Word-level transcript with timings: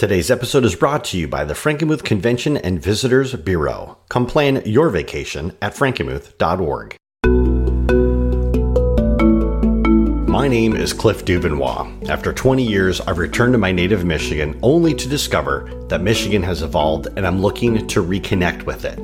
Today's 0.00 0.30
episode 0.30 0.64
is 0.64 0.74
brought 0.74 1.04
to 1.04 1.18
you 1.18 1.28
by 1.28 1.44
the 1.44 1.52
Frankenmuth 1.52 2.04
Convention 2.04 2.56
and 2.56 2.82
Visitors 2.82 3.34
Bureau. 3.34 3.98
Come 4.08 4.24
plan 4.24 4.62
your 4.64 4.88
vacation 4.88 5.54
at 5.60 5.74
frankenmuth.org. 5.74 6.96
My 10.26 10.48
name 10.48 10.74
is 10.74 10.94
Cliff 10.94 11.26
Dubenois. 11.26 12.08
After 12.08 12.32
20 12.32 12.62
years, 12.62 13.02
I've 13.02 13.18
returned 13.18 13.52
to 13.52 13.58
my 13.58 13.72
native 13.72 14.06
Michigan 14.06 14.58
only 14.62 14.94
to 14.94 15.06
discover 15.06 15.70
that 15.90 16.00
Michigan 16.00 16.42
has 16.44 16.62
evolved 16.62 17.08
and 17.18 17.26
I'm 17.26 17.42
looking 17.42 17.86
to 17.86 18.02
reconnect 18.02 18.62
with 18.62 18.86
it. 18.86 18.98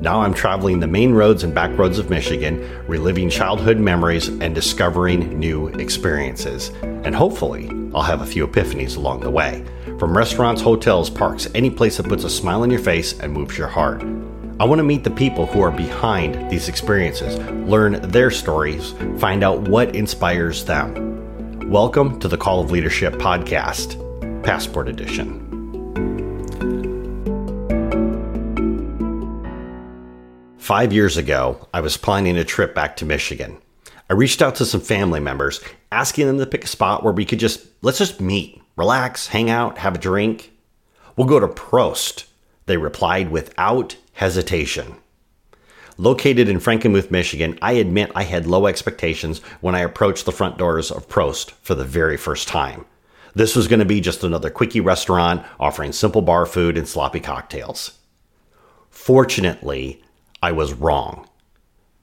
Now 0.00 0.20
I'm 0.20 0.32
traveling 0.32 0.78
the 0.78 0.86
main 0.86 1.12
roads 1.12 1.42
and 1.42 1.52
back 1.52 1.76
roads 1.76 1.98
of 1.98 2.08
Michigan, 2.08 2.64
reliving 2.86 3.30
childhood 3.30 3.78
memories 3.78 4.28
and 4.28 4.54
discovering 4.54 5.40
new 5.40 5.66
experiences. 5.70 6.68
And 6.82 7.16
hopefully, 7.16 7.68
I'll 7.92 8.02
have 8.02 8.20
a 8.22 8.26
few 8.26 8.46
epiphanies 8.46 8.96
along 8.96 9.22
the 9.22 9.30
way. 9.32 9.64
From 9.98 10.14
restaurants, 10.14 10.60
hotels, 10.60 11.08
parks, 11.08 11.48
any 11.54 11.70
place 11.70 11.96
that 11.96 12.06
puts 12.06 12.22
a 12.22 12.28
smile 12.28 12.60
on 12.60 12.70
your 12.70 12.80
face 12.80 13.18
and 13.18 13.32
moves 13.32 13.56
your 13.56 13.66
heart. 13.66 14.02
I 14.60 14.64
want 14.64 14.78
to 14.78 14.82
meet 14.82 15.04
the 15.04 15.10
people 15.10 15.46
who 15.46 15.62
are 15.62 15.70
behind 15.70 16.50
these 16.50 16.68
experiences, 16.68 17.38
learn 17.66 18.02
their 18.10 18.30
stories, 18.30 18.92
find 19.18 19.42
out 19.42 19.68
what 19.68 19.96
inspires 19.96 20.66
them. 20.66 21.70
Welcome 21.70 22.20
to 22.20 22.28
the 22.28 22.36
Call 22.36 22.60
of 22.60 22.70
Leadership 22.70 23.14
podcast, 23.14 23.96
Passport 24.42 24.88
Edition. 24.90 25.42
Five 30.58 30.92
years 30.92 31.16
ago, 31.16 31.66
I 31.72 31.80
was 31.80 31.96
planning 31.96 32.36
a 32.36 32.44
trip 32.44 32.74
back 32.74 32.96
to 32.98 33.06
Michigan. 33.06 33.56
I 34.10 34.12
reached 34.12 34.42
out 34.42 34.56
to 34.56 34.66
some 34.66 34.82
family 34.82 35.20
members, 35.20 35.64
asking 35.90 36.26
them 36.26 36.36
to 36.36 36.44
pick 36.44 36.64
a 36.64 36.68
spot 36.68 37.02
where 37.02 37.14
we 37.14 37.24
could 37.24 37.38
just, 37.38 37.66
let's 37.80 37.96
just 37.96 38.20
meet, 38.20 38.60
relax, 38.76 39.28
hang 39.28 39.50
out, 39.50 39.78
have 39.78 39.94
a 39.94 39.98
drink. 39.98 40.52
We'll 41.16 41.26
go 41.26 41.40
to 41.40 41.48
Prost, 41.48 42.26
they 42.66 42.76
replied 42.76 43.30
without 43.30 43.96
hesitation. 44.12 44.96
Located 45.98 46.48
in 46.48 46.58
Frankenmuth, 46.58 47.10
Michigan, 47.10 47.58
I 47.62 47.72
admit 47.72 48.12
I 48.14 48.24
had 48.24 48.46
low 48.46 48.66
expectations 48.66 49.38
when 49.62 49.74
I 49.74 49.80
approached 49.80 50.26
the 50.26 50.32
front 50.32 50.58
doors 50.58 50.90
of 50.90 51.08
Prost 51.08 51.52
for 51.62 51.74
the 51.74 51.84
very 51.84 52.18
first 52.18 52.48
time. 52.48 52.84
This 53.34 53.56
was 53.56 53.66
going 53.68 53.80
to 53.80 53.86
be 53.86 54.00
just 54.00 54.22
another 54.22 54.50
quickie 54.50 54.80
restaurant 54.80 55.44
offering 55.58 55.92
simple 55.92 56.22
bar 56.22 56.44
food 56.44 56.76
and 56.76 56.86
sloppy 56.86 57.20
cocktails. 57.20 57.98
Fortunately, 58.90 60.02
I 60.42 60.52
was 60.52 60.74
wrong. 60.74 61.28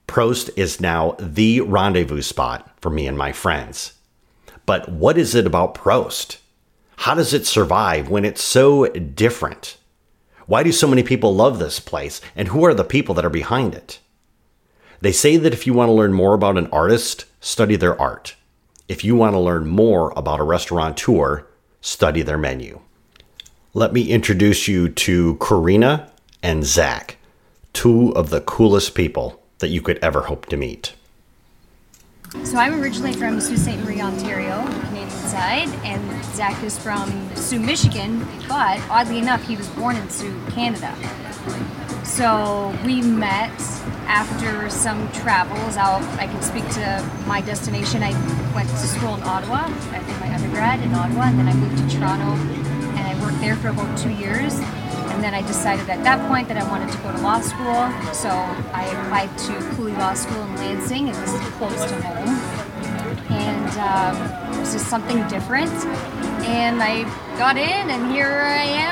Prost 0.08 0.50
is 0.56 0.80
now 0.80 1.16
the 1.18 1.60
rendezvous 1.60 2.22
spot 2.22 2.70
for 2.80 2.90
me 2.90 3.06
and 3.06 3.16
my 3.16 3.32
friends. 3.32 3.94
But 4.66 4.88
what 4.88 5.18
is 5.18 5.34
it 5.34 5.46
about 5.46 5.74
Prost? 5.74 6.38
How 6.96 7.14
does 7.14 7.34
it 7.34 7.46
survive 7.46 8.08
when 8.08 8.24
it's 8.24 8.42
so 8.42 8.86
different? 8.86 9.76
Why 10.46 10.62
do 10.62 10.72
so 10.72 10.86
many 10.86 11.02
people 11.02 11.34
love 11.34 11.58
this 11.58 11.80
place, 11.80 12.20
and 12.36 12.48
who 12.48 12.64
are 12.64 12.74
the 12.74 12.84
people 12.84 13.14
that 13.14 13.24
are 13.24 13.30
behind 13.30 13.74
it? 13.74 13.98
They 15.00 15.12
say 15.12 15.36
that 15.36 15.52
if 15.52 15.66
you 15.66 15.74
want 15.74 15.88
to 15.88 15.94
learn 15.94 16.12
more 16.12 16.34
about 16.34 16.56
an 16.56 16.68
artist, 16.68 17.26
study 17.40 17.76
their 17.76 18.00
art. 18.00 18.36
If 18.88 19.04
you 19.04 19.16
want 19.16 19.34
to 19.34 19.38
learn 19.38 19.66
more 19.66 20.12
about 20.16 20.40
a 20.40 20.44
restaurateur, 20.44 21.46
study 21.80 22.22
their 22.22 22.38
menu. 22.38 22.80
Let 23.72 23.92
me 23.92 24.08
introduce 24.10 24.68
you 24.68 24.88
to 24.88 25.34
Korina 25.36 26.08
and 26.42 26.64
Zak, 26.64 27.16
two 27.72 28.14
of 28.14 28.30
the 28.30 28.40
coolest 28.42 28.94
people 28.94 29.42
that 29.58 29.68
you 29.68 29.82
could 29.82 29.98
ever 29.98 30.22
hope 30.22 30.46
to 30.46 30.56
meet. 30.56 30.94
So 32.42 32.58
I'm 32.58 32.82
originally 32.82 33.12
from 33.12 33.40
Sault 33.40 33.58
Ste. 33.58 33.78
Marie, 33.84 34.00
Ontario, 34.00 34.66
Canadian 34.88 35.10
side, 35.10 35.68
and 35.84 36.24
Zak 36.24 36.62
is 36.62 36.78
from 36.78 37.08
Sault, 37.36 37.62
Michigan, 37.62 38.26
but 38.48 38.80
oddly 38.90 39.18
enough, 39.18 39.42
he 39.46 39.56
was 39.56 39.68
born 39.70 39.96
in 39.96 40.10
Sault, 40.10 40.32
Canada. 40.50 40.94
So 42.04 42.76
we 42.84 43.02
met 43.02 43.50
after 44.06 44.70
some 44.70 45.10
travels. 45.12 45.76
I'll, 45.76 46.02
I 46.20 46.26
can 46.26 46.42
speak 46.42 46.68
to 46.74 47.10
my 47.26 47.40
destination. 47.40 48.02
I 48.02 48.12
went 48.54 48.68
to 48.68 48.76
school 48.76 49.14
in 49.14 49.22
Ottawa. 49.22 49.64
I 49.90 49.98
did 49.98 50.20
my 50.20 50.32
undergrad 50.32 50.80
in 50.80 50.94
Ottawa, 50.94 51.22
and 51.24 51.38
then 51.38 51.48
I 51.48 51.54
moved 51.54 51.78
to 51.78 51.98
Toronto, 51.98 52.30
and 52.96 53.00
I 53.00 53.20
worked 53.20 53.40
there 53.40 53.56
for 53.56 53.68
about 53.68 53.98
two 53.98 54.10
years. 54.10 54.54
And 55.10 55.22
then 55.22 55.34
I 55.34 55.42
decided 55.42 55.88
at 55.88 56.04
that 56.04 56.20
point 56.28 56.48
that 56.48 56.56
I 56.56 56.68
wanted 56.68 56.92
to 56.92 56.98
go 56.98 57.10
to 57.10 57.18
law 57.18 57.40
school, 57.40 57.88
so 58.12 58.28
I 58.28 58.84
applied 58.84 59.36
to 59.46 59.52
Cooley 59.74 59.92
Law 59.92 60.14
School 60.14 60.42
in 60.44 60.54
Lansing, 60.56 61.08
and 61.08 61.16
this 61.16 61.32
is 61.32 61.40
close 61.56 61.84
to 61.86 62.02
home. 62.02 62.36
And 63.30 63.70
um, 63.80 64.60
this 64.60 64.74
is 64.74 64.86
something 64.86 65.26
different. 65.28 65.72
And 66.44 66.82
I 66.82 67.04
got 67.38 67.56
in, 67.56 67.90
and 67.90 68.12
here 68.12 68.28
I 68.28 68.64
am, 68.64 68.83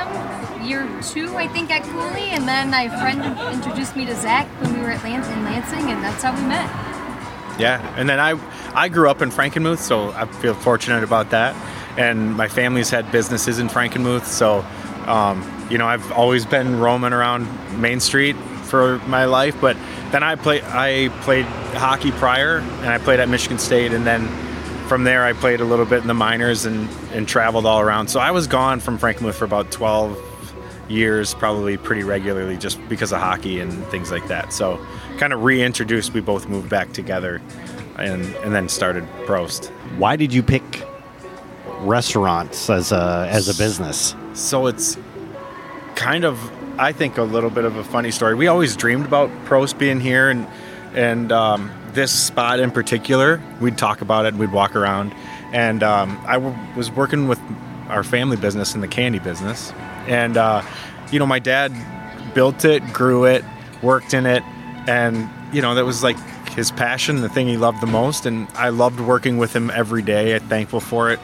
year 0.72 0.88
two, 1.02 1.36
I 1.36 1.48
think, 1.48 1.70
at 1.70 1.82
Cooley. 1.84 2.30
And 2.30 2.48
then 2.48 2.70
my 2.70 2.88
friend 2.88 3.22
introduced 3.54 3.94
me 3.94 4.06
to 4.06 4.14
Zak 4.16 4.46
when 4.62 4.74
we 4.74 4.80
were 4.80 4.90
at 4.90 5.04
Lans- 5.04 5.28
in 5.28 5.44
Lansing, 5.44 5.90
and 5.90 6.02
that's 6.02 6.22
how 6.22 6.34
we 6.34 6.42
met. 6.48 6.68
Yeah, 7.60 7.94
and 7.98 8.08
then 8.08 8.18
I 8.18 8.40
I 8.74 8.88
grew 8.88 9.10
up 9.10 9.20
in 9.20 9.30
Frankenmuth, 9.30 9.78
so 9.78 10.10
I 10.12 10.24
feel 10.24 10.54
fortunate 10.54 11.04
about 11.04 11.30
that. 11.30 11.54
And 11.98 12.34
my 12.34 12.48
family's 12.48 12.88
had 12.88 13.12
businesses 13.12 13.58
in 13.58 13.68
Frankenmuth, 13.68 14.24
so 14.24 14.64
um, 15.06 15.44
you 15.70 15.76
know 15.76 15.86
I've 15.86 16.10
always 16.12 16.46
been 16.46 16.80
roaming 16.80 17.12
around 17.12 17.46
Main 17.78 18.00
Street 18.00 18.36
for 18.64 18.98
my 19.00 19.26
life. 19.26 19.60
But 19.60 19.76
then 20.12 20.22
I 20.22 20.36
played 20.36 20.64
I 20.64 21.10
played 21.20 21.44
hockey 21.76 22.12
prior, 22.12 22.58
and 22.58 22.88
I 22.88 22.96
played 22.96 23.20
at 23.20 23.28
Michigan 23.28 23.58
State, 23.58 23.92
and 23.92 24.06
then 24.06 24.26
from 24.88 25.04
there 25.04 25.22
I 25.22 25.34
played 25.34 25.60
a 25.60 25.64
little 25.66 25.86
bit 25.86 26.00
in 26.00 26.08
the 26.08 26.14
minors 26.14 26.64
and 26.64 26.88
and 27.12 27.28
traveled 27.28 27.66
all 27.66 27.80
around. 27.80 28.08
So 28.08 28.18
I 28.18 28.30
was 28.30 28.46
gone 28.46 28.80
from 28.80 28.98
Frankenmuth 28.98 29.34
for 29.34 29.44
about 29.44 29.70
12 29.70 30.31
years, 30.88 31.34
probably 31.34 31.76
pretty 31.76 32.02
regularly, 32.02 32.56
just 32.56 32.78
because 32.88 33.12
of 33.12 33.20
hockey 33.20 33.60
and 33.60 33.84
things 33.86 34.10
like 34.10 34.26
that. 34.28 34.52
So 34.52 34.84
kind 35.18 35.32
of 35.32 35.42
reintroduced. 35.42 36.12
We 36.12 36.20
both 36.20 36.48
moved 36.48 36.68
back 36.68 36.92
together, 36.92 37.40
and 37.96 38.24
and 38.36 38.54
then 38.54 38.68
started 38.68 39.04
Prost. 39.26 39.68
Why 39.98 40.16
did 40.16 40.32
you 40.32 40.42
pick 40.42 40.84
restaurants 41.80 42.68
as 42.70 42.92
a 42.92 43.26
as 43.30 43.48
a 43.48 43.54
business? 43.54 44.14
So 44.34 44.66
it's 44.66 44.96
kind 45.94 46.24
of, 46.24 46.38
I 46.80 46.92
think, 46.92 47.18
a 47.18 47.22
little 47.22 47.50
bit 47.50 47.64
of 47.64 47.76
a 47.76 47.84
funny 47.84 48.10
story. 48.10 48.34
We 48.34 48.46
always 48.46 48.76
dreamed 48.76 49.04
about 49.06 49.30
Prost 49.44 49.78
being 49.78 50.00
here, 50.00 50.30
and 50.30 50.46
and 50.94 51.32
um, 51.32 51.70
this 51.92 52.12
spot 52.12 52.60
in 52.60 52.70
particular. 52.70 53.40
We'd 53.60 53.78
talk 53.78 54.00
about 54.00 54.24
it, 54.24 54.28
and 54.28 54.38
we'd 54.38 54.52
walk 54.52 54.74
around, 54.76 55.14
and 55.52 55.82
um, 55.82 56.20
I 56.26 56.34
w- 56.34 56.56
was 56.76 56.90
working 56.90 57.28
with 57.28 57.40
our 57.88 58.02
family 58.02 58.36
business 58.36 58.74
in 58.74 58.80
the 58.80 58.88
candy 58.88 59.18
business, 59.18 59.72
and 60.08 60.36
uh, 60.36 60.62
you 61.10 61.18
know, 61.18 61.26
my 61.26 61.38
dad 61.38 61.72
built 62.34 62.64
it, 62.64 62.82
grew 62.92 63.24
it, 63.24 63.44
worked 63.82 64.14
in 64.14 64.26
it, 64.26 64.42
and 64.88 65.28
you 65.54 65.62
know, 65.62 65.74
that 65.74 65.84
was 65.84 66.02
like 66.02 66.16
his 66.50 66.70
passion, 66.70 67.20
the 67.20 67.28
thing 67.28 67.46
he 67.46 67.56
loved 67.56 67.80
the 67.80 67.86
most, 67.86 68.26
and 68.26 68.48
I 68.54 68.70
loved 68.70 69.00
working 69.00 69.38
with 69.38 69.54
him 69.54 69.70
every 69.70 70.02
day. 70.02 70.34
I'm 70.34 70.40
thankful 70.48 70.80
for 70.80 71.10
it. 71.10 71.20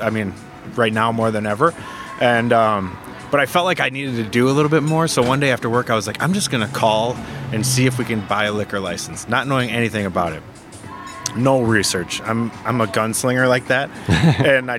I 0.00 0.10
mean, 0.10 0.34
right 0.74 0.92
now 0.92 1.12
more 1.12 1.30
than 1.30 1.46
ever, 1.46 1.74
and 2.20 2.52
um, 2.52 2.96
but 3.30 3.40
I 3.40 3.46
felt 3.46 3.64
like 3.64 3.80
I 3.80 3.88
needed 3.88 4.16
to 4.16 4.24
do 4.24 4.48
a 4.48 4.52
little 4.52 4.70
bit 4.70 4.82
more. 4.82 5.08
So 5.08 5.22
one 5.22 5.40
day 5.40 5.50
after 5.50 5.68
work, 5.68 5.90
I 5.90 5.94
was 5.94 6.06
like, 6.06 6.22
I'm 6.22 6.32
just 6.32 6.50
gonna 6.50 6.68
call 6.68 7.14
and 7.52 7.66
see 7.66 7.86
if 7.86 7.98
we 7.98 8.04
can 8.04 8.26
buy 8.26 8.44
a 8.44 8.52
liquor 8.52 8.80
license, 8.80 9.28
not 9.28 9.46
knowing 9.46 9.70
anything 9.70 10.06
about 10.06 10.32
it. 10.32 10.42
No 11.36 11.62
research. 11.62 12.20
I'm 12.22 12.50
I'm 12.64 12.80
a 12.80 12.86
gunslinger 12.86 13.48
like 13.48 13.66
that, 13.68 13.90
and 14.44 14.70
I 14.70 14.78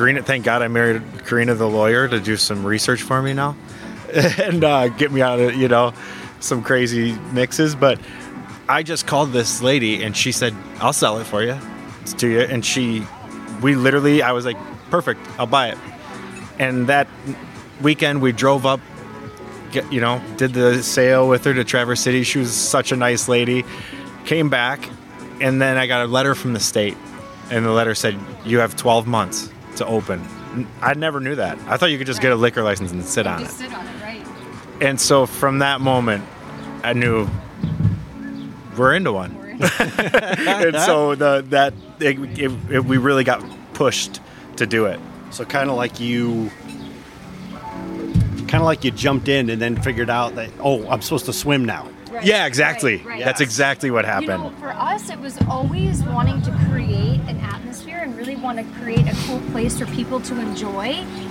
Korina. 0.00 0.24
Thank 0.24 0.46
God 0.46 0.62
I 0.62 0.68
married 0.68 1.02
Korina, 1.26 1.56
the 1.56 1.68
lawyer, 1.68 2.08
to 2.08 2.18
do 2.18 2.38
some 2.38 2.64
research 2.64 3.02
for 3.02 3.20
me 3.20 3.34
now, 3.34 3.54
and 4.14 4.64
uh, 4.64 4.88
get 4.88 5.12
me 5.12 5.20
out 5.20 5.38
of 5.38 5.54
you 5.54 5.68
know 5.68 5.92
some 6.40 6.62
crazy 6.62 7.12
mixes. 7.32 7.74
But 7.74 8.00
I 8.66 8.82
just 8.82 9.06
called 9.06 9.32
this 9.32 9.60
lady, 9.60 10.02
and 10.02 10.16
she 10.16 10.32
said, 10.32 10.54
"I'll 10.78 10.94
sell 10.94 11.18
it 11.18 11.24
for 11.24 11.42
you, 11.42 11.58
it's 12.00 12.14
to 12.14 12.28
you." 12.28 12.40
And 12.40 12.64
she, 12.64 13.06
we 13.60 13.74
literally, 13.74 14.22
I 14.22 14.32
was 14.32 14.46
like, 14.46 14.56
"Perfect, 14.90 15.20
I'll 15.38 15.46
buy 15.46 15.68
it." 15.68 15.78
And 16.58 16.86
that 16.86 17.06
weekend, 17.82 18.22
we 18.22 18.32
drove 18.32 18.64
up, 18.64 18.80
get, 19.70 19.92
you 19.92 20.00
know, 20.00 20.22
did 20.38 20.54
the 20.54 20.82
sale 20.82 21.28
with 21.28 21.44
her 21.44 21.52
to 21.52 21.62
Traverse 21.62 22.00
City. 22.00 22.22
She 22.22 22.38
was 22.38 22.54
such 22.54 22.90
a 22.90 22.96
nice 22.96 23.28
lady. 23.28 23.66
Came 24.24 24.48
back, 24.48 24.88
and 25.42 25.60
then 25.60 25.76
I 25.76 25.86
got 25.86 26.06
a 26.06 26.08
letter 26.08 26.34
from 26.34 26.54
the 26.54 26.60
state, 26.60 26.96
and 27.50 27.66
the 27.66 27.70
letter 27.70 27.94
said, 27.94 28.18
"You 28.46 28.60
have 28.60 28.76
12 28.76 29.06
months 29.06 29.50
to 29.76 29.86
open." 29.86 30.24
I 30.82 30.94
never 30.94 31.20
knew 31.20 31.36
that. 31.36 31.58
I 31.68 31.76
thought 31.76 31.90
you 31.92 31.98
could 31.98 32.06
just 32.08 32.20
get 32.20 32.32
a 32.32 32.36
liquor 32.36 32.62
license 32.62 32.90
and 32.92 33.04
sit 33.04 33.26
on 33.26 33.42
it. 33.42 33.48
Sit 33.50 33.72
on 33.72 33.86
it, 33.86 34.02
right? 34.02 34.26
And 34.80 35.00
so 35.00 35.26
from 35.26 35.58
that 35.60 35.80
moment, 35.80 36.24
I 36.82 36.92
knew 36.92 37.28
we're 38.76 38.94
into 38.96 39.12
one. 39.12 39.36
and 39.60 40.76
so 40.76 41.14
the 41.14 41.44
that 41.50 41.74
it, 42.00 42.18
it, 42.38 42.50
it, 42.70 42.84
we 42.84 42.96
really 42.98 43.24
got 43.24 43.44
pushed 43.74 44.20
to 44.56 44.66
do 44.66 44.86
it. 44.86 44.98
So 45.30 45.44
kind 45.44 45.70
of 45.70 45.76
like 45.76 46.00
you, 46.00 46.50
kind 48.48 48.54
of 48.54 48.62
like 48.62 48.82
you 48.84 48.90
jumped 48.90 49.28
in 49.28 49.50
and 49.50 49.60
then 49.62 49.80
figured 49.80 50.10
out 50.10 50.34
that 50.36 50.50
oh, 50.60 50.86
I'm 50.88 51.02
supposed 51.02 51.26
to 51.26 51.32
swim 51.32 51.64
now. 51.64 51.88
Right, 52.10 52.24
Yeah, 52.24 52.46
exactly. 52.46 52.96
right, 52.98 53.20
That's 53.22 53.40
right. 53.40 53.46
exactly 53.46 53.90
what 53.92 54.04
You 54.04 54.10
happened. 54.10 54.42
know, 54.42 54.50
for 54.58 54.70
us, 54.72 55.10
it 55.10 55.18
was 55.20 55.38
always 55.42 56.02
wanting 56.04 56.42
to 56.42 56.50
create 56.70 57.20
an 57.28 57.36
atmosphere 57.38 57.39
and 58.10 58.18
really 58.18 58.36
want 58.36 58.58
to 58.58 58.64
create 58.80 59.06
a 59.06 59.16
cool 59.26 59.40
place 59.52 59.78
for 59.78 59.86
people 59.86 60.20
to 60.20 60.40
enjoy. 60.40 60.86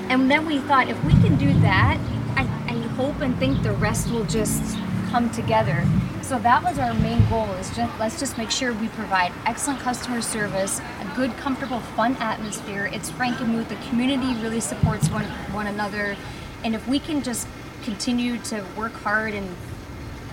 And 0.09 0.31
then 0.31 0.45
we 0.45 0.59
thought 0.59 0.87
if 0.87 1.01
we 1.03 1.11
can 1.13 1.37
do 1.37 1.53
that, 1.59 1.97
I, 2.35 2.43
I 2.73 2.77
hope 2.95 3.19
and 3.21 3.37
think 3.37 3.63
the 3.63 3.73
rest 3.73 4.09
will 4.11 4.25
just 4.25 4.77
come 5.09 5.29
together. 5.31 5.85
So 6.21 6.37
that 6.39 6.63
was 6.63 6.77
our 6.77 6.93
main 6.93 7.27
goal 7.27 7.51
is 7.53 7.75
just 7.75 7.99
let's 7.99 8.19
just 8.19 8.37
make 8.37 8.51
sure 8.51 8.71
we 8.73 8.87
provide 8.89 9.33
excellent 9.45 9.79
customer 9.79 10.21
service, 10.21 10.79
a 10.79 11.15
good, 11.15 11.35
comfortable, 11.37 11.79
fun 11.79 12.15
atmosphere. 12.17 12.89
It's 12.93 13.09
Frankenmuth. 13.09 13.67
The 13.67 13.89
community 13.89 14.39
really 14.41 14.59
supports 14.59 15.09
one 15.09 15.25
one 15.51 15.67
another. 15.67 16.15
And 16.63 16.75
if 16.75 16.87
we 16.87 16.99
can 16.99 17.23
just 17.23 17.47
continue 17.83 18.37
to 18.37 18.63
work 18.77 18.93
hard 18.93 19.33
and 19.33 19.55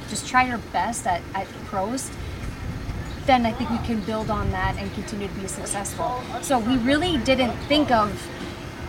just 0.08 0.28
try 0.28 0.50
our 0.50 0.58
best 0.72 1.06
at, 1.06 1.22
at 1.34 1.46
Prost, 1.70 2.12
then 3.26 3.44
I 3.44 3.52
think 3.52 3.70
we 3.70 3.78
can 3.78 4.00
build 4.00 4.30
on 4.30 4.50
that 4.52 4.76
and 4.78 4.92
continue 4.94 5.28
to 5.28 5.34
be 5.34 5.46
successful. 5.48 6.20
So 6.42 6.58
we 6.58 6.76
really 6.78 7.18
didn't 7.18 7.56
think 7.68 7.90
of 7.90 8.10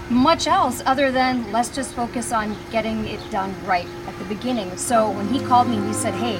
much 0.09 0.47
else 0.47 0.81
other 0.85 1.11
than 1.11 1.51
let's 1.51 1.69
just 1.69 1.93
focus 1.93 2.31
on 2.31 2.55
getting 2.71 3.05
it 3.07 3.19
done 3.29 3.53
right 3.65 3.87
at 4.07 4.17
the 4.19 4.25
beginning. 4.25 4.77
So 4.77 5.09
when 5.11 5.27
he 5.27 5.39
called 5.43 5.67
me, 5.67 5.77
he 5.85 5.93
said, 5.93 6.13
"Hey, 6.13 6.39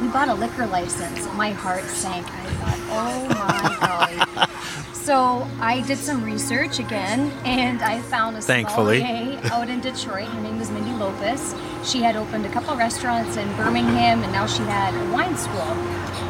we 0.00 0.08
bought 0.08 0.28
a 0.28 0.34
liquor 0.34 0.66
license." 0.66 1.28
My 1.34 1.50
heart 1.50 1.84
sank. 1.84 2.26
I 2.26 2.46
thought, 2.60 2.78
"Oh 2.90 3.28
my 3.28 3.86
golly." 3.86 4.50
So 5.04 5.46
I 5.60 5.82
did 5.82 5.98
some 5.98 6.24
research 6.24 6.78
again, 6.78 7.30
and 7.44 7.82
I 7.82 8.00
found 8.00 8.38
a 8.38 8.40
Thankfully. 8.40 9.00
sommelier 9.02 9.38
out 9.52 9.68
in 9.68 9.80
Detroit. 9.80 10.28
Her 10.28 10.40
name 10.40 10.58
was 10.58 10.70
Mindy 10.70 10.92
Lopez. 10.92 11.54
She 11.84 12.00
had 12.00 12.16
opened 12.16 12.46
a 12.46 12.48
couple 12.48 12.74
restaurants 12.74 13.36
in 13.36 13.46
Birmingham, 13.54 14.22
and 14.22 14.32
now 14.32 14.46
she 14.46 14.62
had 14.62 14.94
a 14.94 15.12
wine 15.12 15.36
school. 15.36 15.76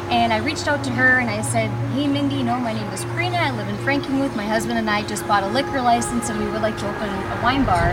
And 0.09 0.31
I 0.31 0.37
reached 0.37 0.67
out 0.67 0.83
to 0.83 0.91
her 0.91 1.19
and 1.19 1.29
I 1.29 1.41
said, 1.41 1.69
Hey 1.93 2.07
Mindy, 2.07 2.35
you 2.35 2.43
know, 2.43 2.59
my 2.59 2.73
name 2.73 2.87
is 2.93 3.03
Korina. 3.05 3.37
I 3.37 3.51
live 3.51 3.67
in 3.67 3.75
Frankenmuth. 3.77 4.35
My 4.35 4.45
husband 4.45 4.77
and 4.77 4.89
I 4.89 5.01
just 5.07 5.27
bought 5.27 5.43
a 5.43 5.47
liquor 5.47 5.81
license 5.81 6.29
and 6.29 6.39
we 6.39 6.45
would 6.51 6.61
like 6.61 6.77
to 6.77 6.87
open 6.87 7.09
a 7.09 7.39
wine 7.41 7.65
bar. 7.65 7.91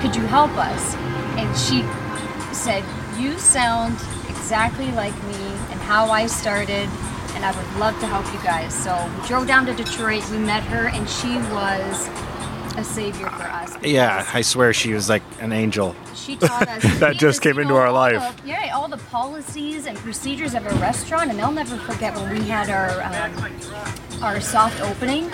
Could 0.00 0.16
you 0.16 0.22
help 0.22 0.50
us? 0.56 0.94
And 1.36 1.54
she 1.56 1.82
said, 2.54 2.82
You 3.18 3.38
sound 3.38 3.94
exactly 4.28 4.90
like 4.92 5.14
me 5.24 5.34
and 5.70 5.80
how 5.82 6.10
I 6.10 6.26
started, 6.26 6.88
and 7.34 7.44
I 7.44 7.54
would 7.54 7.78
love 7.78 7.98
to 8.00 8.06
help 8.06 8.26
you 8.32 8.42
guys. 8.42 8.74
So 8.74 8.96
we 9.20 9.28
drove 9.28 9.46
down 9.46 9.66
to 9.66 9.74
Detroit, 9.74 10.28
we 10.30 10.38
met 10.38 10.62
her, 10.64 10.88
and 10.88 11.08
she 11.08 11.36
was 11.52 12.08
a 12.76 12.84
savior 12.84 13.28
for 13.30 13.42
us. 13.44 13.76
Yeah, 13.82 14.28
I 14.32 14.42
swear 14.42 14.72
she 14.72 14.92
was 14.92 15.08
like 15.08 15.22
an 15.40 15.52
angel. 15.52 15.94
she 16.14 16.36
taught 16.36 16.68
us 16.68 16.82
That 17.00 17.16
just 17.16 17.42
came 17.42 17.58
into 17.58 17.74
our 17.74 17.90
life. 17.92 18.36
the- 18.42 18.48
yeah, 18.48 18.72
all 18.74 18.88
the 18.88 18.96
policies 18.96 19.86
and 19.86 19.96
procedures 19.98 20.54
of 20.54 20.64
a 20.66 20.70
restaurant, 20.76 21.30
and 21.30 21.38
they'll 21.38 21.50
never 21.52 21.76
forget 21.76 22.14
when 22.14 22.30
we 22.38 22.46
had 22.48 22.70
our 22.70 23.02
um, 23.02 24.22
our 24.22 24.40
soft 24.40 24.80
opening. 24.82 25.30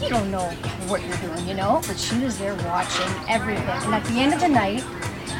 You 0.00 0.10
don't 0.10 0.30
know 0.30 0.44
what 0.88 1.02
you're 1.02 1.16
doing, 1.18 1.48
you 1.48 1.54
know, 1.54 1.80
but 1.86 1.98
she 1.98 2.18
was 2.18 2.38
there 2.38 2.54
watching 2.66 3.10
everything. 3.28 3.66
And 3.66 3.94
at 3.94 4.04
the 4.04 4.20
end 4.20 4.34
of 4.34 4.40
the 4.40 4.48
night, 4.48 4.84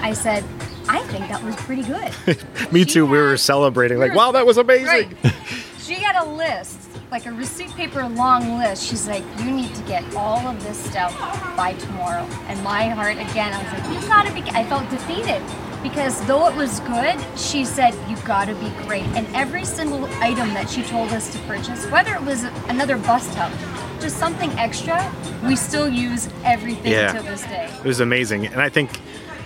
I 0.01 0.13
said, 0.15 0.45
"I 0.89 1.03
think 1.05 1.29
that 1.29 1.43
was 1.45 1.55
pretty 1.57 1.83
good." 1.83 2.13
Me 2.73 2.81
She 2.85 2.87
too. 2.95 3.07
We 3.07 3.19
were 3.19 3.31
had- 3.33 3.41
celebrating, 3.41 3.99
like, 3.99 4.11
were- 4.13 4.17
wow, 4.17 4.33
that 4.33 4.47
was 4.47 4.57
amazing. 4.57 4.87
Right. 5.23 5.35
She 5.79 5.95
had 5.95 6.17
a 6.17 6.25
list, 6.29 6.86
like 7.11 7.27
a 7.27 7.33
receipt 7.33 7.71
paper 7.71 8.07
long 8.09 8.59
list. 8.59 8.85
She's 8.85 9.07
like, 9.07 9.25
you 9.39 9.51
need 9.51 9.75
to 9.75 9.83
get 9.83 10.03
all 10.15 10.39
of 10.47 10.63
this 10.65 10.77
stuff 10.77 11.17
by 11.57 11.73
tomorrow. 11.75 12.25
And 12.49 12.63
my 12.65 12.89
heart, 12.89 13.17
again, 13.17 13.53
I 13.53 13.63
was 13.63 13.73
like, 13.73 14.03
you 14.03 14.09
gotta 14.09 14.33
be, 14.35 14.43
I 14.51 14.65
felt 14.65 14.89
defeated. 14.91 15.43
Because 15.83 16.25
though 16.27 16.49
it 16.49 16.57
was 16.57 16.81
good, 16.81 17.17
she 17.39 17.65
said, 17.65 17.95
you 18.09 18.17
gotta 18.25 18.55
be 18.57 18.71
great. 18.87 19.05
And 19.15 19.27
every 19.37 19.65
single 19.65 20.05
item 20.21 20.53
that 20.55 20.69
she 20.69 20.83
told 20.83 21.11
us 21.13 21.33
to 21.33 21.39
purchase, 21.41 21.87
whether 21.91 22.15
it 22.15 22.23
was 22.23 22.43
another 22.69 22.97
bus 22.97 23.33
tub, 23.35 23.53
just 24.01 24.17
something 24.19 24.51
extra, 24.59 25.13
we 25.45 25.55
still 25.55 25.89
use 25.89 26.29
everything 26.45 26.91
Yeah. 26.93 27.13
to 27.13 27.23
this 27.23 27.43
day. 27.43 27.71
It 27.79 27.85
was 27.87 28.01
amazing, 28.01 28.47
and 28.47 28.61
I 28.61 28.69
think 28.69 28.91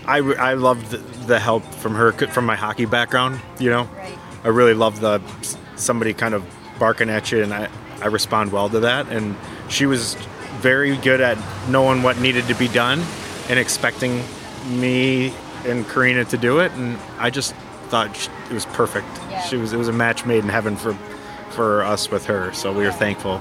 I, 0.06 0.18
I 0.18 0.54
loved 0.54 0.90
the, 1.26 1.38
help 1.38 1.62
from 1.74 1.94
her 1.94 2.10
from 2.12 2.46
my 2.46 2.56
hockey 2.56 2.86
background. 2.86 3.38
You 3.58 3.70
know, 3.70 3.82
Right. 3.96 4.18
I 4.42 4.48
really 4.48 4.74
love 4.74 5.00
the 5.00 5.20
somebody 5.76 6.12
kind 6.14 6.34
of 6.34 6.42
barking 6.80 7.08
at 7.08 7.30
you, 7.30 7.44
and 7.44 7.54
I 7.54 7.68
I 8.02 8.06
respond 8.06 8.50
well 8.50 8.68
to 8.70 8.80
that. 8.80 9.06
And 9.08 9.36
she 9.68 9.86
was 9.86 10.14
very 10.58 10.96
good 10.96 11.20
at 11.20 11.38
knowing 11.68 12.02
what 12.02 12.18
needed 12.18 12.46
to 12.48 12.54
be 12.54 12.66
done 12.66 13.00
and 13.48 13.58
expecting 13.58 14.22
me 14.68 15.32
and 15.64 15.84
Korina 15.84 16.28
to 16.30 16.36
do 16.38 16.58
it, 16.58 16.72
and 16.72 16.98
I 17.18 17.30
just 17.30 17.54
thought 17.88 18.16
sh- 18.16 18.28
it 18.50 18.54
was 18.54 18.66
perfect. 18.66 19.06
Yeah. 19.30 19.42
She 19.42 19.56
was 19.56 19.72
it 19.72 19.76
was 19.76 19.88
a 19.88 19.92
match 19.92 20.26
made 20.26 20.42
in 20.42 20.48
heaven 20.48 20.76
for 20.76 20.94
for 21.50 21.82
us 21.84 22.10
with 22.10 22.26
her, 22.26 22.52
so 22.52 22.72
we 22.72 22.84
were 22.84 22.92
thankful. 22.92 23.40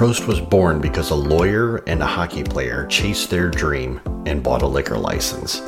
Prost 0.00 0.26
was 0.26 0.40
born 0.40 0.80
because 0.80 1.10
a 1.10 1.14
lawyer 1.14 1.84
and 1.86 2.02
a 2.02 2.06
hockey 2.06 2.42
player 2.42 2.86
chased 2.86 3.28
their 3.28 3.50
dream 3.50 4.00
and 4.24 4.42
bought 4.42 4.62
a 4.62 4.66
liquor 4.66 4.96
license. 4.96 5.60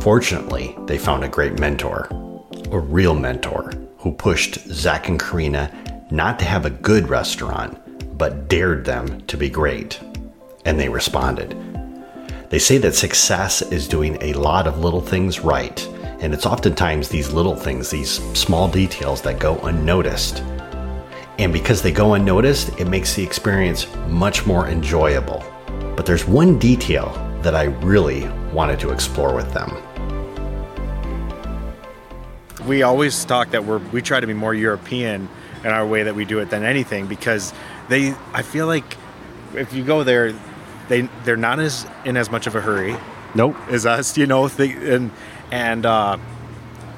Fortunately, 0.00 0.74
they 0.86 0.96
found 0.96 1.24
a 1.24 1.28
great 1.28 1.60
mentor, 1.60 2.08
a 2.72 2.78
real 2.78 3.14
mentor, 3.14 3.70
who 3.98 4.12
pushed 4.12 4.66
Zak 4.70 5.10
and 5.10 5.20
Korina 5.20 6.10
not 6.10 6.38
to 6.38 6.46
have 6.46 6.64
a 6.64 6.70
good 6.70 7.10
restaurant, 7.10 8.16
but 8.16 8.48
dared 8.48 8.86
them 8.86 9.20
to 9.26 9.36
be 9.36 9.50
great. 9.50 10.00
And 10.64 10.80
they 10.80 10.88
responded. 10.88 11.54
They 12.48 12.58
say 12.58 12.78
that 12.78 12.94
success 12.94 13.60
is 13.60 13.86
doing 13.86 14.16
a 14.22 14.32
lot 14.32 14.66
of 14.66 14.78
little 14.78 15.02
things 15.02 15.40
right, 15.40 15.86
and 16.20 16.32
it's 16.32 16.46
oftentimes 16.46 17.10
these 17.10 17.30
little 17.30 17.56
things, 17.56 17.90
these 17.90 18.22
small 18.32 18.70
details 18.70 19.20
that 19.20 19.38
go 19.38 19.58
unnoticed. 19.58 20.42
And 21.38 21.52
because 21.52 21.82
they 21.82 21.92
go 21.92 22.14
unnoticed, 22.14 22.78
it 22.80 22.86
makes 22.88 23.14
the 23.14 23.22
experience 23.22 23.86
much 24.08 24.46
more 24.46 24.68
enjoyable. 24.68 25.44
But 25.96 26.06
there's 26.06 26.26
one 26.26 26.58
detail 26.58 27.12
that 27.42 27.54
I 27.54 27.64
really 27.64 28.28
wanted 28.52 28.80
to 28.80 28.90
explore 28.90 29.34
with 29.34 29.52
them. 29.52 29.70
we 32.66 32.82
always 32.82 33.24
talk 33.24 33.50
that 33.52 33.64
we're 33.64 33.78
we 33.92 34.02
try 34.02 34.18
to 34.18 34.26
be 34.26 34.32
more 34.34 34.52
European 34.52 35.28
in 35.62 35.70
our 35.70 35.86
way 35.86 36.02
that 36.02 36.16
we 36.16 36.24
do 36.24 36.40
it 36.40 36.50
than 36.50 36.64
anything 36.64 37.06
because 37.06 37.52
they 37.88 38.12
I 38.34 38.42
feel 38.42 38.66
like 38.66 38.96
if 39.54 39.72
you 39.72 39.84
go 39.84 40.02
there 40.02 40.34
they 40.88 41.02
they're 41.24 41.36
not 41.36 41.60
as 41.60 41.86
in 42.04 42.16
as 42.16 42.28
much 42.28 42.48
of 42.48 42.56
a 42.56 42.60
hurry 42.60 42.96
Nope. 43.36 43.54
as 43.68 43.86
us 43.86 44.18
you 44.18 44.26
know 44.26 44.48
they, 44.48 44.72
and 44.72 45.12
and 45.52 45.86
uh 45.86 46.18
y- 46.18 46.24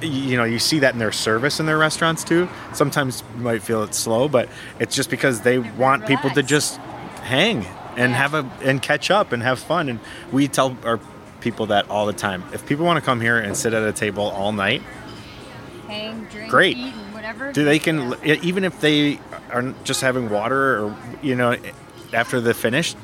you 0.01 0.37
know 0.37 0.45
you 0.45 0.59
see 0.59 0.79
that 0.79 0.93
in 0.93 0.99
their 0.99 1.13
service 1.13 1.59
in 1.61 1.67
their 1.67 1.79
restaurants 1.79 2.23
too 2.25 2.49
sometimes 2.73 3.23
you 3.37 3.43
might 3.43 3.63
feel 3.63 3.83
it's 3.83 3.99
slow 3.99 4.29
but 4.29 4.49
it's 4.79 4.95
just 4.95 5.11
because 5.11 5.41
they 5.41 5.59
want 5.59 6.07
people 6.07 6.31
to 6.31 6.43
just 6.43 6.77
hang 7.25 7.65
and 7.97 8.13
have 8.15 8.35
a 8.35 8.49
and 8.63 8.81
catch 8.81 9.11
up 9.11 9.33
and 9.33 9.43
have 9.43 9.59
fun 9.59 9.89
and 9.89 9.99
we 10.33 10.47
tell 10.49 10.77
our 10.85 11.01
people 11.41 11.67
that 11.67 11.89
all 11.91 12.07
the 12.07 12.13
time 12.13 12.45
if 12.53 12.65
people 12.67 12.85
want 12.85 12.97
to 12.99 13.05
come 13.05 13.21
here 13.21 13.39
and 13.39 13.57
sit 13.57 13.73
at 13.75 13.83
a 13.83 13.93
table 13.93 14.25
all 14.25 14.53
night 14.53 14.83
Hang, 15.87 16.25
drink, 16.25 16.51
Great. 16.51 16.77
eat, 16.77 16.93
whatever. 17.13 17.53
do 17.53 17.65
they 17.65 17.79
can 17.79 18.15
Yeah. 18.23 18.35
even 18.43 18.65
if 18.65 18.81
they 18.81 19.19
are 19.51 19.75
just 19.85 20.01
having 20.01 20.29
water 20.31 20.85
or 20.85 20.97
you 21.23 21.35
know 21.35 21.57
after 22.13 22.41
the 22.41 22.55
finish 22.55 22.95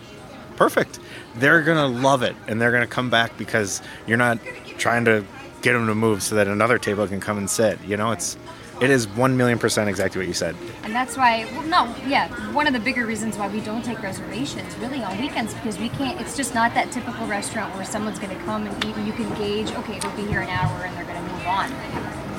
perfect 0.56 1.00
they're 1.36 1.62
gonna 1.62 1.86
love 1.88 2.22
it 2.22 2.36
and 2.46 2.60
they're 2.60 2.72
gonna 2.72 2.86
come 2.86 3.10
back 3.10 3.36
because 3.38 3.82
you're 4.06 4.18
not 4.18 4.38
trying 4.78 5.04
to 5.04 5.24
get 5.64 5.72
them 5.72 5.86
to 5.86 5.94
move 5.94 6.22
so 6.22 6.34
that 6.36 6.46
another 6.46 6.78
table 6.78 7.08
can 7.08 7.20
come 7.20 7.38
and 7.38 7.48
sit 7.48 7.74
you 7.84 7.96
know 7.96 8.12
it's 8.12 8.36
it 8.80 8.90
is 8.90 9.06
1 9.08 9.36
million 9.36 9.58
percent 9.58 9.88
exactly 9.88 10.18
what 10.20 10.28
you 10.28 10.34
said 10.34 10.54
And 10.84 10.92
that's 10.94 11.16
why, 11.16 11.44
well, 11.52 11.62
no, 11.62 11.82
yeah, 12.06 12.28
one 12.52 12.66
of 12.66 12.72
the 12.72 12.80
bigger 12.88 13.06
reasons 13.06 13.38
why 13.38 13.48
we 13.48 13.60
don't 13.60 13.84
take 13.84 14.02
reservations 14.02 14.76
really 14.82 15.02
on 15.02 15.16
weekends 15.18 15.54
because 15.54 15.78
we 15.78 15.88
can't, 15.90 16.20
it's 16.20 16.36
just 16.36 16.54
not 16.54 16.74
that 16.74 16.90
typical 16.92 17.26
restaurant 17.26 17.74
where 17.76 17.84
someone's 17.84 18.18
going 18.18 18.36
to 18.36 18.42
come 18.44 18.66
and 18.66 18.84
eat 18.84 18.94
and 18.96 19.06
you 19.06 19.12
can 19.20 19.28
gauge, 19.42 19.70
okay, 19.80 19.98
they'll 20.00 20.16
be 20.16 20.26
here 20.26 20.40
an 20.40 20.50
hour 20.50 20.76
and 20.84 20.92
they're 20.96 21.04
going 21.10 21.22
to 21.24 21.32
move 21.32 21.46
on. 21.46 21.70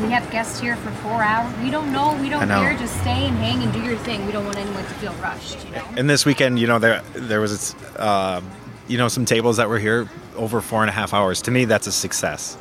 We 0.03 0.09
have 0.11 0.29
guests 0.29 0.59
here 0.59 0.75
for 0.75 0.91
four 1.03 1.23
hours. 1.23 1.51
We 1.63 1.71
don't 1.71 1.91
know. 1.91 2.13
We 2.21 2.29
don't 2.29 2.47
know. 2.49 2.61
care. 2.61 2.77
Just 2.77 2.95
stay 3.01 3.25
and 3.29 3.37
hang 3.37 3.63
and 3.63 3.71
do 3.73 3.81
your 3.81 3.97
thing. 3.99 4.25
We 4.25 4.31
don't 4.33 4.45
want 4.45 4.57
anyone 4.57 4.83
to 4.83 4.93
feel 4.95 5.13
rushed, 5.15 5.65
you 5.65 5.71
know? 5.71 5.85
and 5.97 6.09
this 6.09 6.25
weekend 6.25 6.59
you 6.59 6.67
know 6.67 6.79
there 6.79 7.01
there 7.13 7.39
was 7.41 7.73
uh, 7.95 8.41
you 8.87 8.97
know 8.97 9.07
some 9.07 9.25
tables 9.25 9.55
that 9.57 9.67
were 9.69 9.79
here 9.79 10.09
over 10.35 10.59
four 10.61 10.81
and 10.83 10.89
a 10.89 10.93
half 10.93 11.13
hours 11.13 11.41
to 11.43 11.51
me 11.51 11.63
that's 11.65 11.87
a 11.87 11.91
success 11.93 12.57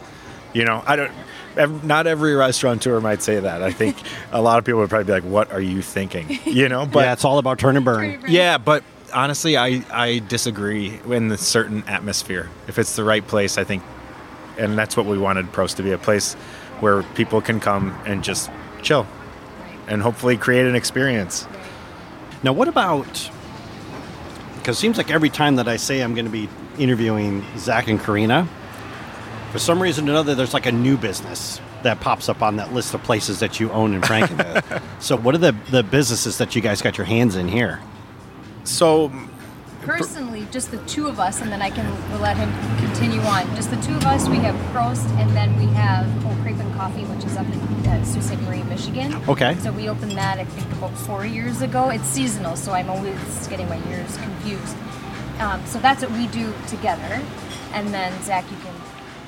you 0.54 0.64
know 0.64 0.82
i 0.86 0.96
don't 0.96 1.12
ev- 1.56 1.84
not 1.84 2.06
every 2.06 2.34
restaurateur 2.34 3.00
might 3.00 3.22
say 3.22 3.38
that 3.40 3.62
i 3.62 3.70
think 3.70 3.96
a 4.32 4.40
lot 4.40 4.58
of 4.58 4.64
people 4.64 4.80
would 4.80 4.88
probably 4.88 5.04
be 5.04 5.12
like 5.12 5.24
what 5.24 5.52
are 5.52 5.60
you 5.60 5.82
thinking 5.82 6.26
you 6.46 6.68
know 6.68 6.86
but 6.86 7.00
yeah, 7.04 7.12
it's 7.12 7.24
all 7.24 7.38
about 7.38 7.58
turn 7.58 7.76
and 7.76 7.84
burn. 7.84 8.22
Yeah, 8.26 8.56
but 8.58 8.82
honestly, 9.14 9.56
I, 9.56 9.84
I 9.90 10.18
disagree 10.28 11.00
in 11.06 11.28
the 11.28 11.38
certain 11.38 11.84
atmosphere. 11.86 12.50
If 12.66 12.78
it's 12.78 12.96
the 12.96 13.04
right 13.04 13.26
place, 13.26 13.56
I 13.56 13.64
think, 13.64 13.82
and 14.58 14.76
that's 14.76 14.96
what 14.96 15.06
we 15.06 15.16
wanted 15.18 15.46
Prost 15.52 15.76
to 15.76 15.82
be 15.82 15.92
a 15.92 15.98
place 15.98 16.34
where 16.80 17.02
people 17.14 17.40
can 17.40 17.60
come 17.60 17.96
and 18.06 18.24
just 18.24 18.50
chill 18.82 19.06
and 19.86 20.02
hopefully 20.02 20.36
create 20.36 20.66
an 20.66 20.74
experience. 20.74 21.46
Now, 22.42 22.52
what 22.52 22.68
about? 22.68 23.30
Because 24.56 24.76
it 24.76 24.80
seems 24.80 24.96
like 24.96 25.10
every 25.10 25.30
time 25.30 25.56
that 25.56 25.68
I 25.68 25.76
say 25.76 26.00
I'm 26.02 26.14
going 26.14 26.26
to 26.26 26.32
be 26.32 26.48
interviewing 26.78 27.44
Zak 27.56 27.86
and 27.88 28.00
Korina, 28.00 28.48
For 29.54 29.60
some 29.60 29.80
reason 29.80 30.08
or 30.08 30.10
another, 30.10 30.34
there's 30.34 30.52
like 30.52 30.66
a 30.66 30.72
new 30.72 30.96
business 30.96 31.60
that 31.84 32.00
pops 32.00 32.28
up 32.28 32.42
on 32.42 32.56
that 32.56 32.72
list 32.72 32.92
of 32.92 33.04
places 33.04 33.38
that 33.38 33.60
you 33.60 33.70
own 33.70 33.94
in 33.94 34.00
Frankenmuth. 34.00 34.82
so, 35.00 35.16
what 35.16 35.32
are 35.32 35.38
the, 35.38 35.54
the 35.70 35.84
businesses 35.84 36.38
that 36.38 36.56
you 36.56 36.60
guys 36.60 36.82
got 36.82 36.98
your 36.98 37.04
hands 37.04 37.36
in 37.36 37.46
here? 37.46 37.80
So 38.64 39.12
Personally, 39.82 40.48
just 40.50 40.72
the 40.72 40.78
two 40.88 41.06
of 41.06 41.20
us, 41.20 41.40
and 41.40 41.52
then 41.52 41.62
I 41.62 41.70
can 41.70 41.88
we'll 42.10 42.18
let 42.18 42.36
him 42.36 42.50
continue 42.84 43.20
on. 43.20 43.46
Just 43.54 43.70
the 43.70 43.76
two 43.76 43.94
of 43.94 44.04
us. 44.06 44.28
We 44.28 44.38
have 44.38 44.56
Prost, 44.72 45.08
and 45.18 45.30
then 45.36 45.56
we 45.56 45.66
have 45.66 46.26
Old 46.26 46.36
Creek 46.38 46.56
and 46.58 46.74
Coffee, 46.74 47.04
which 47.04 47.24
is 47.24 47.36
up 47.36 47.46
in 47.46 47.60
uh, 47.86 48.04
Sault 48.04 48.24
Ste. 48.24 48.40
Marie, 48.40 48.64
Michigan. 48.64 49.14
Okay. 49.28 49.56
So 49.60 49.70
we 49.70 49.88
opened 49.88 50.18
that 50.18 50.40
I 50.40 50.46
think 50.46 50.72
about 50.72 50.98
four 50.98 51.24
years 51.24 51.62
ago. 51.62 51.90
It's 51.90 52.06
seasonal, 52.06 52.56
so 52.56 52.72
I'm 52.72 52.90
always 52.90 53.46
getting 53.46 53.68
my 53.68 53.76
years 53.88 54.16
confused. 54.16 54.76
Um, 55.38 55.64
so 55.64 55.78
that's 55.78 56.02
what 56.02 56.10
we 56.10 56.26
do 56.26 56.52
together, 56.66 57.22
and 57.72 57.94
then 57.94 58.20
Zak, 58.24 58.50
you 58.50 58.56
can. 58.56 58.73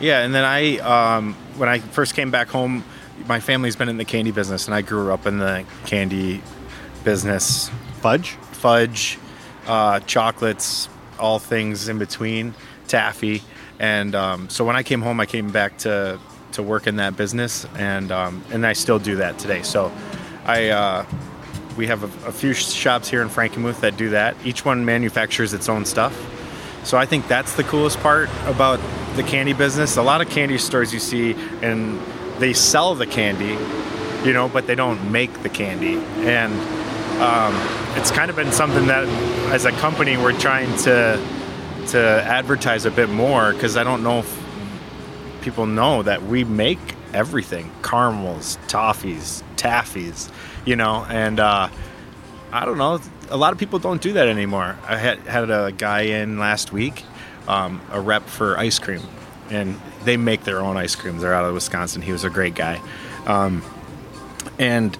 Yeah, 0.01 0.23
and 0.23 0.35
then 0.35 0.45
I, 0.45 0.79
um, 0.79 1.35
when 1.57 1.69
I 1.69 1.79
first 1.79 2.15
came 2.15 2.31
back 2.31 2.49
home, 2.49 2.85
my 3.27 3.41
family's 3.41 3.77
been 3.77 3.89
in 3.89 3.97
the 3.97 4.05
candy 4.05 4.31
business, 4.31 4.67
and 4.67 4.75
I 4.75 4.83
grew 4.83 5.11
up 5.13 5.27
in 5.27 5.39
the 5.39 5.65
candy 5.87 6.43
business, 7.05 7.71
Fudge? 8.01 8.37
fudge, 8.53 9.19
uh, 9.67 10.01
chocolates, 10.01 10.89
all 11.19 11.39
things 11.39 11.89
in 11.89 11.99
between, 11.99 12.55
taffy, 12.89 13.43
and 13.79 14.15
um, 14.15 14.49
so 14.49 14.65
when 14.65 14.77
I 14.77 14.83
came 14.83 15.03
home, 15.03 15.21
I 15.21 15.27
came 15.27 15.51
back 15.51 15.79
to 15.79 16.19
to 16.53 16.63
work 16.63 16.87
in 16.87 16.97
that 16.97 17.17
business, 17.17 17.67
and 17.77 18.11
um, 18.11 18.45
and 18.51 18.67
I 18.67 18.73
still 18.73 18.99
do 18.99 19.17
that 19.17 19.39
today. 19.39 19.63
So, 19.63 19.93
I. 20.45 20.69
Uh, 20.71 21.07
we 21.77 21.87
have 21.87 22.03
a, 22.03 22.29
a 22.29 22.33
few 22.33 22.55
shops 22.55 23.09
here 23.09 23.23
in 23.23 23.29
Frankenmuth 23.29 23.81
that 23.81 23.97
do 23.97 24.09
that. 24.11 24.35
Each 24.45 24.65
one 24.65 24.85
manufactures 24.85 25.53
its 25.53 25.69
own 25.69 25.85
stuff. 25.85 26.15
So 26.87 26.97
I 26.97 27.05
think 27.05 27.27
that's 27.27 27.57
the 27.57 27.65
coolest 27.65 27.99
part 27.99 28.31
about 28.45 28.79
the 29.17 29.25
candy 29.25 29.53
business. 29.55 29.97
A 29.97 30.03
lot 30.03 30.21
of 30.21 30.31
candy 30.31 30.57
stores 30.57 30.95
you 30.95 31.01
see, 31.01 31.33
and 31.61 32.01
they 32.39 32.53
sell 32.53 32.95
the 32.95 33.09
candy, 33.09 33.59
you 34.25 34.33
know, 34.33 34.49
but 34.49 34.69
they 34.69 34.77
don't 34.77 35.11
make 35.11 35.43
the 35.43 35.49
candy. 35.49 35.97
And 36.25 36.53
um, 37.21 37.99
it's 37.99 38.13
kind 38.13 38.31
of 38.31 38.37
been 38.37 38.53
something 38.53 38.87
that, 38.87 39.05
as 39.53 39.65
a 39.65 39.73
company, 39.73 40.17
we're 40.17 40.39
trying 40.39 40.75
to 40.85 41.21
to 41.89 41.99
advertise 41.99 42.85
a 42.85 42.91
bit 42.93 43.09
more 43.09 43.53
because 43.53 43.77
I 43.77 43.83
don't 43.83 44.05
know 44.05 44.21
if 44.21 45.41
people 45.41 45.67
know 45.67 46.05
that 46.05 46.23
we 46.23 46.45
make 46.45 46.79
everything: 47.13 47.73
caramels, 47.83 48.59
toffees, 48.69 49.43
taffies, 49.57 50.31
you 50.65 50.77
know, 50.77 51.05
and. 51.09 51.41
Uh, 51.41 51.69
I 52.57 52.65
don't 52.65 52.79
know. 52.79 52.99
A 53.29 53.37
lot 53.37 53.53
of 53.53 53.59
people 53.59 53.79
don't 53.79 54.01
do 54.01 54.15
that 54.15 54.29
anymore. 54.29 54.79
I 54.89 54.97
had 54.97 55.19
had 55.27 55.51
a 55.51 55.73
guy 55.73 56.01
in 56.01 56.39
last 56.39 56.73
week, 56.73 57.05
um, 57.47 57.83
a 57.91 58.01
rep 58.01 58.23
for 58.23 58.57
ice 58.57 58.79
cream, 58.79 59.03
and 59.51 59.79
they 60.05 60.17
make 60.17 60.45
their 60.45 60.61
own 60.61 60.79
ice 60.79 60.95
creams. 60.95 61.21
They're 61.21 61.35
out 61.35 61.45
of 61.45 61.53
Wisconsin. 61.53 62.01
He 62.01 62.13
was 62.13 62.25
a 62.25 62.31
great 62.31 62.55
guy, 62.55 62.81
um, 63.27 63.63
and 64.59 64.97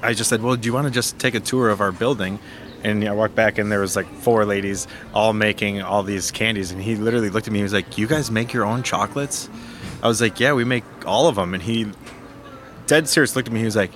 I 0.00 0.14
just 0.14 0.30
said, 0.30 0.42
"Well, 0.42 0.54
do 0.54 0.64
you 0.64 0.72
want 0.72 0.86
to 0.86 0.92
just 0.92 1.18
take 1.18 1.34
a 1.34 1.40
tour 1.40 1.70
of 1.70 1.80
our 1.80 1.90
building?" 1.90 2.38
And 2.84 3.02
I 3.02 3.10
walked 3.10 3.34
back, 3.34 3.58
and 3.58 3.72
there 3.72 3.80
was 3.80 3.96
like 3.96 4.06
four 4.20 4.44
ladies 4.44 4.86
all 5.12 5.32
making 5.32 5.82
all 5.82 6.04
these 6.04 6.30
candies, 6.30 6.70
and 6.70 6.80
he 6.80 6.94
literally 6.94 7.30
looked 7.30 7.48
at 7.48 7.52
me. 7.52 7.58
He 7.58 7.64
was 7.64 7.72
like, 7.72 7.98
"You 7.98 8.06
guys 8.06 8.30
make 8.30 8.52
your 8.52 8.64
own 8.64 8.84
chocolates?" 8.84 9.48
I 10.04 10.06
was 10.06 10.20
like, 10.20 10.38
"Yeah, 10.38 10.52
we 10.52 10.62
make 10.62 10.84
all 11.04 11.26
of 11.26 11.34
them." 11.34 11.52
And 11.52 11.64
he, 11.64 11.90
dead 12.86 13.08
serious, 13.08 13.34
looked 13.34 13.48
at 13.48 13.54
me. 13.54 13.58
He 13.58 13.66
was 13.66 13.74
like 13.74 13.90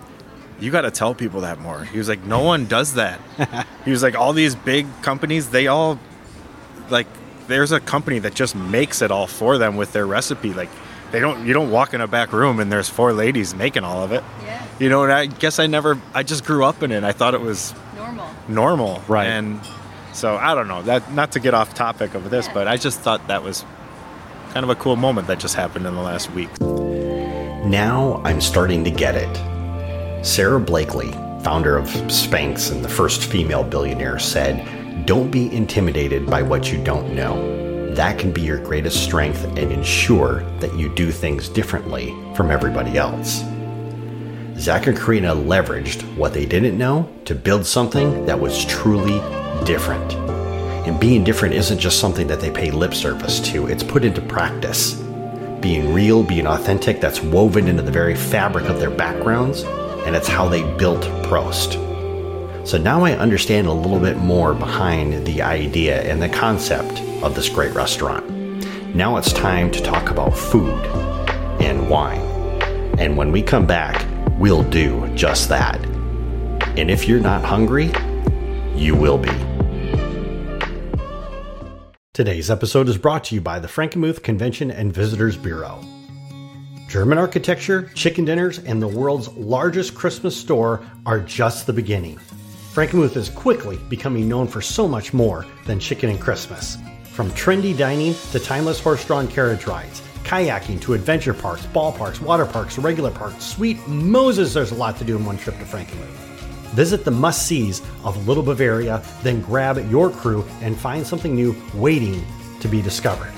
you 0.60 0.70
got 0.70 0.82
to 0.82 0.90
tell 0.90 1.14
people 1.14 1.42
that 1.42 1.60
more. 1.60 1.84
He 1.84 1.98
was 1.98 2.08
like, 2.08 2.24
no 2.24 2.42
one 2.42 2.66
does 2.66 2.94
that. 2.94 3.20
he 3.84 3.90
was 3.90 4.02
like, 4.02 4.14
all 4.14 4.32
these 4.32 4.54
big 4.54 4.86
companies, 5.02 5.50
they 5.50 5.66
all, 5.66 5.98
like, 6.90 7.06
there's 7.46 7.72
a 7.72 7.80
company 7.80 8.18
that 8.20 8.34
just 8.34 8.56
makes 8.56 9.02
it 9.02 9.10
all 9.10 9.26
for 9.26 9.58
them 9.58 9.76
with 9.76 9.92
their 9.92 10.06
recipe. 10.06 10.52
Like, 10.52 10.70
they 11.12 11.20
don't, 11.20 11.46
you 11.46 11.52
don't 11.52 11.70
walk 11.70 11.94
in 11.94 12.00
a 12.00 12.06
back 12.08 12.32
room 12.32 12.58
and 12.58 12.72
there's 12.72 12.88
four 12.88 13.12
ladies 13.12 13.54
making 13.54 13.84
all 13.84 14.02
of 14.02 14.12
it. 14.12 14.24
Yeah. 14.44 14.66
You 14.80 14.88
know, 14.88 15.04
and 15.04 15.12
I 15.12 15.26
guess 15.26 15.58
I 15.58 15.66
never, 15.66 16.00
I 16.14 16.22
just 16.22 16.44
grew 16.44 16.64
up 16.64 16.82
in 16.82 16.90
it. 16.90 17.04
I 17.04 17.12
thought 17.12 17.34
it 17.34 17.40
was 17.40 17.74
Normal. 17.96 18.28
normal. 18.48 19.02
Right. 19.08 19.26
And 19.28 19.60
so 20.12 20.36
I 20.36 20.54
don't 20.54 20.66
know 20.68 20.82
that, 20.82 21.12
not 21.12 21.32
to 21.32 21.40
get 21.40 21.54
off 21.54 21.74
topic 21.74 22.14
of 22.14 22.30
this, 22.30 22.46
Yeah. 22.46 22.54
but 22.54 22.66
I 22.68 22.76
just 22.76 22.98
thought 23.00 23.28
that 23.28 23.42
was 23.44 23.64
kind 24.52 24.64
of 24.64 24.70
a 24.70 24.74
cool 24.74 24.96
moment 24.96 25.28
that 25.28 25.38
just 25.38 25.54
happened 25.54 25.86
in 25.86 25.94
the 25.94 26.02
last 26.02 26.30
week. 26.32 26.48
Now 26.60 28.20
I'm 28.24 28.40
starting 28.40 28.84
to 28.84 28.90
get 28.90 29.14
it. 29.16 29.28
Sara 30.26 30.58
Blakely, 30.58 31.12
founder 31.44 31.78
of 31.78 31.86
Spanx 32.08 32.72
and 32.72 32.84
the 32.84 32.88
first 32.88 33.26
female 33.26 33.62
billionaire, 33.62 34.18
said, 34.18 35.06
Don't 35.06 35.30
be 35.30 35.54
intimidated 35.54 36.26
by 36.26 36.42
what 36.42 36.72
you 36.72 36.82
don't 36.82 37.14
know. 37.14 37.94
That 37.94 38.18
can 38.18 38.32
be 38.32 38.42
your 38.42 38.58
greatest 38.58 39.04
strength 39.04 39.44
and 39.44 39.70
ensure 39.70 40.40
that 40.58 40.74
you 40.74 40.92
do 40.92 41.12
things 41.12 41.48
differently 41.48 42.12
from 42.34 42.50
everybody 42.50 42.98
else. 42.98 43.44
Zak 44.58 44.88
and 44.88 44.98
Korina 44.98 45.32
leveraged 45.46 46.02
what 46.16 46.34
they 46.34 46.44
didn't 46.44 46.76
know 46.76 47.08
to 47.24 47.34
build 47.36 47.64
something 47.64 48.26
that 48.26 48.38
was 48.38 48.64
truly 48.64 49.20
different. 49.64 50.12
And 50.88 50.98
being 50.98 51.22
different 51.22 51.54
isn't 51.54 51.78
just 51.78 52.00
something 52.00 52.26
that 52.26 52.40
they 52.40 52.50
pay 52.50 52.72
lip 52.72 52.94
service 52.94 53.38
to, 53.52 53.68
it's 53.68 53.84
put 53.84 54.04
into 54.04 54.20
practice. 54.22 54.94
Being 55.60 55.94
real, 55.94 56.24
being 56.24 56.48
authentic, 56.48 57.00
that's 57.00 57.22
woven 57.22 57.68
into 57.68 57.82
the 57.82 57.92
very 57.92 58.16
fabric 58.16 58.68
of 58.68 58.80
their 58.80 58.90
backgrounds, 58.90 59.64
and 60.06 60.14
it's 60.14 60.28
how 60.28 60.48
they 60.48 60.62
built 60.76 61.02
Prost. 61.24 61.82
So 62.66 62.78
now 62.78 63.04
I 63.04 63.12
understand 63.12 63.66
a 63.66 63.72
little 63.72 63.98
bit 63.98 64.16
more 64.16 64.54
behind 64.54 65.26
the 65.26 65.42
idea 65.42 66.02
and 66.02 66.22
the 66.22 66.28
concept 66.28 67.00
of 67.22 67.34
this 67.34 67.48
great 67.48 67.74
restaurant. 67.74 68.24
Now 68.94 69.16
it's 69.16 69.32
time 69.32 69.70
to 69.72 69.82
talk 69.82 70.10
about 70.10 70.36
food 70.36 70.86
and 71.60 71.90
wine. 71.90 72.20
And 72.98 73.16
when 73.16 73.32
we 73.32 73.42
come 73.42 73.66
back, 73.66 74.06
we'll 74.38 74.62
do 74.62 75.08
just 75.14 75.48
that. 75.48 75.84
And 76.78 76.90
if 76.90 77.08
you're 77.08 77.20
not 77.20 77.44
hungry, 77.44 77.92
you 78.74 78.94
will 78.94 79.18
be. 79.18 79.30
Today's 82.14 82.50
episode 82.50 82.88
is 82.88 82.96
brought 82.96 83.24
to 83.24 83.34
you 83.34 83.40
by 83.40 83.58
the 83.58 83.68
Frankenmuth 83.68 84.22
Convention 84.22 84.70
and 84.70 84.92
Visitors 84.92 85.36
Bureau. 85.36 85.84
German 86.88 87.18
architecture, 87.18 87.90
chicken 87.94 88.24
dinners, 88.24 88.60
and 88.60 88.80
the 88.80 88.86
world's 88.86 89.28
largest 89.34 89.94
Christmas 89.96 90.36
store 90.36 90.84
are 91.04 91.18
just 91.18 91.66
the 91.66 91.72
beginning. 91.72 92.16
Frankenmuth 92.72 93.16
is 93.16 93.28
quickly 93.28 93.76
becoming 93.88 94.28
known 94.28 94.46
for 94.46 94.60
so 94.60 94.86
much 94.86 95.12
more 95.12 95.44
than 95.64 95.80
chicken 95.80 96.10
and 96.10 96.20
Christmas. 96.20 96.78
From 97.12 97.30
trendy 97.32 97.76
dining 97.76 98.14
to 98.30 98.38
timeless 98.38 98.78
horse 98.78 99.04
drawn 99.04 99.26
carriage 99.26 99.66
rides, 99.66 100.00
kayaking 100.22 100.80
to 100.82 100.94
adventure 100.94 101.34
parks, 101.34 101.66
ballparks, 101.66 102.20
water 102.20 102.46
parks, 102.46 102.78
regular 102.78 103.10
parks, 103.10 103.44
sweet 103.44 103.84
Moses, 103.88 104.54
there's 104.54 104.70
a 104.70 104.76
lot 104.76 104.96
to 104.98 105.04
do 105.04 105.16
in 105.16 105.24
one 105.24 105.38
trip 105.38 105.58
to 105.58 105.64
Frankenmuth. 105.64 106.26
Visit 106.74 107.04
the 107.04 107.10
must 107.10 107.46
sees 107.46 107.82
of 108.04 108.28
Little 108.28 108.44
Bavaria, 108.44 109.02
then 109.24 109.40
grab 109.40 109.78
your 109.90 110.08
crew 110.10 110.44
and 110.60 110.78
find 110.78 111.04
something 111.04 111.34
new 111.34 111.56
waiting 111.74 112.24
to 112.60 112.68
be 112.68 112.80
discovered. 112.80 113.32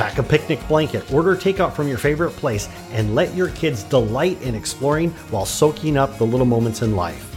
Pack 0.00 0.16
a 0.16 0.22
picnic 0.22 0.66
blanket, 0.66 1.12
order 1.12 1.36
takeout 1.36 1.74
from 1.74 1.86
your 1.86 1.98
favorite 1.98 2.30
place, 2.30 2.70
and 2.92 3.14
let 3.14 3.34
your 3.34 3.50
kids 3.50 3.82
delight 3.82 4.40
in 4.40 4.54
exploring 4.54 5.10
while 5.28 5.44
soaking 5.44 5.98
up 5.98 6.16
the 6.16 6.24
little 6.24 6.46
moments 6.46 6.80
in 6.80 6.96
life. 6.96 7.36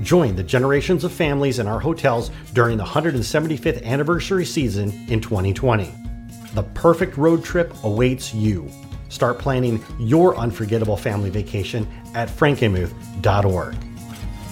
Join 0.00 0.34
the 0.34 0.42
generations 0.42 1.04
of 1.04 1.12
families 1.12 1.58
in 1.58 1.66
our 1.66 1.78
hotels 1.78 2.30
during 2.54 2.78
the 2.78 2.84
175th 2.84 3.84
anniversary 3.84 4.46
season 4.46 4.88
in 5.10 5.20
2020. 5.20 5.92
The 6.54 6.62
perfect 6.72 7.18
road 7.18 7.44
trip 7.44 7.74
awaits 7.84 8.32
you. 8.32 8.70
Start 9.10 9.38
planning 9.38 9.84
your 9.98 10.34
unforgettable 10.38 10.96
family 10.96 11.28
vacation 11.28 11.86
at 12.14 12.30
frankenmuth.org. 12.30 13.76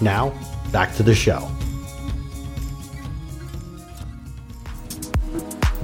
Now, 0.02 0.38
back 0.70 0.94
to 0.96 1.02
the 1.02 1.14
show. 1.14 1.50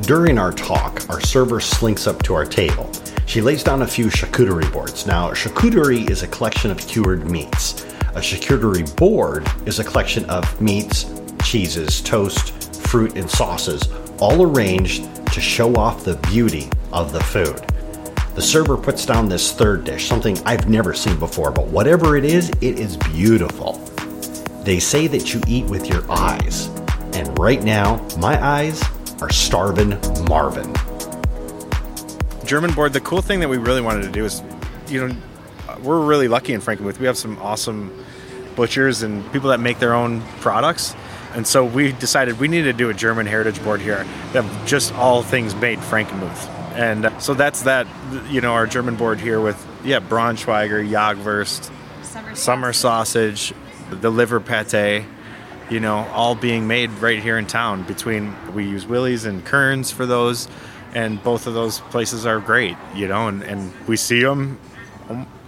During 0.07 0.37
our 0.37 0.53
talk, 0.53 1.09
our 1.09 1.19
server 1.23 1.61
slinks 1.61 2.07
up 2.07 2.23
to 2.25 2.35
our 2.35 2.45
table. 2.45 2.93
She 3.25 3.41
lays 3.41 3.65
down 3.65 3.81
a 3.81 3.87
few 3.87 4.09
charcuterie 4.09 4.71
boards. 4.71 5.07
Now, 5.07 5.31
charcuterie 5.31 6.11
is 6.11 6.23
a 6.23 6.29
collection 6.29 6.71
of 6.71 6.77
cured 6.77 7.31
meats. 7.31 7.85
A 8.11 8.21
charcuterie 8.21 8.95
board 8.97 9.49
is 9.65 9.79
a 9.79 9.85
collection 9.85 10.27
of 10.27 10.61
meats, 10.61 11.07
cheeses, 11.43 12.03
toast, 12.03 12.77
fruit, 12.87 13.17
and 13.17 13.31
sauces, 13.31 13.89
all 14.19 14.43
arranged 14.43 15.09
to 15.33 15.41
show 15.41 15.75
off 15.75 16.05
the 16.05 16.17
beauty 16.29 16.69
of 16.93 17.11
the 17.11 17.21
food. 17.21 17.59
The 18.35 18.43
server 18.43 18.77
puts 18.77 19.07
down 19.07 19.31
this 19.31 19.53
third 19.53 19.85
dish, 19.85 20.07
something 20.07 20.37
I've 20.45 20.69
never 20.69 20.93
seen 20.93 21.19
before, 21.19 21.51
but 21.51 21.69
whatever 21.69 22.19
it 22.19 22.27
is, 22.27 22.51
it 22.61 22.79
is 22.79 22.99
beautiful. 22.99 23.79
They 24.65 24.81
say 24.81 25.07
that 25.07 25.33
you 25.33 25.41
eat 25.47 25.65
with 25.65 25.87
your 25.87 26.05
eyes. 26.13 26.67
And 27.15 27.39
right 27.39 27.63
now, 27.63 28.07
my 28.19 28.39
eyes 28.45 28.83
are 29.25 29.31
starving 29.31 29.99
Marvin. 30.29 30.71
German 32.45 32.75
board. 32.75 32.93
The 32.93 33.01
cool 33.01 33.23
thing 33.23 33.41
that 33.41 33.49
we 33.49 33.57
really 33.57 33.81
wanted 33.81 34.03
to 34.03 34.11
do 34.11 34.27
is, 34.27 34.43
you 34.89 35.09
know, 35.09 35.17
we're 35.83 36.05
really 36.05 36.29
lucky 36.29 36.53
in 36.53 36.61
Frankenmuth. 36.61 36.99
We 36.99 37.07
have 37.07 37.17
some 37.17 37.39
awesome 37.39 38.05
butchers 38.55 39.03
and 39.03 39.25
people 39.33 39.49
that 39.49 39.61
make 39.61 39.79
their 39.79 39.95
own 39.95 40.21
products. 40.41 40.95
And 41.33 41.47
so 41.47 41.65
we 41.65 41.93
decided 41.93 42.39
we 42.39 42.49
needed 42.49 42.73
to 42.73 42.77
do 42.77 42.91
a 42.91 42.95
German 42.95 43.25
heritage 43.25 43.63
board 43.65 43.81
here 43.81 44.07
that 44.35 44.67
just 44.67 44.93
all 44.93 45.23
things 45.23 45.55
made 45.55 45.79
Frankenmuth. 45.79 46.49
And 46.75 47.11
so 47.23 47.33
that's 47.33 47.63
that. 47.63 47.87
You 48.29 48.43
know, 48.43 48.53
our 48.53 48.67
German 48.67 48.97
board 48.97 49.21
here 49.21 49.41
with 49.41 49.57
yeah, 49.85 50.01
Braunschweiger, 50.01 50.87
Jagdwurst, 50.87 51.71
Summer, 52.03 52.35
summer 52.35 52.73
sausage, 52.75 53.55
the 53.91 54.11
liver 54.11 54.39
pate, 54.39 55.07
you 55.75 55.81
know, 55.81 56.07
all 56.13 56.37
being 56.37 56.69
made 56.69 56.89
right 57.01 57.21
here 57.21 57.37
in 57.37 57.47
town. 57.49 57.83
Between 57.83 58.33
we 58.55 58.65
use 58.65 58.87
Willi's 58.87 59.25
and 59.25 59.45
Kerns 59.45 59.91
for 59.91 60.07
those, 60.07 60.47
and 60.95 61.21
both 61.25 61.49
of 61.49 61.55
those 61.55 61.81
places 61.81 62.25
are 62.27 62.39
great, 62.39 62.77
you 62.95 63.09
know, 63.09 63.27
and, 63.27 63.43
and 63.43 63.73
we 63.89 63.97
see 63.97 64.23
them 64.23 64.57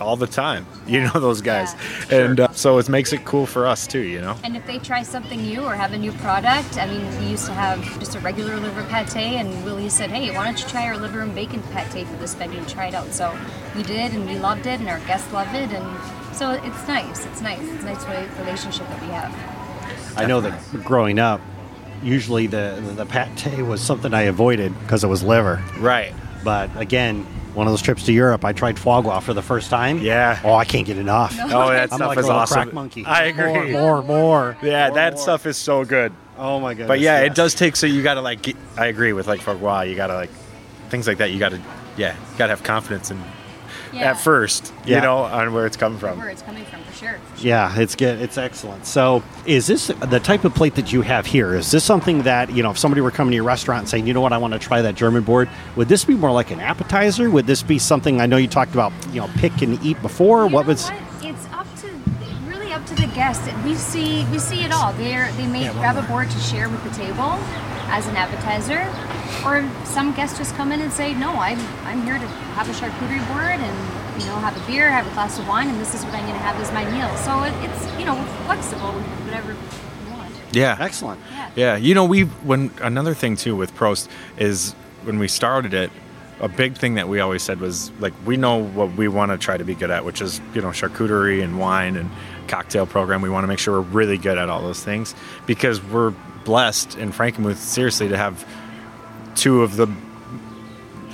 all 0.00 0.16
the 0.16 0.26
time, 0.26 0.66
you 0.88 1.00
know, 1.00 1.12
those 1.20 1.40
guys, 1.42 1.74
Yeah. 2.10 2.16
and 2.24 2.40
uh, 2.40 2.48
so 2.50 2.76
it 2.78 2.88
makes 2.88 3.12
it 3.12 3.24
cool 3.24 3.46
for 3.46 3.68
us 3.68 3.86
too, 3.86 4.00
you 4.00 4.20
know. 4.20 4.36
And 4.42 4.56
if 4.56 4.66
they 4.66 4.78
try 4.78 5.04
something 5.04 5.40
new 5.40 5.62
or 5.62 5.76
have 5.76 5.92
a 5.92 5.96
new 5.98 6.10
product, 6.12 6.76
I 6.76 6.86
mean, 6.86 7.06
we 7.20 7.26
used 7.30 7.46
to 7.46 7.52
have 7.54 7.80
just 8.00 8.16
a 8.16 8.20
regular 8.20 8.56
liver 8.58 8.82
pate, 8.90 9.16
and 9.16 9.64
Willie 9.64 9.88
said, 9.88 10.10
"Hey, 10.10 10.34
why 10.36 10.44
don't 10.44 10.60
you 10.60 10.68
try 10.68 10.86
our 10.88 10.96
liver 10.98 11.20
and 11.20 11.32
bacon 11.36 11.62
pate 11.72 12.06
for 12.08 12.16
this 12.16 12.36
menu 12.36 12.58
and 12.58 12.68
try 12.68 12.88
it 12.88 12.94
out?" 12.94 13.12
So 13.12 13.32
we 13.76 13.84
did, 13.84 14.12
and 14.12 14.26
we 14.28 14.40
loved 14.40 14.66
it, 14.66 14.80
and 14.80 14.88
our 14.88 14.98
guests 15.06 15.32
loved 15.32 15.54
it, 15.54 15.70
and 15.70 15.86
so 16.36 16.50
it's 16.50 16.88
nice. 16.88 17.24
It's 17.26 17.40
nice. 17.40 17.62
It's 17.62 17.84
a 17.84 17.86
nice 17.86 18.04
relationship 18.40 18.88
that 18.88 19.00
we 19.00 19.08
have. 19.08 19.55
I 20.16 20.26
know 20.26 20.40
that 20.40 20.60
growing 20.84 21.18
up, 21.18 21.40
usually 22.02 22.46
the 22.46 22.82
the 22.96 23.06
pate 23.06 23.62
was 23.64 23.80
something 23.80 24.12
I 24.14 24.22
avoided 24.22 24.78
because 24.80 25.04
it 25.04 25.08
was 25.08 25.22
liver. 25.22 25.62
Right. 25.78 26.12
But 26.44 26.70
again, 26.76 27.24
one 27.54 27.66
of 27.66 27.72
those 27.72 27.82
trips 27.82 28.04
to 28.04 28.12
Europe, 28.12 28.44
I 28.44 28.52
tried 28.52 28.78
foie 28.78 29.00
gras 29.00 29.20
for 29.20 29.34
the 29.34 29.42
first 29.42 29.70
time. 29.70 29.98
Yeah. 29.98 30.38
Oh, 30.44 30.54
I 30.54 30.64
can't 30.64 30.86
get 30.86 30.98
enough. 30.98 31.36
Oh, 31.42 31.70
that 31.70 31.90
I'm 31.92 31.98
stuff 31.98 32.08
like 32.08 32.18
is 32.18 32.24
a 32.24 32.28
little 32.28 32.40
awesome. 32.42 32.62
crack 32.62 32.72
monkey. 32.74 33.04
I 33.04 33.24
agree. 33.24 33.72
More, 33.72 34.02
more, 34.02 34.02
more. 34.02 34.56
Yeah, 34.62 34.88
More, 34.88 34.94
that 34.96 35.14
more. 35.14 35.22
stuff 35.22 35.46
is 35.46 35.56
so 35.56 35.84
good. 35.84 36.12
Oh 36.38 36.60
my 36.60 36.74
goodness. 36.74 36.88
But 36.88 37.00
yeah, 37.00 37.20
it 37.20 37.34
does 37.34 37.54
take. 37.54 37.76
So 37.76 37.86
you 37.86 38.02
gotta 38.02 38.20
like. 38.20 38.42
Get, 38.42 38.56
I 38.76 38.86
agree 38.86 39.12
with 39.14 39.26
like 39.26 39.40
for 39.40 39.52
a 39.52 39.56
while. 39.56 39.84
You 39.86 39.96
gotta 39.96 40.14
like 40.14 40.30
things 40.90 41.06
like 41.08 41.18
that. 41.18 41.30
You 41.30 41.38
gotta 41.38 41.60
yeah. 41.96 42.14
You 42.14 42.38
gotta 42.38 42.50
have 42.50 42.62
confidence 42.62 43.10
in 43.10 43.22
Yeah. 43.96 44.10
at 44.10 44.20
first. 44.20 44.72
Yeah. 44.84 44.96
You 44.96 45.02
know 45.02 45.18
on 45.18 45.52
where 45.52 45.66
it's 45.66 45.76
coming 45.76 45.98
from. 45.98 46.18
Where 46.18 46.28
it's 46.28 46.42
coming 46.42 46.64
from, 46.66 46.82
for 46.82 46.92
sure. 46.92 47.16
Yeah, 47.38 47.78
it's 47.78 47.94
good. 47.94 48.20
It's 48.20 48.36
excellent. 48.38 48.86
So, 48.86 49.22
is 49.46 49.66
this 49.66 49.86
the 49.88 50.20
type 50.20 50.44
of 50.44 50.54
plate 50.54 50.74
that 50.74 50.92
you 50.92 51.02
have 51.02 51.26
here? 51.26 51.54
Is 51.54 51.70
this 51.70 51.84
something 51.84 52.22
that 52.22 52.52
you 52.52 52.62
know, 52.62 52.70
if 52.70 52.78
somebody 52.78 53.00
were 53.00 53.10
coming 53.10 53.32
to 53.32 53.36
your 53.36 53.44
restaurant 53.44 53.80
and 53.80 53.88
saying, 53.88 54.06
"You 54.06 54.14
know 54.14 54.20
what, 54.20 54.32
I 54.32 54.38
want 54.38 54.52
to 54.52 54.58
try 54.58 54.82
that 54.82 54.94
German 54.94 55.22
board," 55.22 55.48
would 55.76 55.88
this 55.88 56.04
be 56.04 56.14
more 56.14 56.30
like 56.32 56.50
an 56.50 56.60
appetizer? 56.60 57.30
Would 57.30 57.46
this 57.46 57.62
be 57.62 57.78
something? 57.78 58.20
I 58.20 58.26
know 58.26 58.36
you 58.36 58.48
talked 58.48 58.74
about, 58.74 58.92
you 59.12 59.20
know, 59.20 59.28
pick 59.36 59.62
and 59.62 59.82
eat 59.84 60.00
before. 60.02 60.46
You 60.46 60.52
what 60.52 60.66
was? 60.66 60.88
what? 60.90 61.02
It's 61.24 61.46
up 61.52 61.66
to 61.80 61.88
really 62.48 62.72
up 62.72 62.84
to 62.86 62.94
the 62.94 63.06
guest. 63.08 63.42
We 63.64 63.74
see 63.74 64.24
we 64.30 64.38
see 64.38 64.62
it 64.62 64.72
all. 64.72 64.92
They 64.94 65.14
are 65.14 65.30
they 65.32 65.46
may 65.46 65.62
Yeah, 65.62 65.70
one 65.70 65.78
grab 65.78 65.96
a 65.96 66.02
board 66.08 66.30
to 66.30 66.38
share 66.38 66.68
with 66.68 66.82
the 66.84 66.90
table 66.90 67.38
as 67.88 68.06
an 68.06 68.16
appetizer, 68.16 68.82
or 69.46 69.68
some 69.84 70.12
guests 70.14 70.38
just 70.38 70.54
come 70.54 70.72
in 70.72 70.80
and 70.80 70.92
say, 70.92 71.14
"No, 71.14 71.30
I'm 71.32 71.58
I'm 71.84 72.02
here 72.02 72.18
to 72.18 72.26
have 72.56 72.68
a 72.68 72.72
charcuterie 72.72 73.26
board 73.28 73.60
and 73.60 74.20
you 74.20 74.26
know 74.26 74.36
have 74.36 74.56
a 74.56 74.66
beer, 74.66 74.90
have 74.90 75.06
a 75.06 75.10
glass 75.14 75.38
of 75.38 75.46
wine, 75.48 75.68
and 75.68 75.80
this 75.80 75.94
is 75.94 76.04
what 76.04 76.14
I'm 76.14 76.22
going 76.26 76.34
to 76.34 76.40
have 76.40 76.56
as 76.60 76.72
my 76.72 76.84
meal." 76.90 77.14
So 77.18 77.42
it, 77.44 77.54
it's 77.64 77.98
you 77.98 78.04
know 78.04 78.16
flexible, 78.46 78.92
whatever 79.24 79.52
you 79.52 80.12
want. 80.16 80.32
Yeah. 80.52 80.76
Excellent. 80.78 81.20
Yeah. 81.30 81.50
Yeah, 81.56 81.76
you 81.76 81.94
know, 81.94 82.04
we 82.04 82.22
when 82.24 82.70
another 82.82 83.14
thing 83.14 83.36
too 83.36 83.56
with 83.56 83.74
Prost 83.74 84.08
is 84.36 84.72
when 85.04 85.18
we 85.18 85.28
started 85.28 85.72
it, 85.72 85.90
a 86.40 86.48
big 86.48 86.76
thing 86.76 86.94
that 86.94 87.08
we 87.08 87.20
always 87.20 87.42
said 87.42 87.60
was 87.60 87.90
like 88.00 88.12
we 88.26 88.36
know 88.36 88.56
what 88.62 88.92
we 88.92 89.08
want 89.08 89.32
to 89.32 89.38
try 89.38 89.56
to 89.56 89.64
be 89.64 89.74
good 89.74 89.90
at, 89.90 90.04
which 90.04 90.20
is 90.20 90.40
you 90.54 90.60
know 90.60 90.68
charcuterie 90.68 91.42
and 91.42 91.58
wine 91.58 91.96
and 91.96 92.10
cocktail 92.48 92.86
program. 92.86 93.22
We 93.22 93.30
want 93.30 93.44
to 93.44 93.48
make 93.48 93.58
sure 93.58 93.80
we're 93.80 93.88
really 93.88 94.18
good 94.18 94.36
at 94.38 94.48
all 94.48 94.60
those 94.60 94.82
things 94.84 95.14
because 95.46 95.82
we're 95.82 96.12
blessed 96.46 96.96
in 96.96 97.12
Frankenmuth 97.12 97.56
seriously 97.56 98.08
to 98.08 98.16
have 98.16 98.46
two 99.34 99.62
of 99.62 99.76
the 99.76 99.88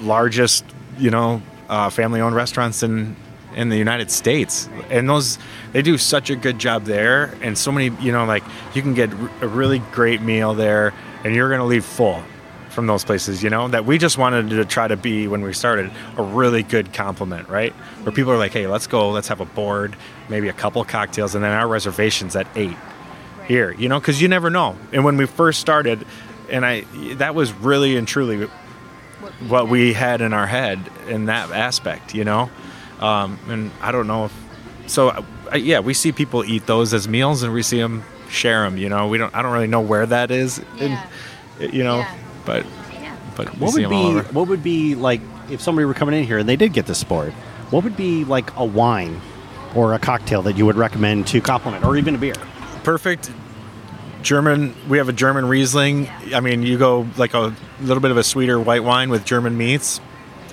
largest 0.03 0.65
you 0.99 1.11
know 1.11 1.43
uh, 1.69 1.91
family-owned 1.91 2.37
restaurants 2.37 2.85
in 2.85 3.17
in 3.57 3.69
the 3.69 3.77
United 3.77 4.11
States, 4.11 4.69
and 4.89 5.09
those 5.09 5.39
they 5.73 5.83
do 5.83 5.99
such 5.99 6.31
a 6.31 6.37
good 6.37 6.59
job 6.59 6.85
there, 6.85 7.35
and 7.43 7.59
so 7.59 7.73
many 7.73 7.95
you 8.01 8.13
know 8.13 8.25
like 8.25 8.45
you 8.75 8.83
can 8.83 8.95
get 8.95 9.11
a 9.41 9.49
really 9.49 9.81
great 9.91 10.23
meal 10.23 10.55
there, 10.55 10.95
and 11.25 11.35
you're 11.35 11.51
gonna 11.51 11.67
leave 11.67 11.85
full 11.85 12.23
from 12.69 12.87
those 12.87 13.05
places, 13.05 13.43
you 13.43 13.51
know? 13.51 13.69
That 13.69 13.85
we 13.85 13.99
just 13.99 14.17
wanted 14.17 14.49
to 14.49 14.65
try 14.65 14.89
to 14.89 14.97
be 14.97 15.29
when 15.29 15.43
we 15.43 15.53
started 15.53 15.91
a 16.17 16.23
really 16.23 16.63
good 16.63 16.95
compliment, 16.95 17.51
right? 17.51 17.75
Where 18.03 18.13
people 18.13 18.33
are 18.33 18.39
like, 18.39 18.53
hey, 18.53 18.67
let's 18.67 18.87
go, 18.87 19.11
let's 19.11 19.29
have 19.29 19.43
a 19.43 19.45
board, 19.45 19.95
maybe 20.31 20.49
a 20.49 20.55
couple 20.55 20.83
cocktails, 20.83 21.35
and 21.35 21.45
then 21.45 21.53
our 21.53 21.69
reservations 21.69 22.35
at 22.35 22.47
eight 22.57 22.77
here, 23.47 23.73
you 23.73 23.89
know, 23.89 23.99
because 24.01 24.21
you 24.23 24.29
never 24.29 24.51
know. 24.51 24.77
And 24.93 25.05
when 25.05 25.17
we 25.17 25.27
first 25.27 25.61
started, 25.61 26.07
and 26.51 26.65
I 26.67 26.81
that 27.15 27.35
was 27.35 27.53
really 27.53 27.97
and 27.97 28.07
truly 28.07 28.49
what 29.49 29.69
we 29.69 29.93
had 29.93 30.21
in 30.21 30.33
our 30.33 30.47
head 30.47 30.81
in 31.09 31.27
that 31.27 31.51
aspect, 31.51 32.15
you 32.15 32.25
know. 32.25 32.51
Um, 33.01 33.39
and 33.49 33.71
I 33.81 33.93
don't 33.93 34.07
know 34.07 34.27
if 34.27 34.33
so. 34.87 35.09
Uh, 35.53 35.57
yeah, 35.57 35.81
we 35.81 35.95
see 35.95 36.13
people 36.13 36.45
eat 36.45 36.67
those 36.67 36.95
as 36.95 37.09
meals, 37.09 37.43
and 37.43 37.53
we 37.53 37.63
see 37.63 37.79
them 37.81 38.05
share 38.31 38.63
them. 38.65 38.77
You 38.77 38.89
know, 38.89 39.09
we 39.09 39.19
don't. 39.19 39.35
I 39.35 39.43
don't 39.43 39.53
really 39.53 39.67
know 39.67 39.81
where 39.81 40.07
that 40.07 40.31
is. 40.31 40.59
in- 40.79 40.93
Yeah. 40.93 41.05
you 41.71 41.85
know, 41.85 41.99
Yeah. 41.99 42.15
but 42.45 42.67
Yeah. 42.93 43.15
but 43.37 43.59
What 43.59 43.73
see 43.73 43.85
would 43.87 43.93
'em 43.93 43.99
all 43.99 44.13
be? 44.15 44.29
What 44.33 44.49
would 44.49 44.63
be 44.63 44.95
like 44.95 45.21
if 45.51 45.61
somebody 45.61 45.85
were 45.85 45.95
coming 45.95 46.15
in 46.19 46.25
here 46.25 46.39
and 46.39 46.49
they 46.49 46.57
did 46.57 46.73
get 46.73 46.87
this 46.87 46.99
sport? 46.99 47.33
What 47.71 47.85
would 47.85 47.97
be 47.97 48.25
like 48.25 48.51
a 48.57 48.65
wine 48.65 49.21
or 49.75 49.95
a 49.95 49.99
cocktail 49.99 50.43
that 50.43 50.57
you 50.57 50.67
would 50.67 50.77
recommend 50.77 51.27
to 51.29 51.41
complement, 51.41 51.85
or 51.85 51.97
even 51.97 52.15
a 52.15 52.19
beer? 52.19 52.35
Perfect 52.85 53.31
German. 54.23 54.75
We 54.89 54.99
have 54.99 55.09
a 55.09 55.13
German 55.13 55.47
Riesling. 55.47 56.09
I 56.35 56.41
mean, 56.41 56.63
you 56.63 56.79
go 56.79 57.07
like 57.17 57.35
a 57.35 57.55
little 57.81 58.01
bit 58.01 58.11
of 58.11 58.17
a 58.17 58.25
sweeter 58.25 58.59
white 58.61 58.85
wine 58.85 59.11
with 59.11 59.25
German 59.25 59.57
meats, 59.57 60.01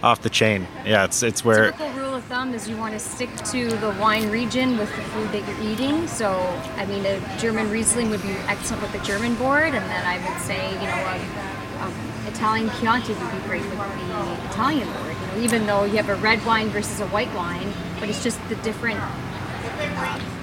off 0.04 0.22
the 0.22 0.30
chain. 0.30 0.68
Yeah, 0.86 1.06
it's 1.06 1.24
it's 1.24 1.44
where 1.44 1.72
Typical 1.72 1.92
rule 1.92 2.16
of 2.16 2.24
thumb 2.26 2.54
is 2.54 2.68
you 2.68 2.78
want 2.78 2.94
to 2.94 3.00
stick 3.00 3.30
to 3.52 3.70
the 3.78 3.92
wine 4.00 4.30
region 4.30 4.78
with 4.78 4.94
the 4.96 5.02
food 5.04 5.32
that 5.32 5.48
you're 5.48 5.72
eating. 5.72 6.08
So, 6.08 6.32
I 6.78 6.86
mean, 6.86 7.06
a 7.06 7.20
German 7.38 7.70
Riesling 7.70 8.10
would 8.10 8.22
be 8.22 8.32
excellent 8.48 8.82
with 8.82 8.94
the 8.94 9.06
German 9.06 9.36
board, 9.36 9.74
and 9.74 9.86
then 9.90 10.06
I 10.06 10.18
would 10.28 10.42
say, 10.42 10.72
you 10.74 10.88
know, 10.88 11.86
a, 11.86 11.86
a 11.86 12.30
Italian 12.30 12.70
Chianti 12.80 13.14
would 13.14 13.32
be 13.32 13.48
great 13.48 13.62
with 13.62 13.78
the 13.78 14.46
Italian 14.50 14.88
board. 14.94 15.16
You 15.16 15.28
know, 15.28 15.44
even 15.44 15.66
though 15.66 15.84
you 15.84 15.98
have 15.98 16.10
a 16.10 16.16
red 16.16 16.44
wine 16.46 16.70
versus 16.70 17.00
a 17.00 17.08
white 17.08 17.34
wine, 17.36 17.74
but 18.00 18.10
it's 18.10 18.24
just 18.24 18.40
the 18.50 18.56
different. 18.56 19.00
taste 19.00 20.39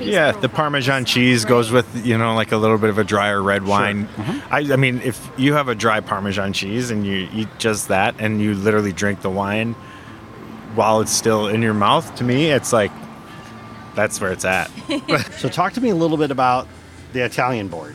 Yeah, 0.00 0.32
the. 0.32 0.48
Parmesan 0.48 1.04
cheese 1.04 1.44
Right. 1.44 1.48
goes 1.50 1.70
with 1.70 2.06
you 2.06 2.16
know 2.18 2.34
like 2.34 2.52
a 2.52 2.56
little 2.56 2.78
bit 2.78 2.90
of 2.90 2.98
a 2.98 3.04
drier 3.04 3.42
red 3.42 3.64
wine. 3.64 4.06
Mm-hmm. 4.08 4.54
I, 4.54 4.72
I 4.72 4.76
mean, 4.76 5.00
if 5.02 5.30
you 5.36 5.54
have 5.54 5.68
a 5.68 5.74
dry 5.74 6.00
Parmesan 6.00 6.52
cheese 6.52 6.90
and 6.90 7.06
you 7.06 7.28
eat 7.32 7.48
just 7.58 7.88
that 7.88 8.14
and 8.18 8.40
you 8.40 8.54
literally 8.54 8.92
drink 8.92 9.22
the 9.22 9.30
wine 9.30 9.74
while 10.74 11.00
it's 11.00 11.12
still 11.12 11.48
in 11.48 11.62
your 11.62 11.74
mouth, 11.74 12.14
to 12.16 12.24
me, 12.24 12.50
it's 12.50 12.72
like 12.72 12.92
that's 13.94 14.20
where 14.20 14.32
it's 14.32 14.44
at. 14.44 14.70
So, 15.38 15.48
talk 15.48 15.72
to 15.74 15.80
me 15.80 15.90
a 15.90 15.94
little 15.94 16.16
bit 16.16 16.30
about 16.30 16.66
the 17.12 17.24
Italian 17.24 17.68
board. 17.68 17.94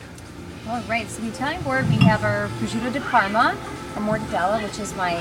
All 0.68 0.80
right, 0.82 1.08
so 1.08 1.20
the 1.22 1.28
Italian 1.28 1.62
board, 1.62 1.86
we 1.88 1.96
have 1.96 2.24
our 2.24 2.48
prosciutto 2.58 2.90
di 2.92 3.00
Parma, 3.00 3.56
or 3.96 4.02
mortadella, 4.02 4.62
which 4.62 4.78
is 4.78 4.94
my 4.96 5.14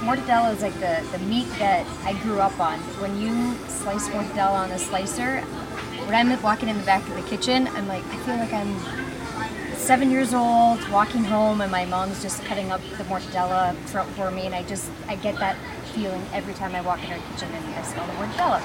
mortadella 0.00 0.52
is 0.54 0.60
like 0.62 0.74
the, 0.80 1.04
the 1.12 1.18
meat 1.26 1.46
that 1.58 1.86
I 2.04 2.14
grew 2.22 2.40
up 2.40 2.58
on. 2.58 2.78
When 3.00 3.20
you 3.20 3.54
slice 3.68 4.08
mortadella 4.08 4.64
on 4.64 4.70
a 4.72 4.78
slicer, 4.78 5.44
when 6.08 6.16
I'm 6.16 6.42
walking 6.42 6.70
in 6.70 6.78
the 6.78 6.84
back 6.84 7.06
of 7.06 7.14
the 7.14 7.22
kitchen, 7.28 7.68
I'm 7.68 7.86
like, 7.86 8.02
I 8.06 8.16
feel 8.24 8.36
like 8.36 8.54
I'm 8.54 8.74
seven 9.76 10.10
years 10.10 10.32
old, 10.32 10.80
walking 10.88 11.22
home, 11.22 11.60
and 11.60 11.70
my 11.70 11.84
mom's 11.84 12.22
just 12.22 12.42
cutting 12.46 12.72
up 12.72 12.80
the 12.96 13.04
mortadella 13.04 13.76
for, 13.92 14.02
for 14.16 14.30
me, 14.30 14.46
and 14.46 14.54
I 14.54 14.62
just 14.62 14.90
I 15.06 15.16
get 15.16 15.36
that 15.36 15.56
feeling 15.92 16.24
every 16.32 16.54
time 16.54 16.74
I 16.74 16.80
walk 16.80 17.04
in 17.04 17.10
her 17.10 17.20
kitchen 17.32 17.54
and 17.54 17.74
I 17.74 17.82
smell 17.82 18.06
the 18.06 18.14
mortadella. 18.14 18.62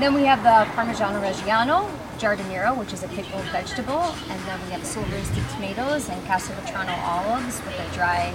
Then 0.00 0.14
we 0.14 0.22
have 0.22 0.42
the 0.42 0.64
Parmigiano 0.72 1.20
Reggiano, 1.20 1.90
giardiniera, 2.16 2.74
which 2.74 2.94
is 2.94 3.02
a 3.02 3.08
pickled 3.08 3.44
vegetable, 3.52 4.14
and 4.30 4.40
then 4.46 4.58
we 4.64 4.72
have 4.72 4.82
slow 4.82 5.02
roasted 5.12 5.44
tomatoes 5.56 6.08
and 6.08 6.24
Castelvetrano 6.24 6.96
olives 7.04 7.60
with 7.66 7.78
a 7.78 7.94
dry 7.94 8.32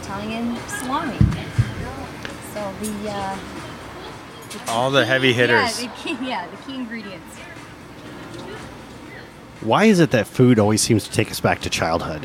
Italian 0.00 0.56
salami. 0.68 1.18
So 2.54 2.72
the, 2.80 3.10
uh, 3.10 3.38
All 4.68 4.92
the 4.92 5.04
heavy 5.04 5.32
hitters. 5.32 5.82
Yeah, 5.82 5.88
the 5.88 5.96
key, 5.96 6.16
yeah, 6.24 6.46
the 6.46 6.56
key 6.58 6.76
ingredients. 6.76 7.36
Why 9.66 9.86
is 9.86 9.98
it 9.98 10.12
that 10.12 10.28
food 10.28 10.60
always 10.60 10.80
seems 10.80 11.08
to 11.08 11.10
take 11.10 11.28
us 11.28 11.40
back 11.40 11.62
to 11.62 11.70
childhood? 11.70 12.24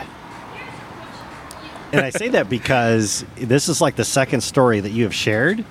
And 1.92 2.06
I 2.06 2.12
say 2.12 2.28
that 2.30 2.52
because 2.52 3.26
this 3.36 3.68
is 3.68 3.82
like 3.82 3.96
the 3.96 4.06
second 4.06 4.42
story 4.42 4.80
that 4.80 4.92
you 4.92 5.06
have 5.06 5.16
shared 5.16 5.62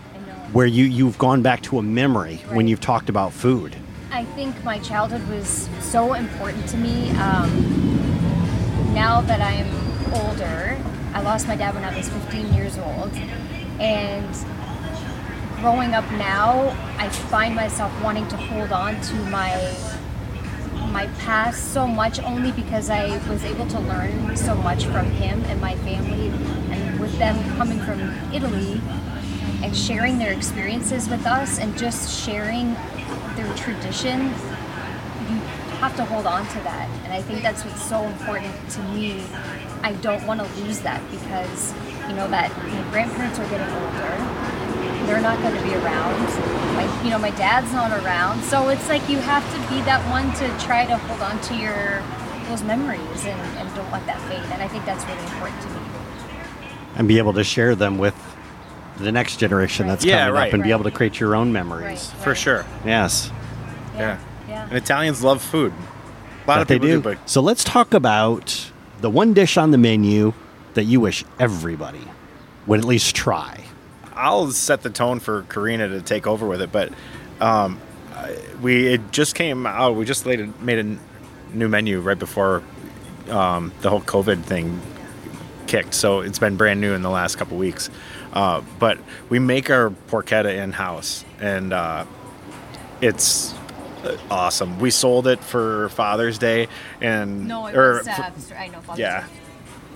where 0.52 0.66
you, 0.66 0.84
you've 0.84 1.16
gone 1.16 1.42
back 1.42 1.62
to 1.62 1.78
a 1.78 1.82
memory 1.82 2.38
when 2.48 2.66
you've 2.66 2.80
talked 2.80 3.08
about 3.08 3.32
food. 3.32 3.76
I 4.10 4.24
think 4.24 4.64
my 4.64 4.80
childhood 4.80 5.24
was 5.28 5.68
so 5.78 6.14
important 6.14 6.66
to 6.70 6.76
me. 6.76 7.10
Um, 7.10 8.92
now 8.92 9.20
that 9.20 9.40
I'm 9.40 9.68
older, 10.26 10.76
I 11.14 11.20
lost 11.22 11.46
my 11.46 11.54
dad 11.54 11.76
when 11.76 11.84
I 11.84 11.96
was 11.96 12.08
15 12.08 12.52
years 12.52 12.78
old, 12.78 13.12
and 13.78 14.26
growing 15.60 15.94
up 15.94 16.10
now, 16.14 16.76
I 16.98 17.08
find 17.10 17.54
myself 17.54 17.92
wanting 18.02 18.26
to 18.26 18.36
hold 18.36 18.72
on 18.72 19.00
to 19.00 19.14
my 19.26 19.54
my 20.92 21.06
past 21.18 21.72
so 21.72 21.86
much 21.86 22.18
only 22.20 22.52
because 22.52 22.90
I 22.90 23.16
was 23.28 23.44
able 23.44 23.66
to 23.66 23.80
learn 23.80 24.36
so 24.36 24.54
much 24.54 24.84
from 24.86 25.06
him 25.06 25.42
and 25.44 25.60
my 25.60 25.76
family 25.76 26.28
and 26.74 26.98
with 26.98 27.16
them 27.18 27.36
coming 27.56 27.78
from 27.80 28.00
Italy 28.32 28.80
and 29.62 29.76
sharing 29.76 30.18
their 30.18 30.32
experiences 30.32 31.08
with 31.08 31.26
us 31.26 31.58
and 31.58 31.76
just 31.78 32.24
sharing 32.24 32.74
their 33.36 33.54
tradition, 33.56 34.20
you 34.20 35.36
have 35.78 35.94
to 35.96 36.04
hold 36.04 36.26
on 36.26 36.46
to 36.48 36.58
that. 36.60 36.88
And 37.04 37.12
I 37.12 37.22
think 37.22 37.42
that's 37.42 37.64
what's 37.64 37.82
so 37.82 38.02
important 38.02 38.54
to 38.70 38.82
me. 38.84 39.22
I 39.82 39.92
don't 40.02 40.26
want 40.26 40.40
to 40.40 40.62
lose 40.62 40.80
that 40.80 41.00
because, 41.10 41.74
you 42.08 42.14
know, 42.14 42.28
that 42.28 42.50
my 42.64 42.90
grandparents 42.90 43.38
are 43.38 43.48
getting 43.48 43.72
older. 43.74 44.49
They're 45.10 45.20
not 45.20 45.40
going 45.42 45.56
to 45.56 45.62
be 45.62 45.74
around. 45.74 46.22
My, 46.76 47.02
you 47.04 47.10
know, 47.10 47.18
my 47.18 47.30
dad's 47.32 47.72
not 47.72 47.90
around. 48.04 48.42
So 48.44 48.68
it's 48.68 48.88
like 48.88 49.08
you 49.08 49.18
have 49.18 49.42
to 49.52 49.58
be 49.74 49.80
that 49.82 50.00
one 50.08 50.32
to 50.34 50.64
try 50.64 50.86
to 50.86 50.96
hold 50.96 51.20
on 51.20 51.40
to 51.42 51.56
your 51.56 52.00
those 52.48 52.62
memories 52.62 53.24
and, 53.26 53.40
and 53.58 53.74
don't 53.74 53.90
let 53.90 54.06
that 54.06 54.20
fade. 54.28 54.38
And 54.52 54.62
I 54.62 54.68
think 54.68 54.84
that's 54.84 55.04
really 55.06 55.22
important 55.24 55.60
to 55.62 55.68
me. 55.68 55.74
and 56.96 57.08
be 57.08 57.18
able 57.18 57.32
to 57.34 57.42
share 57.44 57.74
them 57.74 57.98
with 57.98 58.14
the 58.98 59.10
next 59.12 59.38
generation 59.38 59.86
that's 59.88 60.04
Yeah, 60.04 60.26
coming 60.26 60.34
right. 60.34 60.48
up 60.48 60.54
and 60.54 60.62
be 60.62 60.70
able 60.70 60.84
to 60.84 60.90
create 60.92 61.18
your 61.18 61.34
own 61.34 61.52
memories. 61.52 62.10
For 62.22 62.34
sure. 62.34 62.64
Yes. 62.84 63.30
Yeah. 63.96 64.18
Yeah. 64.48 64.64
And 64.68 64.72
Italians 64.76 65.22
love 65.24 65.42
food. 65.42 65.72
A 65.72 66.46
lot 66.48 66.54
that 66.56 66.62
of 66.62 66.68
they 66.68 66.74
people 66.76 66.88
do. 66.88 66.94
do, 66.96 67.00
but 67.02 67.28
so 67.28 67.40
let's 67.40 67.62
talk 67.64 67.94
about 67.94 68.70
the 69.00 69.10
one 69.10 69.32
dish 69.34 69.56
on 69.56 69.70
the 69.72 69.78
menu 69.78 70.34
that 70.74 70.84
you 70.84 71.00
wish 71.00 71.24
everybody 71.38 72.02
would 72.66 72.78
at 72.80 72.84
least 72.84 73.14
try. 73.16 73.64
I'll 74.14 74.50
set 74.50 74.82
the 74.82 74.90
tone 74.90 75.20
for 75.20 75.42
Korina 75.44 75.88
to 75.90 76.00
take 76.02 76.26
over 76.26 76.46
with 76.46 76.60
it. 76.62 76.70
But 76.72 76.92
um, 77.40 77.80
we 78.60 78.88
it 78.88 79.12
just 79.12 79.34
came 79.34 79.66
out. 79.66 79.94
We 79.96 80.04
just 80.04 80.26
laid 80.26 80.40
a, 80.40 80.46
made 80.60 80.78
a 80.78 80.98
new 81.56 81.68
menu 81.68 82.00
right 82.00 82.18
before 82.18 82.62
um, 83.28 83.72
the 83.80 83.90
whole 83.90 84.00
COVID 84.02 84.42
thing 84.42 84.80
kicked. 85.66 85.94
So 85.94 86.20
it's 86.20 86.38
been 86.38 86.56
brand 86.56 86.80
new 86.80 86.92
in 86.94 87.02
the 87.02 87.10
last 87.10 87.36
couple 87.36 87.56
weeks. 87.56 87.90
Uh, 88.32 88.62
but 88.78 88.98
we 89.28 89.38
make 89.38 89.70
our 89.70 89.90
porchetta 90.08 90.56
in 90.62 90.72
house, 90.72 91.24
and 91.40 91.72
uh, 91.72 92.04
it's 93.00 93.54
awesome. 94.30 94.78
We 94.78 94.90
sold 94.90 95.26
it 95.26 95.40
for 95.40 95.88
Father's 95.90 96.38
Day 96.38 96.68
and 97.00 97.48
No, 97.48 97.66
it 97.66 97.76
or 97.76 97.98
was. 97.98 98.06
for 98.08 98.54
Uh, 98.54 98.58
I 98.58 98.68
know. 98.68 98.80
Father's 98.80 99.00
yeah. 99.00 99.20
Day. 99.22 99.26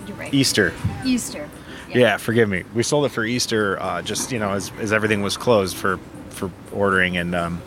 You're 0.07 0.17
right. 0.17 0.33
Easter. 0.33 0.73
Easter. 1.05 1.49
Yeah. 1.95 2.17
forgive 2.17 2.49
me. 2.49 2.63
We 2.73 2.83
sold 2.83 3.05
it 3.05 3.09
for 3.09 3.23
Easter, 3.25 3.81
uh, 3.81 4.01
just 4.01 4.31
you 4.31 4.39
know, 4.39 4.51
as, 4.51 4.71
as 4.79 4.91
everything 4.93 5.21
was 5.21 5.37
closed 5.37 5.75
for 5.77 5.99
for 6.29 6.51
ordering, 6.73 7.15
and 7.17 7.33
um, 7.33 7.61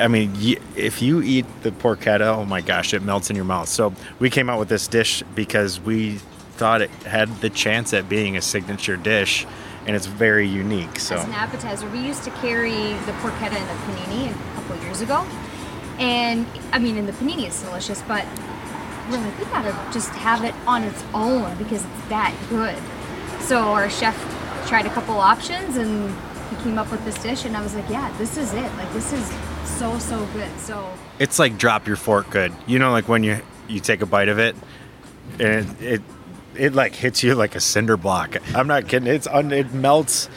I 0.00 0.08
mean, 0.08 0.32
y- 0.34 0.56
if 0.74 1.02
you 1.02 1.20
eat 1.22 1.44
the 1.62 1.70
porchetta, 1.70 2.22
oh 2.36 2.44
my 2.44 2.60
gosh, 2.62 2.94
it 2.94 3.02
melts 3.02 3.28
in 3.30 3.36
your 3.36 3.44
mouth. 3.44 3.68
So 3.68 3.92
we 4.18 4.30
came 4.30 4.48
out 4.50 4.58
with 4.58 4.68
this 4.68 4.88
dish 4.88 5.22
because 5.34 5.78
we 5.80 6.18
thought 6.56 6.80
it 6.82 6.90
had 7.04 7.28
the 7.40 7.50
chance 7.50 7.92
at 7.92 8.08
being 8.08 8.36
a 8.36 8.42
signature 8.42 8.96
dish, 8.96 9.46
and 9.86 9.94
it's 9.94 10.06
very 10.06 10.48
unique. 10.48 10.98
So 10.98 11.16
As 11.16 11.24
an 11.24 11.32
appetizer, 11.34 11.88
we 11.90 11.98
used 12.00 12.24
to 12.24 12.30
carry 12.30 12.72
the 12.72 13.12
porchetta 13.20 13.52
and 13.54 13.68
the 13.68 13.74
panini 13.84 14.30
a 14.30 14.54
couple 14.54 14.76
years 14.84 15.00
ago, 15.02 15.26
and 15.98 16.46
I 16.72 16.78
mean, 16.78 16.96
in 16.96 17.06
the 17.06 17.12
panini 17.12 17.46
it's 17.46 17.62
delicious, 17.62 18.00
but 18.08 18.24
we're 19.10 19.18
like, 19.18 19.38
we 19.38 19.44
gotta 19.46 19.76
just 19.92 20.08
have 20.10 20.42
it 20.44 20.54
on 20.66 20.82
its 20.84 21.04
own 21.12 21.54
because 21.58 21.84
it's 21.84 22.08
that 22.08 22.34
good. 22.48 22.78
So 23.44 23.58
our 23.58 23.90
chef 23.90 24.16
tried 24.66 24.86
a 24.86 24.90
couple 24.90 25.16
options 25.18 25.76
and 25.76 26.10
he 26.48 26.56
came 26.62 26.78
up 26.78 26.90
with 26.90 27.04
this 27.04 27.22
dish, 27.22 27.44
and 27.44 27.54
I 27.54 27.62
was 27.62 27.74
like, 27.74 27.88
yeah, 27.90 28.10
this 28.16 28.38
is 28.38 28.54
it. 28.54 28.72
Like 28.76 28.90
this 28.94 29.12
is 29.12 29.30
so 29.78 29.98
so 29.98 30.24
good. 30.32 30.48
So 30.58 30.90
it's 31.18 31.38
like 31.38 31.58
drop 31.58 31.86
your 31.86 31.96
fork 31.96 32.30
good. 32.30 32.52
You 32.66 32.78
know, 32.78 32.90
like 32.90 33.06
when 33.06 33.22
you 33.22 33.40
you 33.68 33.80
take 33.80 34.00
a 34.00 34.06
bite 34.06 34.28
of 34.28 34.38
it, 34.38 34.56
and 35.38 35.76
it 35.80 35.82
it, 35.82 36.02
it 36.56 36.74
like 36.74 36.94
hits 36.94 37.22
you 37.22 37.34
like 37.34 37.54
a 37.54 37.60
cinder 37.60 37.98
block. 37.98 38.36
I'm 38.54 38.66
not 38.66 38.88
kidding. 38.88 39.08
It's 39.08 39.26
un, 39.26 39.52
it 39.52 39.74
melts. 39.74 40.30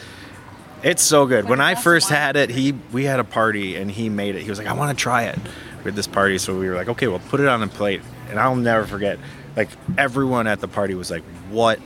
It's 0.83 1.01
so 1.01 1.25
good. 1.25 1.47
When 1.47 1.61
I 1.61 1.75
first 1.75 2.09
had 2.09 2.35
it, 2.35 2.49
he 2.49 2.73
we 2.91 3.05
had 3.05 3.21
a 3.21 3.23
party 3.23 3.77
and 3.77 3.89
he 3.89 4.09
made 4.09 4.35
it. 4.35 4.43
He 4.43 4.49
was 4.49 4.59
like, 4.59 4.67
I 4.67 4.73
want 4.73 4.97
to 4.97 5.01
try 5.01 5.23
it. 5.23 5.39
We 5.77 5.83
had 5.85 5.95
this 5.95 6.07
party, 6.07 6.37
so 6.39 6.59
we 6.59 6.67
were 6.67 6.75
like, 6.75 6.89
okay, 6.89 7.07
well, 7.07 7.21
put 7.29 7.39
it 7.39 7.47
on 7.47 7.63
a 7.63 7.67
plate. 7.67 8.01
And 8.29 8.37
I'll 8.37 8.57
never 8.57 8.85
forget. 8.85 9.17
Like 9.55 9.69
everyone 9.97 10.45
at 10.45 10.59
the 10.59 10.67
party 10.67 10.93
was 10.93 11.09
like, 11.09 11.23
"What. 11.49 11.79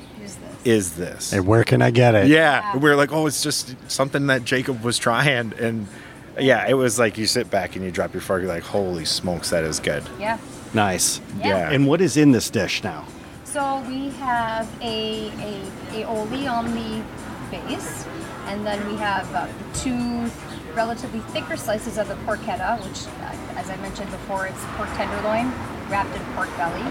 Is 0.65 0.93
this?" 0.93 1.33
And 1.33 1.45
where 1.47 1.63
can 1.63 1.81
I 1.81 1.91
get 1.91 2.15
it? 2.15 2.27
Yeah, 2.27 2.75
we 2.77 2.89
were 2.89 2.95
like, 2.95 3.11
oh, 3.11 3.27
it's 3.27 3.41
just 3.41 3.75
something 3.87 4.27
that 4.27 4.45
Jacob 4.45 4.83
was 4.83 4.97
trying, 4.97 5.53
and 5.59 5.87
yeah, 6.39 6.67
it 6.67 6.73
was 6.73 6.97
like 6.99 7.17
you 7.17 7.25
sit 7.25 7.49
back 7.49 7.75
and 7.75 7.83
you 7.83 7.91
drop 7.91 8.13
your 8.13 8.21
fork, 8.21 8.41
you're 8.41 8.51
like, 8.51 8.63
holy 8.63 9.05
smokes, 9.05 9.49
that 9.49 9.63
is 9.63 9.79
good. 9.79 10.03
Yeah. 10.19 10.37
Nice. 10.73 11.19
Yeah. 11.39 11.69
And 11.69 11.85
what 11.87 11.99
is 12.01 12.15
in 12.15 12.31
this 12.31 12.49
dish 12.49 12.83
now? 12.83 13.05
So 13.43 13.83
we 13.87 14.09
have 14.11 14.67
a 14.81 15.27
a 15.27 15.61
aioli 15.91 16.49
on 16.49 16.73
the 16.73 17.03
base, 17.51 18.05
and 18.47 18.65
then 18.65 18.85
we 18.87 18.95
have 18.95 19.29
uh, 19.35 19.47
two 19.73 20.31
relatively 20.73 21.19
thicker 21.31 21.57
slices 21.57 21.97
of 21.97 22.07
the 22.07 22.15
porchetta, 22.25 22.79
which, 22.87 23.07
uh, 23.21 23.59
as 23.59 23.69
I 23.69 23.75
mentioned 23.77 24.09
before, 24.09 24.47
it's 24.47 24.63
pork 24.77 24.87
tenderloin 24.95 25.51
wrapped 25.91 26.15
in 26.15 26.23
pork 26.33 26.47
belly, 26.55 26.87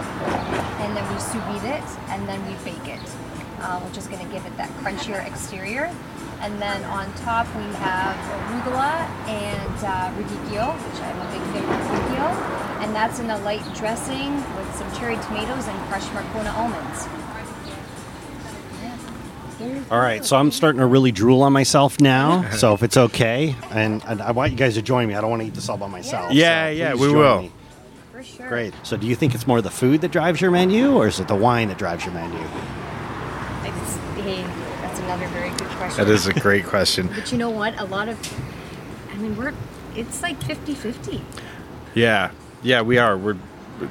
and 0.85 0.95
then 0.95 1.03
we 1.11 1.19
sous 1.19 1.41
vide 1.49 1.65
it, 1.65 1.89
and 2.09 2.29
then 2.29 2.39
we 2.45 2.53
bake 2.63 2.87
it, 2.87 3.01
uh, 3.59 3.81
which 3.81 3.97
is 3.97 4.05
going 4.05 4.23
to 4.23 4.31
give 4.31 4.45
it 4.45 4.55
that 4.57 4.69
crunchier 4.79 5.25
exterior. 5.25 5.91
And 6.41 6.61
then 6.61 6.83
on 6.85 7.11
top 7.15 7.47
we 7.57 7.63
have 7.81 8.15
arugula 8.45 9.09
and 9.27 9.77
uh, 9.83 10.13
radicchio, 10.13 10.73
which 10.85 11.01
I'm 11.01 11.17
a 11.17 11.31
big 11.33 11.41
fan 11.49 11.63
of 11.65 11.81
radicchio, 11.89 12.83
and 12.83 12.95
that's 12.95 13.19
in 13.19 13.29
a 13.31 13.37
light 13.39 13.63
dressing 13.73 14.35
with 14.55 14.75
some 14.75 14.91
cherry 14.93 15.17
tomatoes 15.25 15.67
and 15.67 15.77
crushed 15.89 16.09
Marcona 16.09 16.53
almonds. 16.53 17.07
All 19.91 19.99
right, 19.99 20.23
so 20.25 20.37
I'm 20.37 20.49
starting 20.49 20.79
to 20.79 20.87
really 20.87 21.11
drool 21.11 21.41
on 21.43 21.53
myself 21.53 21.99
now. 21.99 22.49
so 22.57 22.73
if 22.73 22.81
it's 22.81 22.97
okay, 22.97 23.55
and, 23.71 24.03
and 24.05 24.21
I 24.21 24.31
want 24.31 24.51
you 24.51 24.57
guys 24.57 24.75
to 24.75 24.81
join 24.81 25.07
me. 25.07 25.15
I 25.15 25.21
don't 25.21 25.29
want 25.29 25.41
to 25.41 25.47
eat 25.47 25.53
this 25.53 25.69
all 25.69 25.77
by 25.77 25.87
myself. 25.87 26.33
Yeah, 26.33 26.67
so 26.67 26.71
yeah, 26.71 26.93
we 26.95 27.11
will. 27.11 27.43
me. 27.43 27.51
For 28.21 28.37
sure. 28.37 28.47
Great. 28.49 28.73
So 28.83 28.97
do 28.97 29.07
you 29.07 29.15
think 29.15 29.33
it's 29.33 29.47
more 29.47 29.61
the 29.61 29.71
food 29.71 30.01
that 30.01 30.11
drives 30.11 30.41
your 30.41 30.51
menu, 30.51 30.93
or 30.93 31.07
is 31.07 31.19
it 31.19 31.27
the 31.27 31.35
wine 31.35 31.69
that 31.69 31.79
drives 31.79 32.05
your 32.05 32.13
menu? 32.13 32.37
It's, 32.37 33.95
hey, 34.21 34.43
that's 34.81 34.99
another 34.99 35.27
very 35.29 35.49
good 35.49 35.67
question. 35.69 36.05
That 36.05 36.13
is 36.13 36.27
a 36.27 36.33
great 36.33 36.65
question. 36.65 37.07
But 37.15 37.31
you 37.31 37.39
know 37.39 37.49
what? 37.49 37.79
A 37.79 37.85
lot 37.85 38.09
of, 38.09 38.19
I 39.11 39.17
mean, 39.17 39.35
we're, 39.35 39.53
it's 39.95 40.21
like 40.21 40.41
50 40.43 40.75
50. 40.75 41.21
Yeah, 41.95 42.29
yeah, 42.61 42.83
we 42.83 42.99
are. 42.99 43.17
We're, 43.17 43.37
we're 43.79 43.89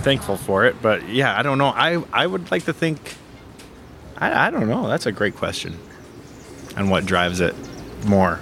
thankful 0.00 0.38
for 0.38 0.64
it, 0.64 0.80
but 0.80 1.06
yeah, 1.06 1.38
I 1.38 1.42
don't 1.42 1.58
know. 1.58 1.68
I 1.68 2.02
I 2.12 2.26
would 2.26 2.50
like 2.50 2.64
to 2.64 2.72
think. 2.72 3.16
I, 4.16 4.46
I 4.46 4.50
don't 4.50 4.68
know. 4.68 4.88
That's 4.88 5.04
a 5.06 5.12
great 5.12 5.36
question. 5.36 5.78
And 6.74 6.90
what 6.90 7.04
drives 7.04 7.40
it 7.40 7.54
more? 8.06 8.40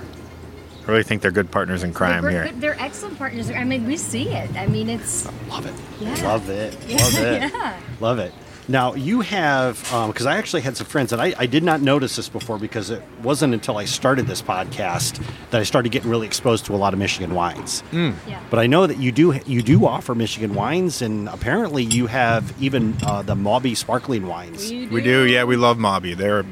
I 0.86 0.90
really 0.90 1.02
think 1.02 1.22
they're 1.22 1.30
good 1.32 1.50
partners 1.50 1.82
in 1.82 1.92
crime 1.92 2.22
they're, 2.22 2.30
here. 2.30 2.44
good- 2.46 2.60
they're 2.60 2.80
excellent 2.80 3.18
partners. 3.18 3.50
I 3.50 3.64
mean, 3.64 3.86
we 3.86 3.96
see 3.96 4.28
it. 4.28 4.54
I 4.56 4.66
mean, 4.66 4.88
it's, 4.88 5.26
Love 5.48 5.66
it. 5.66 5.74
Yeah. 6.00 6.14
Love 6.26 6.48
it. 6.48 6.72
Love 6.90 7.18
it. 7.18 7.42
yeah. 7.42 7.80
Love 8.00 8.18
it. 8.18 8.32
Now 8.68 8.94
you 8.94 9.20
have, 9.20 9.80
because 10.08 10.26
I 10.26 10.38
actually 10.38 10.62
had 10.62 10.76
some 10.76 10.88
friends, 10.88 11.12
and 11.12 11.22
I, 11.22 11.34
I 11.38 11.46
did 11.46 11.62
not 11.62 11.80
notice 11.80 12.16
this 12.16 12.28
before 12.28 12.58
because 12.58 12.90
it 12.90 13.00
wasn't 13.22 13.54
until 13.54 13.78
I 13.78 13.84
started 13.84 14.26
this 14.26 14.42
podcast 14.42 15.24
that 15.50 15.60
I 15.60 15.64
started 15.64 15.92
getting 15.92 16.10
really 16.10 16.26
exposed 16.26 16.66
to 16.66 16.74
a 16.74 16.76
lot 16.76 16.92
of 16.92 16.98
Michigan 16.98 17.32
wines. 17.34 17.82
Hmm. 17.92 18.10
Yeah. 18.26 18.42
But 18.50 18.58
I 18.58 18.66
know 18.66 18.88
that 18.88 18.98
you 18.98 19.12
do 19.12 19.38
you 19.46 19.62
do 19.62 19.86
offer 19.86 20.16
Michigan 20.16 20.52
wines, 20.54 21.00
and 21.00 21.28
apparently 21.28 21.84
you 21.84 22.08
have 22.08 22.52
even 22.60 22.96
uh, 23.04 23.22
the 23.22 23.36
Mawby 23.36 23.76
sparkling 23.76 24.26
wines. 24.26 24.68
We 24.68 25.00
do, 25.00 25.26
yeah. 25.26 25.44
We 25.44 25.54
love 25.56 25.78
Mawby. 25.78 26.14
They're 26.14 26.44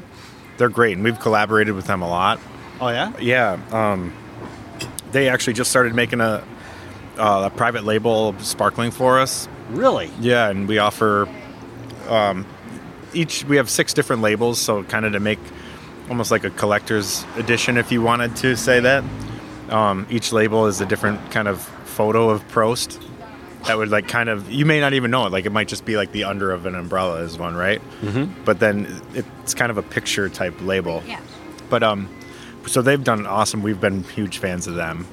they're 0.57 0.69
great, 0.69 0.93
and 0.95 1.03
we've 1.03 1.19
collaborated 1.19 1.75
with 1.75 1.87
them 1.87 2.01
a 2.01 2.07
lot. 2.07 2.39
Oh 2.79 2.87
yeah. 2.89 3.11
Yeah, 3.19 3.59
um, 3.71 4.13
they 5.15 5.29
actually 5.29 5.53
just 5.53 5.69
started 5.69 5.95
making 5.95 6.19
a, 6.19 6.43
uh, 7.17 7.49
a 7.49 7.49
private 7.49 7.85
label 7.85 8.35
sparkling 8.39 8.91
for 8.91 9.17
us. 9.17 9.47
Really? 9.69 10.11
Yeah, 10.19 10.49
and 10.49 10.67
we 10.67 10.77
offer 10.77 11.29
um, 12.09 12.45
each. 13.13 13.45
We 13.45 13.55
have 13.55 13.69
six 13.69 13.93
different 13.93 14.21
labels, 14.21 14.59
so 14.59 14.83
kind 14.83 15.05
of 15.05 15.13
to 15.13 15.21
make 15.21 15.39
almost 16.09 16.31
like 16.31 16.43
a 16.43 16.49
collector's 16.49 17.25
edition, 17.37 17.77
if 17.77 17.93
you 17.93 18.01
wanted 18.01 18.35
to 18.37 18.57
say 18.57 18.81
that. 18.81 19.03
Um, 19.69 20.05
each 20.09 20.33
label 20.33 20.67
is 20.67 20.81
a 20.81 20.85
different 20.85 21.31
kind 21.31 21.47
of 21.47 21.61
photo 21.61 22.29
of 22.29 22.45
Prost. 22.49 23.01
That 23.67 23.77
would 23.77 23.89
like 23.89 24.09
kind 24.09 24.27
of 24.27 24.51
you 24.51 24.65
may 24.65 24.81
not 24.81 24.93
even 24.93 25.11
know 25.11 25.25
it. 25.25 25.31
Like 25.31 25.45
it 25.45 25.51
might 25.51 25.69
just 25.69 25.85
be 25.85 25.95
like 25.95 26.11
the 26.11 26.25
under 26.25 26.51
of 26.51 26.65
an 26.65 26.75
umbrella 26.75 27.21
is 27.21 27.37
one, 27.37 27.55
right? 27.55 27.81
Mm-hmm. 28.01 28.43
But 28.43 28.59
then 28.59 29.01
it's 29.13 29.53
kind 29.53 29.71
of 29.71 29.77
a 29.77 29.81
picture 29.81 30.27
type 30.27 30.53
label. 30.61 31.01
Yeah. 31.07 31.21
But 31.69 31.83
um, 31.83 32.09
so 32.67 32.81
they've 32.81 33.03
done 33.03 33.25
awesome. 33.27 33.61
We've 33.61 33.79
been 33.79 34.03
huge 34.03 34.37
fans 34.39 34.67
of 34.67 34.75
them, 34.75 35.07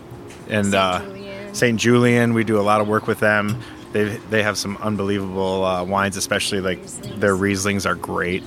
and 0.49 0.67
St. 0.67 0.75
uh, 0.75 1.01
Julian. 1.01 1.55
St. 1.55 1.81
Julian. 1.81 2.35
We 2.35 2.45
do 2.45 2.59
a 2.59 2.62
lot 2.62 2.81
of 2.81 2.88
work 2.88 3.07
with 3.07 3.21
them. 3.21 3.61
They 3.93 4.17
they 4.31 4.43
have 4.43 4.57
some 4.59 4.77
unbelievable 4.79 5.65
uh, 5.65 5.85
wines, 5.85 6.17
especially 6.17 6.61
like 6.61 6.81
Rieslings. 6.83 7.21
their 7.21 7.35
Rieslings 7.37 7.87
are 7.87 7.95
great. 7.95 8.43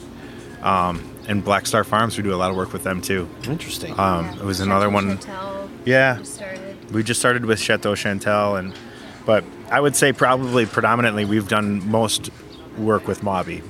Um, 0.63 1.03
and 1.27 1.43
Black 1.43 1.65
Star 1.67 1.83
Farms, 1.83 2.17
we 2.17 2.23
do 2.23 2.33
a 2.33 2.37
lot 2.37 2.49
of 2.49 2.55
work 2.55 2.73
with 2.73 2.83
them 2.83 3.01
too. 3.01 3.27
Interesting. 3.47 3.91
Um, 3.99 4.25
Yeah. 4.25 4.35
it 4.37 4.43
was 4.43 4.59
another 4.59 4.89
one. 4.89 5.17
Chantal 5.19 5.69
Yeah. 5.85 6.19
We 6.91 7.03
just 7.03 7.19
started 7.19 7.45
with 7.45 7.59
Chateau 7.59 7.95
Chantal, 7.95 8.55
and 8.55 8.73
but 9.25 9.43
I 9.71 9.79
would 9.79 9.95
say 9.95 10.13
probably 10.13 10.65
predominantly 10.65 11.25
we've 11.25 11.47
done 11.47 11.87
most 11.89 12.29
work 12.77 13.07
with 13.07 13.21
Mawby. 13.23 13.61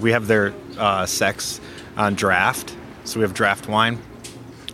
We 0.00 0.12
have 0.12 0.26
their 0.26 0.52
uh, 0.78 1.06
sex 1.06 1.60
on 1.96 2.14
draft. 2.14 2.74
So 3.04 3.20
we 3.20 3.22
have 3.22 3.34
draft 3.34 3.68
wine, 3.68 3.98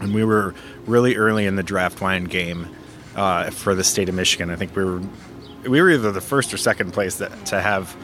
and 0.03 0.15
we 0.15 0.25
were 0.25 0.55
really 0.87 1.17
early 1.17 1.47
in 1.47 1.57
the 1.57 1.62
draft 1.62 2.01
wine 2.01 2.25
game 2.25 2.69
uh, 3.17 3.51
for 3.51 3.75
the 3.75 3.85
state 3.85 4.09
of 4.09 4.15
Michigan. 4.15 4.51
I 4.51 4.57
think 4.57 4.75
we 4.77 4.85
were 4.85 5.01
we 5.65 5.81
were 5.81 5.91
either 5.91 6.11
the 6.11 6.21
first 6.21 6.53
or 6.53 6.57
second 6.57 6.93
place 6.93 7.17
that, 7.19 7.47
to 7.47 7.61
have 7.61 7.97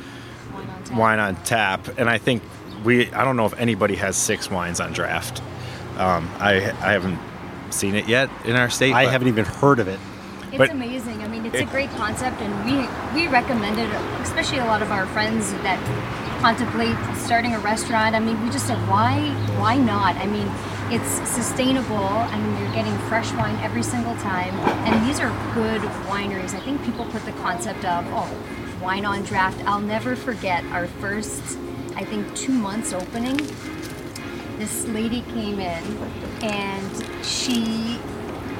Wine 0.52 0.68
on 0.68 0.84
tap. 0.84 0.96
wine 0.96 1.18
on 1.18 1.36
tap, 1.42 1.98
and 1.98 2.08
I 2.08 2.18
think 2.18 2.42
we 2.84 3.10
I 3.12 3.24
don't 3.24 3.36
know 3.36 3.46
if 3.46 3.58
anybody 3.58 3.96
has 3.96 4.16
six 4.16 4.50
wines 4.50 4.80
on 4.80 4.92
draft. 4.92 5.42
Um, 5.96 6.30
I 6.38 6.54
I 6.80 6.92
haven't 6.92 7.18
seen 7.70 7.94
it 7.94 8.08
yet 8.08 8.30
in 8.44 8.54
our 8.56 8.70
state. 8.70 8.94
I 8.94 9.06
haven't 9.06 9.28
even 9.28 9.44
heard 9.44 9.80
of 9.80 9.88
it. 9.88 9.98
It's 10.48 10.56
But- 10.56 10.70
amazing. 10.70 11.22
I 11.22 11.28
mean, 11.28 11.44
it's 11.44 11.60
a 11.60 11.64
great 11.66 11.90
concept, 11.96 12.40
and 12.40 12.52
we 12.64 12.88
we 13.20 13.26
recommend 13.28 13.78
it, 13.78 13.90
especially 14.22 14.58
a 14.58 14.64
lot 14.64 14.80
of 14.80 14.90
our 14.92 15.06
friends 15.06 15.52
that 15.64 15.78
contemplate 16.40 16.96
starting 17.16 17.54
a 17.54 17.58
restaurant. 17.58 18.14
I 18.14 18.20
mean, 18.20 18.40
we 18.44 18.50
just 18.50 18.66
said, 18.66 18.78
why 18.88 19.18
why 19.58 19.76
not? 19.76 20.16
I 20.16 20.26
mean, 20.26 20.46
it's 20.90 21.28
sustainable. 21.28 21.96
Mean, 21.98 22.58
you're 22.62 22.72
getting 22.72 22.96
fresh 23.08 23.32
wine 23.32 23.56
every 23.56 23.82
single 23.82 24.14
time, 24.16 24.54
and 24.86 25.08
these 25.08 25.20
are 25.20 25.30
good 25.54 25.82
wineries. 26.06 26.54
I 26.54 26.60
think 26.60 26.84
people 26.84 27.04
put 27.06 27.24
the 27.24 27.32
concept 27.32 27.84
of 27.84 28.06
oh, 28.08 28.30
wine 28.82 29.04
on 29.04 29.22
draft. 29.22 29.60
I'll 29.66 29.80
never 29.80 30.16
forget 30.16 30.64
our 30.66 30.86
first, 30.86 31.58
I 31.94 32.04
think, 32.04 32.34
two 32.36 32.52
months 32.52 32.92
opening 32.92 33.38
this 34.58 34.86
lady 34.88 35.22
came 35.32 35.60
in 35.60 35.84
and 36.42 37.24
she 37.24 37.98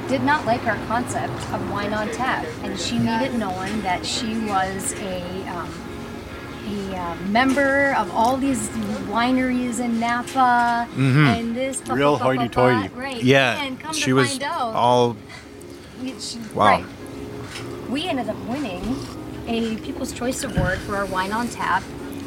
did 0.07 0.23
not 0.23 0.45
like 0.45 0.65
our 0.65 0.77
concept 0.87 1.33
of 1.51 1.69
wine 1.69 1.93
on 1.93 2.09
tap 2.11 2.45
and 2.63 2.79
she 2.79 2.97
made 2.97 3.25
it 3.25 3.33
known 3.33 3.81
that 3.81 4.05
she 4.05 4.39
was 4.45 4.93
a 5.01 5.47
um, 5.49 5.69
a 6.69 6.95
uh, 6.97 7.15
member 7.27 7.93
of 7.97 8.11
all 8.13 8.37
these 8.37 8.69
wineries 9.09 9.79
in 9.79 9.99
Napa 9.99 10.87
and 10.97 11.55
this 11.55 11.81
blah, 11.81 11.95
Real 11.95 12.17
blah, 12.17 12.33
blah, 12.33 12.33
blah, 12.35 12.43
hoity-toity. 12.43 12.95
right 12.95 13.23
yeah, 13.23 13.63
and 13.63 13.79
come 13.79 13.93
she 13.93 14.05
to 14.05 14.13
was 14.13 14.29
find 14.29 14.43
out 14.43 14.73
all 14.75 15.15
she- 16.19 16.37
Wow. 16.53 16.65
Right. 16.65 16.85
We 17.89 18.07
ended 18.07 18.29
up 18.29 18.37
winning 18.47 18.83
a 19.47 19.75
People's 19.77 20.11
Choice 20.13 20.43
Award 20.43 20.77
for 20.79 20.95
our 20.95 21.05
wine 21.07 21.31
on 21.31 21.47
tap 21.47 21.81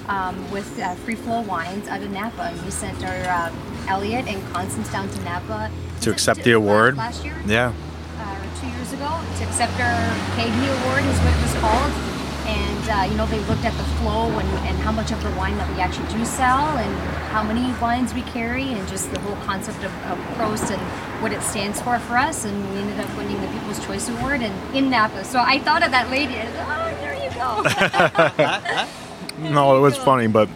um, 0.09 0.50
with 0.50 0.78
uh, 0.81 0.94
Free 0.96 1.14
Flow 1.14 1.40
Wines 1.42 1.87
out 1.88 2.02
of 2.02 2.11
Napa. 2.11 2.42
And 2.52 2.61
we 2.64 2.70
sent 2.72 3.05
our 3.05 3.14
uh, 3.14 3.52
Elliot 3.87 4.26
and 4.26 4.42
Constance 4.52 4.90
down 4.90 5.09
to 5.09 5.20
Napa 5.22 5.70
to 6.00 6.11
accept 6.11 6.38
t- 6.38 6.44
the 6.46 6.52
award. 6.52 6.96
last 6.96 7.24
year, 7.24 7.37
Yeah. 7.46 7.72
uh, 8.18 8.37
two 8.61 8.66
years 8.66 8.92
ago, 8.92 9.20
to 9.38 9.44
accept 9.44 9.72
our 9.78 10.16
KD 10.37 10.83
Award 10.83 11.05
is 11.05 11.18
what 11.20 11.33
it 11.33 11.42
was 11.42 11.55
called. 11.61 12.12
And 12.46 12.88
uh, 12.88 13.11
you 13.11 13.16
know 13.16 13.26
they 13.26 13.40
looked 13.40 13.64
at 13.64 13.72
the 13.74 13.85
flow 14.00 14.28
and, 14.28 14.48
and 14.66 14.76
how 14.78 14.92
much 14.92 15.12
of 15.12 15.22
the 15.22 15.31
wine 15.31 15.57
that 15.59 15.68
we 15.74 15.81
actually 15.81 16.09
do 16.12 16.24
sell 16.24 16.76
and 16.76 16.94
how 17.31 17.42
many 17.42 17.72
wines 17.81 18.12
we 18.14 18.22
carry 18.22 18.64
and 18.72 18.87
just 18.88 19.11
the 19.12 19.20
whole 19.20 19.37
concept 19.44 19.78
of, 19.85 19.92
of 20.07 20.18
Prost 20.37 20.70
and 20.70 20.83
what 21.22 21.33
it 21.33 21.42
stands 21.42 21.81
for 21.81 21.98
for 22.00 22.16
us. 22.18 22.44
And 22.44 22.70
we 22.74 22.81
ended 22.81 23.00
up 23.00 23.16
winning 23.16 23.40
the 23.40 23.48
People's 23.48 23.85
Choice 23.87 24.09
Award 24.09 24.42
and 24.42 24.76
in 24.76 24.90
Napa. 24.90 25.24
So 25.24 25.40
I 25.40 25.59
thought 25.61 25.83
of 25.83 25.90
that 25.92 26.11
lady. 26.11 26.35
I 26.37 26.46
said, 26.46 26.66
oh, 26.68 26.94
there 27.00 27.14
you 27.14 27.31
go. 27.35 28.88
No, 29.38 29.76
it 29.76 29.81
was 29.81 29.96
go. 29.96 30.05
funny, 30.05 30.26
but 30.28 30.48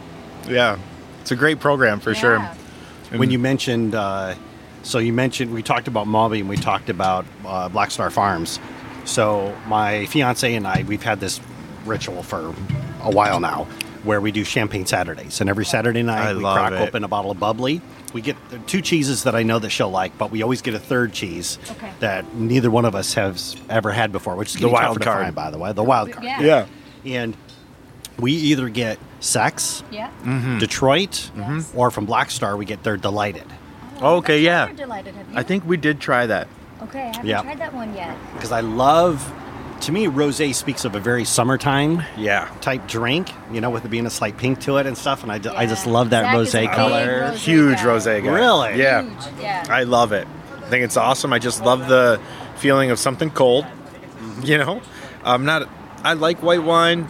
yeah, 0.49 0.79
it's 1.20 1.31
a 1.31 1.37
great 1.37 1.61
program 1.61 1.99
for 2.01 2.14
sure. 2.14 2.37
Yeah. 2.37 2.55
when 3.16 3.31
you 3.31 3.38
mentioned 3.38 3.94
uh, 3.94 4.35
so 4.83 4.99
you 4.99 5.12
mentioned 5.12 5.53
we 5.53 5.62
talked 5.62 5.88
about 5.88 6.07
Mawby 6.07 6.40
and 6.40 6.49
we 6.49 6.57
talked 6.57 6.88
about 6.88 7.27
uh, 7.44 7.68
Black 7.68 7.90
Star 7.90 8.11
Farms. 8.11 8.61
So 9.05 9.57
my 9.66 10.07
fiance 10.07 10.55
and 10.55 10.66
I 10.66 10.85
we've 10.85 11.03
had 11.03 11.20
this 11.20 11.40
ritual 11.87 12.22
for 12.22 12.55
a 13.03 13.11
while 13.11 13.40
now 13.40 13.64
where 14.05 14.20
we 14.20 14.31
do 14.31 14.44
champagne 14.44 14.87
Saturdays 14.87 15.40
and 15.40 15.51
every 15.51 15.64
Saturday 15.64 16.03
night 16.03 16.29
I 16.29 16.33
we 16.35 16.40
love 16.42 16.57
crack 16.57 16.72
it. 16.72 16.81
open 16.88 17.03
a 17.03 17.09
bottle 17.09 17.31
of 17.33 17.40
bubbly. 17.40 17.81
We 18.12 18.20
get 18.20 18.37
the 18.51 18.59
two 18.61 18.81
cheeses 18.81 19.25
that 19.25 19.35
I 19.35 19.42
know 19.42 19.59
that 19.59 19.70
she'll 19.70 19.90
like, 19.90 20.16
but 20.16 20.31
we 20.31 20.42
always 20.42 20.62
get 20.62 20.75
a 20.75 20.79
third 20.79 21.12
cheese 21.12 21.59
Okay. 21.72 21.90
that 22.01 22.35
neither 22.35 22.70
one 22.70 22.85
of 22.85 22.94
us 22.94 23.14
has 23.14 23.57
ever 23.68 23.90
had 23.90 24.12
before, 24.12 24.37
which 24.37 24.49
is 24.49 24.55
The 24.55 24.61
getting 24.61 24.75
wild 24.75 24.87
tougher 24.94 24.99
to 25.01 25.05
card. 25.05 25.22
find, 25.25 25.35
by 25.35 25.51
the 25.51 25.59
way. 25.59 25.72
The 25.72 25.83
wild 25.83 26.12
card. 26.12 26.25
Yeah. 26.25 26.40
Yeah. 26.40 26.66
And 27.05 27.37
we 28.18 28.33
either 28.33 28.68
get 28.68 28.99
sex, 29.20 29.83
Yeah. 29.90 30.11
Mm-hmm. 30.22 30.59
Detroit, 30.59 31.31
Yes. 31.37 31.72
or 31.75 31.90
from 31.90 32.07
Black 32.07 32.31
Star 32.31 32.57
we 32.57 32.64
get 32.64 32.85
their 32.85 32.96
delighted. 32.96 33.44
Oh, 34.01 34.16
okay, 34.16 34.37
I've 34.37 34.42
yeah. 34.42 34.64
never 34.66 34.77
Delighted. 34.77 35.14
Have 35.16 35.33
you? 35.33 35.38
I 35.38 35.42
think 35.42 35.64
we 35.66 35.77
did 35.77 36.01
try 36.01 36.27
that. 36.27 36.46
Okay, 36.83 37.01
I 37.01 37.07
haven't 37.07 37.27
Yeah. 37.27 37.42
tried 37.42 37.59
that 37.59 37.75
one 37.75 37.92
yet. 37.94 38.16
because 38.35 38.53
I 38.53 38.61
love. 38.61 39.33
To 39.82 39.92
me, 39.92 40.06
rosé 40.06 40.52
speaks 40.54 40.84
of 40.84 40.94
a 40.96 41.00
very 41.00 41.24
summertime 41.24 42.02
Yeah. 42.16 42.48
type 42.60 42.88
drink, 42.88 43.30
you 43.52 43.60
know, 43.60 43.70
with 43.70 43.84
it 43.84 43.88
being 43.88 44.06
a 44.06 44.10
slight 44.10 44.36
pink 44.36 44.60
to 44.62 44.78
it 44.78 44.86
and 44.86 44.96
stuff. 44.98 45.22
And 45.22 45.30
I, 45.30 45.38
ju- 45.38 45.52
I 45.54 45.66
just 45.66 45.86
love 45.86 46.10
that 46.10 46.24
Zak 46.24 46.34
rosé 46.66 46.74
color. 46.74 47.30
rosé 47.30 47.34
Huge 47.36 47.76
guy. 47.76 47.84
rosé 47.84 48.24
guy. 48.24 48.30
Really? 48.30 48.78
Yeah. 48.78 49.02
Huge. 49.02 49.12
Yeah. 49.40 49.64
I 49.68 49.84
love 49.84 50.12
it. 50.12 50.26
I 50.64 50.68
think 50.68 50.84
it's 50.84 50.96
awesome. 50.96 51.32
I 51.32 51.38
just 51.38 51.62
love 51.64 51.86
the 51.88 52.20
feeling 52.56 52.90
of 52.90 52.98
something 52.98 53.30
cold. 53.30 53.64
Mm-hmm. 53.64 54.42
You 54.44 54.58
know, 54.58 54.82
I'm 55.24 55.44
not. 55.44 55.68
I 56.02 56.14
like 56.14 56.42
white 56.42 56.62
wine, 56.64 57.06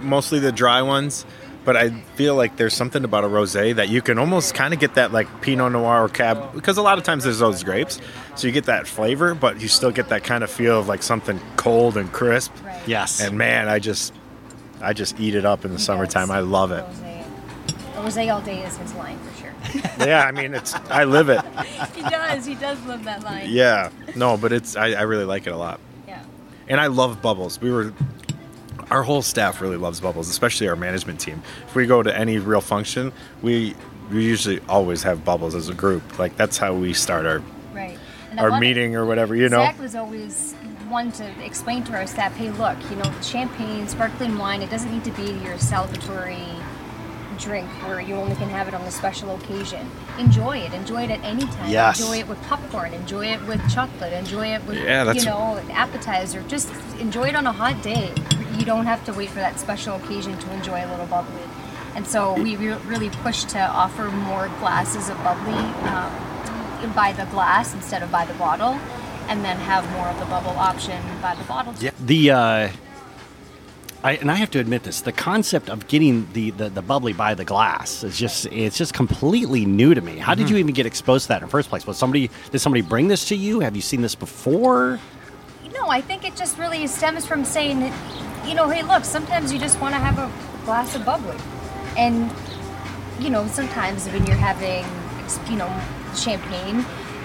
mostly 0.00 0.40
the 0.40 0.50
dry 0.52 0.82
ones, 0.82 1.24
but 1.64 1.76
I 1.76 1.90
feel 2.16 2.34
like 2.34 2.56
there's 2.56 2.74
something 2.74 3.04
about 3.04 3.24
a 3.24 3.28
rosé 3.28 3.74
that 3.76 3.88
you 3.88 4.02
can 4.02 4.18
almost 4.18 4.54
kind 4.54 4.74
of 4.74 4.80
get 4.80 4.94
that 4.94 5.12
like 5.12 5.40
Pinot 5.40 5.72
Noir 5.72 6.04
or 6.04 6.08
Cab 6.08 6.52
because 6.54 6.76
a 6.76 6.82
lot 6.82 6.98
of 6.98 7.04
times 7.04 7.24
there's 7.24 7.38
those 7.38 7.62
grapes, 7.62 8.00
so 8.36 8.46
you 8.46 8.52
get 8.52 8.64
that 8.64 8.86
flavor, 8.86 9.34
but 9.34 9.60
you 9.60 9.68
still 9.68 9.90
get 9.90 10.08
that 10.10 10.24
kind 10.24 10.44
of 10.44 10.50
feel 10.50 10.78
of 10.78 10.88
like 10.88 11.02
something 11.02 11.40
cold 11.56 11.96
and 11.96 12.12
crisp. 12.12 12.52
Right. 12.64 12.80
Yes. 12.86 13.20
And 13.20 13.38
man, 13.38 13.68
I 13.68 13.78
just, 13.78 14.12
I 14.80 14.92
just 14.92 15.18
eat 15.18 15.34
it 15.34 15.44
up 15.44 15.64
in 15.64 15.70
the 15.72 15.78
He 15.78 15.82
summertime. 15.82 16.30
I 16.30 16.40
love 16.40 16.70
it. 16.72 16.84
Rosé. 16.84 17.24
Rosé 17.94 18.34
all 18.34 18.40
day 18.42 18.62
is 18.62 18.76
his 18.76 18.92
line 18.94 19.18
for 19.18 19.40
sure. 19.40 19.50
Yeah, 20.06 20.24
I 20.24 20.32
mean, 20.32 20.54
it's. 20.54 20.74
I 20.90 21.04
live 21.04 21.28
it. 21.30 21.40
he 21.94 22.02
does. 22.02 22.44
He 22.44 22.54
does 22.54 22.84
love 22.84 23.04
that 23.04 23.22
line. 23.22 23.46
Yeah. 23.48 23.90
No, 24.14 24.36
but 24.36 24.52
it's. 24.52 24.76
I, 24.76 24.92
I 24.92 25.02
really 25.02 25.24
like 25.24 25.46
it 25.46 25.50
a 25.52 25.56
lot. 25.56 25.80
Yeah. 26.06 26.22
And 26.68 26.80
I 26.80 26.88
love 26.88 27.22
bubbles. 27.22 27.60
We 27.60 27.70
were 27.70 27.94
our 28.90 29.02
whole 29.02 29.22
staff 29.22 29.60
really 29.60 29.76
loves 29.76 30.00
bubbles, 30.00 30.28
especially 30.28 30.68
our 30.68 30.76
management 30.76 31.20
team. 31.20 31.42
If 31.66 31.74
we 31.74 31.86
go 31.86 32.02
to 32.02 32.16
any 32.16 32.38
real 32.38 32.60
function, 32.60 33.12
we 33.42 33.74
we 34.10 34.24
usually 34.24 34.60
always 34.68 35.02
have 35.02 35.24
bubbles 35.24 35.54
as 35.54 35.68
a 35.68 35.74
group. 35.74 36.18
Like 36.18 36.36
that's 36.36 36.58
how 36.58 36.74
we 36.74 36.92
start 36.92 37.26
our 37.26 37.42
Right. 37.72 37.98
Our 38.38 38.58
meeting 38.58 38.96
or 38.96 39.06
whatever, 39.06 39.36
you 39.36 39.48
know. 39.48 39.58
Zak 39.58 39.78
was 39.78 39.94
always 39.94 40.54
one 40.88 41.12
to 41.12 41.44
explain 41.44 41.84
to 41.84 41.92
our 41.92 42.06
staff, 42.06 42.34
hey, 42.34 42.50
look, 42.50 42.76
you 42.90 42.96
know, 42.96 43.12
champagne, 43.20 43.86
sparkling 43.88 44.36
wine, 44.38 44.60
it 44.60 44.70
doesn't 44.70 44.90
need 44.92 45.04
to 45.04 45.12
be 45.12 45.32
your 45.44 45.54
celebratory 45.54 46.44
drink 47.38 47.68
where 47.86 48.00
you 48.00 48.14
only 48.14 48.34
can 48.36 48.48
have 48.48 48.68
it 48.68 48.74
on 48.74 48.80
a 48.82 48.90
special 48.90 49.34
occasion. 49.36 49.88
Enjoy 50.18 50.56
it. 50.56 50.72
Enjoy 50.72 51.02
it 51.02 51.10
at 51.10 51.22
any 51.24 51.44
time. 51.44 51.70
Yes. 51.70 52.00
Enjoy 52.00 52.18
it 52.18 52.28
with 52.28 52.40
popcorn. 52.42 52.94
Enjoy 52.94 53.26
it 53.26 53.40
with 53.46 53.60
chocolate. 53.72 54.12
Enjoy 54.12 54.46
it 54.46 54.64
with, 54.66 54.78
Yeah, 54.78 55.12
you 55.12 55.24
know, 55.24 55.56
an 55.56 55.70
appetizer. 55.70 56.42
Just 56.42 56.70
enjoy 56.98 57.28
it 57.28 57.36
on 57.36 57.46
a 57.46 57.52
hot 57.52 57.80
day. 57.82 58.12
You 58.58 58.64
don't 58.64 58.86
have 58.86 59.04
to 59.06 59.12
wait 59.12 59.30
for 59.30 59.40
that 59.40 59.58
special 59.58 59.96
occasion 59.96 60.38
to 60.38 60.52
enjoy 60.52 60.84
a 60.84 60.88
little 60.88 61.06
bubbly. 61.06 61.42
And 61.94 62.06
so 62.06 62.34
we 62.34 62.56
re- 62.56 62.78
really 62.86 63.10
push 63.10 63.44
to 63.44 63.58
offer 63.58 64.10
more 64.10 64.48
glasses 64.60 65.08
of 65.08 65.16
bubbly 65.18 65.52
um, 65.52 66.92
by 66.94 67.12
the 67.12 67.24
glass 67.26 67.74
instead 67.74 68.02
of 68.02 68.10
by 68.10 68.24
the 68.24 68.34
bottle, 68.34 68.78
and 69.28 69.44
then 69.44 69.56
have 69.58 69.88
more 69.92 70.06
of 70.08 70.18
the 70.18 70.26
bubble 70.26 70.50
option 70.50 71.00
by 71.22 71.34
the 71.34 71.44
bottle. 71.44 71.74
Yeah. 71.80 71.90
The 72.00 72.30
uh, 72.30 72.68
I, 74.02 74.12
and 74.16 74.30
I 74.30 74.34
have 74.34 74.50
to 74.50 74.58
admit 74.58 74.82
this: 74.82 75.00
the 75.00 75.12
concept 75.12 75.70
of 75.70 75.88
getting 75.88 76.28
the, 76.32 76.50
the, 76.50 76.68
the 76.68 76.82
bubbly 76.82 77.12
by 77.12 77.34
the 77.34 77.44
glass 77.44 78.04
is 78.04 78.18
just 78.18 78.46
it's 78.46 78.76
just 78.76 78.92
completely 78.92 79.64
new 79.64 79.94
to 79.94 80.00
me. 80.00 80.18
How 80.18 80.34
did 80.34 80.50
you 80.50 80.56
even 80.58 80.74
get 80.74 80.84
exposed 80.84 81.24
to 81.24 81.28
that 81.28 81.42
in 81.42 81.48
the 81.48 81.50
first 81.50 81.70
place? 81.70 81.86
Was 81.86 81.96
somebody 81.96 82.30
did 82.50 82.58
somebody 82.58 82.82
bring 82.82 83.08
this 83.08 83.28
to 83.28 83.36
you? 83.36 83.60
Have 83.60 83.76
you 83.76 83.82
seen 83.82 84.02
this 84.02 84.14
before? 84.14 85.00
No, 85.72 85.88
I 85.88 86.00
think 86.00 86.24
it 86.24 86.36
just 86.36 86.58
really 86.58 86.86
stems 86.86 87.26
from 87.26 87.44
saying, 87.44 87.80
that, 87.80 87.92
you 88.46 88.54
know, 88.54 88.68
hey, 88.68 88.82
look, 88.82 89.04
sometimes 89.04 89.52
you 89.52 89.58
just 89.58 89.80
want 89.80 89.94
to 89.94 90.00
have 90.00 90.18
a 90.18 90.64
glass 90.64 90.94
of 90.94 91.04
bubbly. 91.04 91.36
And, 91.96 92.30
you 93.18 93.30
know, 93.30 93.46
sometimes 93.46 94.06
when 94.08 94.26
you're 94.26 94.36
having, 94.36 94.84
you 95.50 95.56
know, 95.56 95.68
champagne, 96.14 96.84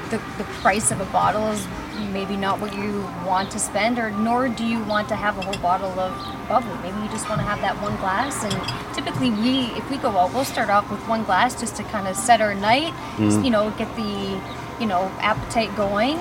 the, 0.09 0.17
the 0.37 0.43
price 0.61 0.91
of 0.91 0.99
a 1.01 1.05
bottle 1.05 1.47
is 1.51 1.67
maybe 2.11 2.35
not 2.35 2.59
what 2.59 2.73
you 2.73 3.01
want 3.25 3.51
to 3.51 3.59
spend, 3.59 3.99
or 3.99 4.09
nor 4.11 4.49
do 4.49 4.65
you 4.65 4.83
want 4.85 5.09
to 5.09 5.15
have 5.15 5.37
a 5.37 5.41
whole 5.41 5.61
bottle 5.61 5.99
of 5.99 6.47
bubbly. 6.47 6.73
Maybe 6.81 6.97
you 7.03 7.09
just 7.09 7.27
want 7.29 7.41
to 7.41 7.45
have 7.45 7.61
that 7.61 7.79
one 7.81 7.95
glass. 7.97 8.43
And 8.43 8.95
typically, 8.95 9.29
we, 9.29 9.65
if 9.77 9.89
we 9.89 9.97
go 9.97 10.09
out, 10.17 10.33
we'll 10.33 10.45
start 10.45 10.69
off 10.69 10.89
with 10.89 11.05
one 11.07 11.23
glass 11.23 11.59
just 11.59 11.75
to 11.75 11.83
kind 11.83 12.07
of 12.07 12.15
set 12.15 12.41
our 12.41 12.55
night, 12.55 12.93
mm-hmm. 13.17 13.43
you 13.43 13.51
know, 13.51 13.71
get 13.71 13.93
the, 13.95 14.41
you 14.79 14.87
know, 14.87 15.11
appetite 15.19 15.75
going 15.75 16.17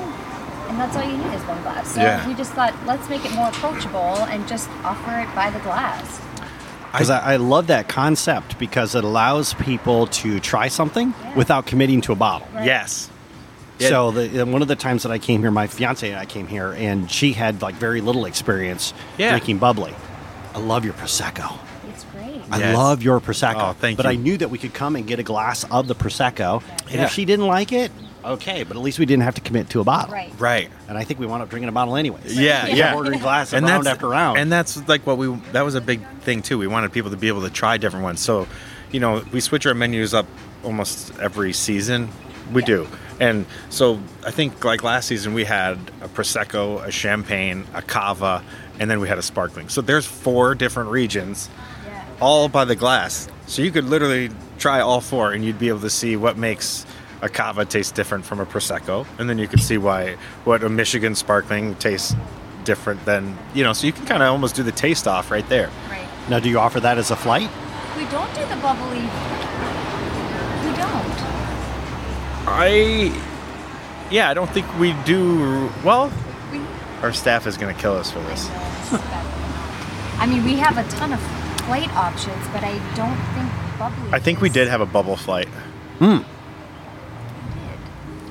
and 0.69 0.79
that's 0.79 0.97
all 0.97 1.03
you 1.05 1.17
need 1.17 1.35
is 1.35 1.43
one 1.43 1.61
glass. 1.63 1.95
So 1.95 2.01
Yeah. 2.01 2.27
we 2.27 2.35
just 2.35 2.53
thought, 2.53 2.75
let's 2.87 3.09
make 3.09 3.25
it 3.25 3.33
more 3.35 3.49
approachable 3.49 3.99
and 4.27 4.47
just 4.49 4.69
offer 4.85 5.19
it 5.21 5.35
by 5.35 5.51
the 5.51 5.59
glass. 5.61 6.21
Because 6.93 7.11
I, 7.11 7.35
I 7.35 7.37
love 7.37 7.67
that 7.67 7.89
concept 7.89 8.59
because 8.59 8.95
it 8.95 9.05
allows 9.05 9.55
people 9.55 10.07
to 10.09 10.41
try 10.41 10.69
something 10.69 11.13
Yeah. 11.23 11.35
without 11.35 11.67
committing 11.67 12.01
to 12.03 12.13
a 12.13 12.17
bottle. 12.17 12.49
Right. 12.55 12.65
Yes. 12.67 13.11
Yeah. 13.79 13.89
So 13.91 14.11
the, 14.11 14.45
one 14.45 14.63
of 14.63 14.69
the 14.69 14.75
times 14.77 15.03
that 15.05 15.13
I 15.13 15.19
came 15.19 15.41
here, 15.43 15.51
my 15.51 15.67
fiance 15.67 16.09
and 16.11 16.19
I 16.19 16.25
came 16.27 16.47
here, 16.49 16.73
and 16.73 17.11
she 17.11 17.33
had 17.33 17.63
like 17.63 17.75
very 17.77 18.01
little 18.01 18.25
experience 18.25 18.93
Yeah. 19.19 19.31
drinking 19.31 19.59
bubbly. 19.59 19.95
I 20.55 20.59
love 20.59 20.85
your 20.85 20.95
prosecco. 20.95 21.57
It's 21.91 22.05
great. 22.13 22.41
I 22.51 22.59
Yes. 22.59 22.77
love 22.77 23.03
your 23.03 23.21
prosecco. 23.21 23.71
Oh, 23.71 23.73
thank 23.79 23.99
you. 23.99 24.03
but 24.03 24.13
you. 24.13 24.19
I 24.19 24.23
knew 24.23 24.37
that 24.39 24.51
we 24.51 24.59
could 24.59 24.75
come 24.75 24.97
and 24.97 25.07
get 25.07 25.19
a 25.21 25.23
glass 25.23 25.65
of 25.71 25.87
the 25.89 25.95
prosecco, 25.95 26.63
and 26.87 26.95
Yeah. 26.97 27.05
if 27.05 27.13
she 27.13 27.25
didn't 27.25 27.47
like 27.47 27.71
it, 27.71 27.93
okay. 28.25 28.63
But 28.65 28.77
at 28.77 28.83
least 28.83 28.99
we 28.99 29.07
didn't 29.07 29.23
have 29.23 29.35
to 29.37 29.41
commit 29.41 29.71
to 29.71 29.81
a 29.81 29.85
bottle. 29.85 30.13
Right. 30.13 30.33
Right. 30.39 30.71
And 30.89 30.97
I 30.99 31.05
think 31.05 31.21
we 31.21 31.27
wound 31.27 31.43
up 31.43 31.51
drinking 31.51 31.69
a 31.69 31.73
bottle 31.73 31.97
anyways. 31.97 32.39
Yeah, 32.39 32.63
We 32.65 32.69
kept 32.69 32.79
yeah. 32.79 32.95
Ordering 32.95 33.19
glasses 33.21 33.55
and 33.55 33.67
round 33.67 33.85
that's, 33.87 33.95
after 33.95 34.09
round. 34.09 34.39
And 34.39 34.51
that's 34.53 34.87
like 34.89 35.07
what 35.07 35.19
we 35.19 35.35
that 35.53 35.63
was 35.63 35.75
a 35.75 35.81
big 35.81 36.07
thing 36.21 36.43
too. 36.43 36.59
We 36.59 36.67
wanted 36.67 36.93
people 36.93 37.11
to 37.11 37.17
be 37.17 37.29
able 37.29 37.43
to 37.43 37.51
try 37.51 37.77
different 37.77 38.05
ones. 38.05 38.21
So, 38.21 38.47
you 38.91 39.01
know, 39.01 39.25
we 39.33 39.41
switch 39.41 39.67
our 39.67 39.75
menus 39.75 40.15
up 40.15 40.27
almost 40.65 41.19
every 41.19 41.53
season. 41.53 42.09
We 42.53 42.63
Yeah. 42.63 42.67
do. 42.67 42.89
And 43.21 43.47
so 43.69 43.99
I 44.25 44.31
think 44.31 44.65
like 44.65 44.83
last 44.85 45.07
season 45.09 45.35
we 45.35 45.45
had 45.45 45.79
a 46.03 46.09
prosecco, 46.09 46.85
a 46.85 46.91
champagne, 46.91 47.67
a 47.75 47.83
cava, 47.83 48.43
and 48.79 48.89
then 48.91 49.01
we 49.01 49.09
had 49.09 49.19
a 49.19 49.23
sparkling. 49.23 49.69
So 49.69 49.81
there's 49.81 50.07
four 50.07 50.55
different 50.55 50.91
regions 50.91 51.49
Yeah. 51.87 52.05
all 52.21 52.49
by 52.49 52.65
the 52.65 52.77
glass. 52.77 53.29
So 53.47 53.63
you 53.63 53.71
could 53.73 53.85
literally 53.87 54.31
try 54.59 54.81
all 54.81 55.01
four 55.01 55.33
and 55.33 55.45
you'd 55.45 55.59
be 55.59 55.69
able 55.69 55.81
to 55.81 55.91
see 55.91 56.17
what 56.17 56.37
makes 56.37 56.87
a 57.23 57.29
cava 57.29 57.65
tastes 57.65 57.93
different 57.93 58.25
from 58.25 58.41
a 58.41 58.47
prosecco, 58.47 59.07
and 59.19 59.29
then 59.29 59.39
you 59.39 59.49
can 59.49 59.59
see 59.59 59.79
why 59.79 60.17
what 60.45 60.63
a 60.63 60.69
Michigan 60.69 61.15
sparkling 61.15 61.75
tastes 61.77 62.15
different 62.65 63.05
than 63.05 63.37
you 63.55 63.65
know. 63.65 63.73
So 63.73 63.87
you 63.87 63.93
can 63.93 64.07
kind 64.07 64.23
of 64.23 64.31
almost 64.31 64.55
do 64.57 64.63
the 64.63 64.73
taste 64.73 65.07
off 65.09 65.31
right 65.31 65.49
there. 65.49 65.71
Right. 65.91 66.07
now, 66.29 66.39
do 66.41 66.49
you 66.49 66.59
offer 66.59 66.81
that 66.81 66.99
as 66.99 67.11
a 67.11 67.17
flight? 67.17 67.49
We 67.97 68.05
don't 68.07 68.33
do 68.35 68.41
the 68.47 68.57
bubbly. 68.63 69.01
We 69.01 70.77
don't. 70.77 71.19
I 72.51 73.13
yeah, 74.11 74.31
I 74.31 74.35
don't 74.35 74.51
think 74.51 74.67
we 74.79 74.93
do 75.05 75.71
well. 75.85 76.11
We. 76.53 76.61
Our 77.03 77.13
staff 77.13 77.47
is 77.47 77.57
going 77.57 77.75
to 77.75 77.81
kill 77.81 77.95
us 77.95 78.11
for 78.11 78.21
this. 78.21 78.49
I 80.21 80.27
mean, 80.27 80.45
we 80.45 80.55
have 80.57 80.79
a 80.79 80.89
ton 80.97 81.13
of 81.13 81.21
flight 81.67 81.89
options, 81.95 82.45
but 82.53 82.65
I 82.65 82.73
don't 82.95 83.17
think 83.35 83.79
bubbly. 83.79 84.13
I 84.13 84.19
think 84.19 84.41
we 84.41 84.49
did 84.49 84.69
have 84.69 84.81
a 84.81 84.87
bubble 84.87 85.17
flight, 85.17 85.49
Hmm. 85.99 86.19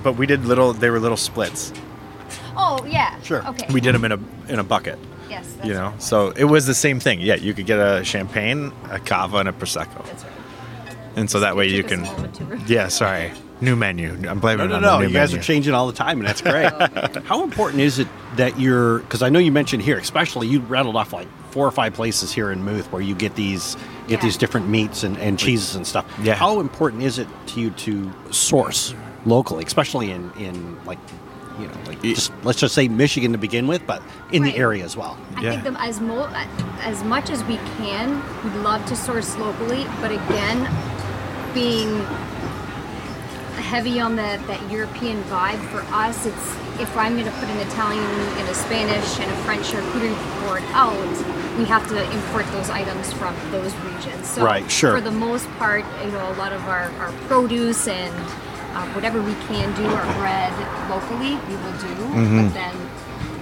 But 0.07 0.17
we 0.17 0.25
did 0.25 0.45
little. 0.45 0.71
They 0.73 0.89
were 0.89 0.99
little 1.01 1.17
splits. 1.17 1.73
Oh 2.55 2.83
yeah. 2.87 3.19
Sure. 3.21 3.45
Okay. 3.47 3.67
We 3.73 3.81
did 3.81 3.93
them 3.93 4.05
in 4.05 4.11
a 4.13 4.19
in 4.47 4.59
a 4.59 4.63
bucket. 4.63 4.97
Yes. 5.29 5.51
That's 5.55 5.67
you 5.67 5.73
know 5.73 5.89
right. 5.89 6.01
so 6.01 6.29
it 6.31 6.45
was 6.45 6.65
the 6.65 6.73
same 6.73 7.01
thing 7.01 7.19
yeah 7.19 7.35
you 7.35 7.53
could 7.53 7.65
get 7.65 7.79
a 7.79 8.01
champagne 8.05 8.71
a 8.89 8.97
cava 8.99 9.37
and 9.39 9.49
a 9.49 9.51
prosecco 9.51 10.05
That's 10.05 10.23
right. 10.23 10.97
and 11.17 11.29
so 11.29 11.41
that 11.41 11.57
way 11.57 11.67
you 11.67 11.83
can 11.83 11.99
a 12.05 12.11
moment 12.13 12.35
to 12.35 12.45
re- 12.45 12.61
yeah 12.65 12.87
sorry 12.87 13.33
new 13.59 13.75
menu 13.75 14.11
i'm 14.13 14.21
No, 14.21 14.35
blaming 14.35 14.69
no, 14.69 14.75
it 14.75 14.77
on 14.77 14.81
no. 14.83 14.91
the 14.93 14.99
new 14.99 15.07
You 15.09 15.13
guys 15.13 15.31
menu. 15.31 15.41
are 15.41 15.43
changing 15.43 15.73
all 15.73 15.87
the 15.87 15.93
time, 15.93 16.19
and 16.19 16.27
that's 16.29 16.39
great. 16.41 16.71
How 17.25 17.43
important 17.43 17.81
is 17.81 17.99
it 17.99 18.07
that 18.37 18.57
you're? 18.57 18.99
Because 18.99 19.21
I 19.21 19.27
know 19.29 19.39
you 19.39 19.51
mentioned 19.51 19.83
here, 19.83 19.97
especially 19.97 20.47
you 20.47 20.61
rattled 20.61 20.95
off 20.95 21.11
like 21.11 21.27
four 21.51 21.67
or 21.67 21.71
five 21.71 21.93
places 21.93 22.31
here 22.31 22.49
in 22.53 22.63
Muth 22.63 22.89
where 22.93 23.01
you 23.01 23.13
get 23.13 23.35
these 23.35 23.75
get 24.07 24.19
Yeah. 24.19 24.25
these 24.25 24.37
different 24.37 24.69
meats 24.69 25.03
and, 25.03 25.17
and 25.17 25.37
cheeses 25.37 25.75
and 25.75 25.85
stuff. 25.85 26.05
Yeah. 26.23 26.35
How 26.35 26.61
important 26.61 27.03
is 27.03 27.19
it 27.19 27.27
to 27.47 27.59
you 27.59 27.69
to 27.71 28.09
source 28.31 28.93
locally, 29.27 29.63
especially 29.65 30.11
in 30.11 30.31
in 30.39 30.77
like 30.85 30.99
you 31.59 31.67
know 31.67 31.73
like 31.85 32.01
just 32.01 32.31
let's 32.43 32.59
just 32.59 32.73
say 32.73 32.87
Michigan 32.87 33.31
to 33.33 33.37
begin 33.37 33.67
with, 33.67 33.85
but 33.85 34.01
in 34.31 34.43
Right. 34.43 34.53
the 34.53 34.59
area 34.59 34.83
as 34.83 34.95
well. 34.97 35.17
I 35.35 35.41
Yeah. 35.41 35.51
think 35.51 35.63
them 35.63 35.77
as 35.79 35.99
mo- 35.99 36.29
as 36.81 37.03
much 37.03 37.29
as 37.29 37.43
we 37.43 37.57
can, 37.77 38.21
we'd 38.43 38.55
love 38.63 38.85
to 38.87 38.95
source 38.95 39.35
locally, 39.37 39.85
but 40.01 40.11
again, 40.11 40.67
being 41.53 42.05
heavy 43.57 43.99
on 43.99 44.15
the 44.15 44.39
that 44.47 44.61
European 44.71 45.21
vibe 45.23 45.59
for 45.71 45.81
us, 45.93 46.25
it's 46.25 46.55
if 46.79 46.95
I'm 46.95 47.13
going 47.13 47.25
to 47.25 47.31
put 47.39 47.49
an 47.49 47.57
Italian 47.57 48.03
and 48.37 48.47
a 48.49 48.53
Spanish 48.53 49.19
and 49.19 49.29
a 49.31 49.35
French 49.37 49.65
charcuterie 49.71 50.15
board 50.45 50.61
out, 50.73 50.93
we 51.57 51.65
have 51.65 51.87
to 51.89 52.03
import 52.11 52.45
those 52.51 52.69
items 52.69 53.11
from 53.13 53.33
those 53.51 53.73
regions. 53.77 54.27
So 54.27 54.45
Right, 54.45 54.69
sure. 54.69 54.93
For 54.95 55.01
the 55.01 55.09
most 55.11 55.49
part, 55.57 55.83
you 56.05 56.11
know, 56.11 56.31
a 56.33 56.37
lot 56.37 56.53
of 56.53 56.61
our, 56.69 56.91
our 56.99 57.11
produce 57.27 57.87
and 57.87 58.13
uh, 58.77 58.85
whatever 58.93 59.21
we 59.21 59.33
can 59.47 59.73
do, 59.75 59.85
our 59.85 60.05
bread 60.19 60.53
locally, 60.89 61.35
we 61.47 61.55
will 61.63 61.77
do. 61.79 61.93
Mm-hmm. 62.15 62.45
But 62.47 62.53
then 62.53 62.75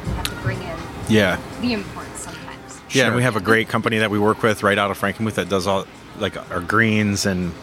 we 0.06 0.12
have 0.16 0.26
to 0.30 0.36
bring 0.42 0.62
in 0.62 0.78
yeah 1.10 1.38
the 1.62 1.74
imports 1.74 2.22
sometimes. 2.22 2.82
yeah 2.92 3.04
and 3.06 3.12
Sure. 3.12 3.16
we 3.16 3.22
have 3.24 3.36
a 3.36 3.40
great 3.42 3.68
company 3.70 4.00
that 4.00 4.10
we 4.10 4.18
work 4.18 4.42
with 4.42 4.64
right 4.64 4.78
out 4.78 4.90
of 4.90 5.00
frankenmuth 5.00 5.36
that 5.36 5.50
does 5.50 5.68
all 5.68 5.86
like 6.18 6.36
our 6.52 6.62
greens 6.62 7.28
and 7.28 7.54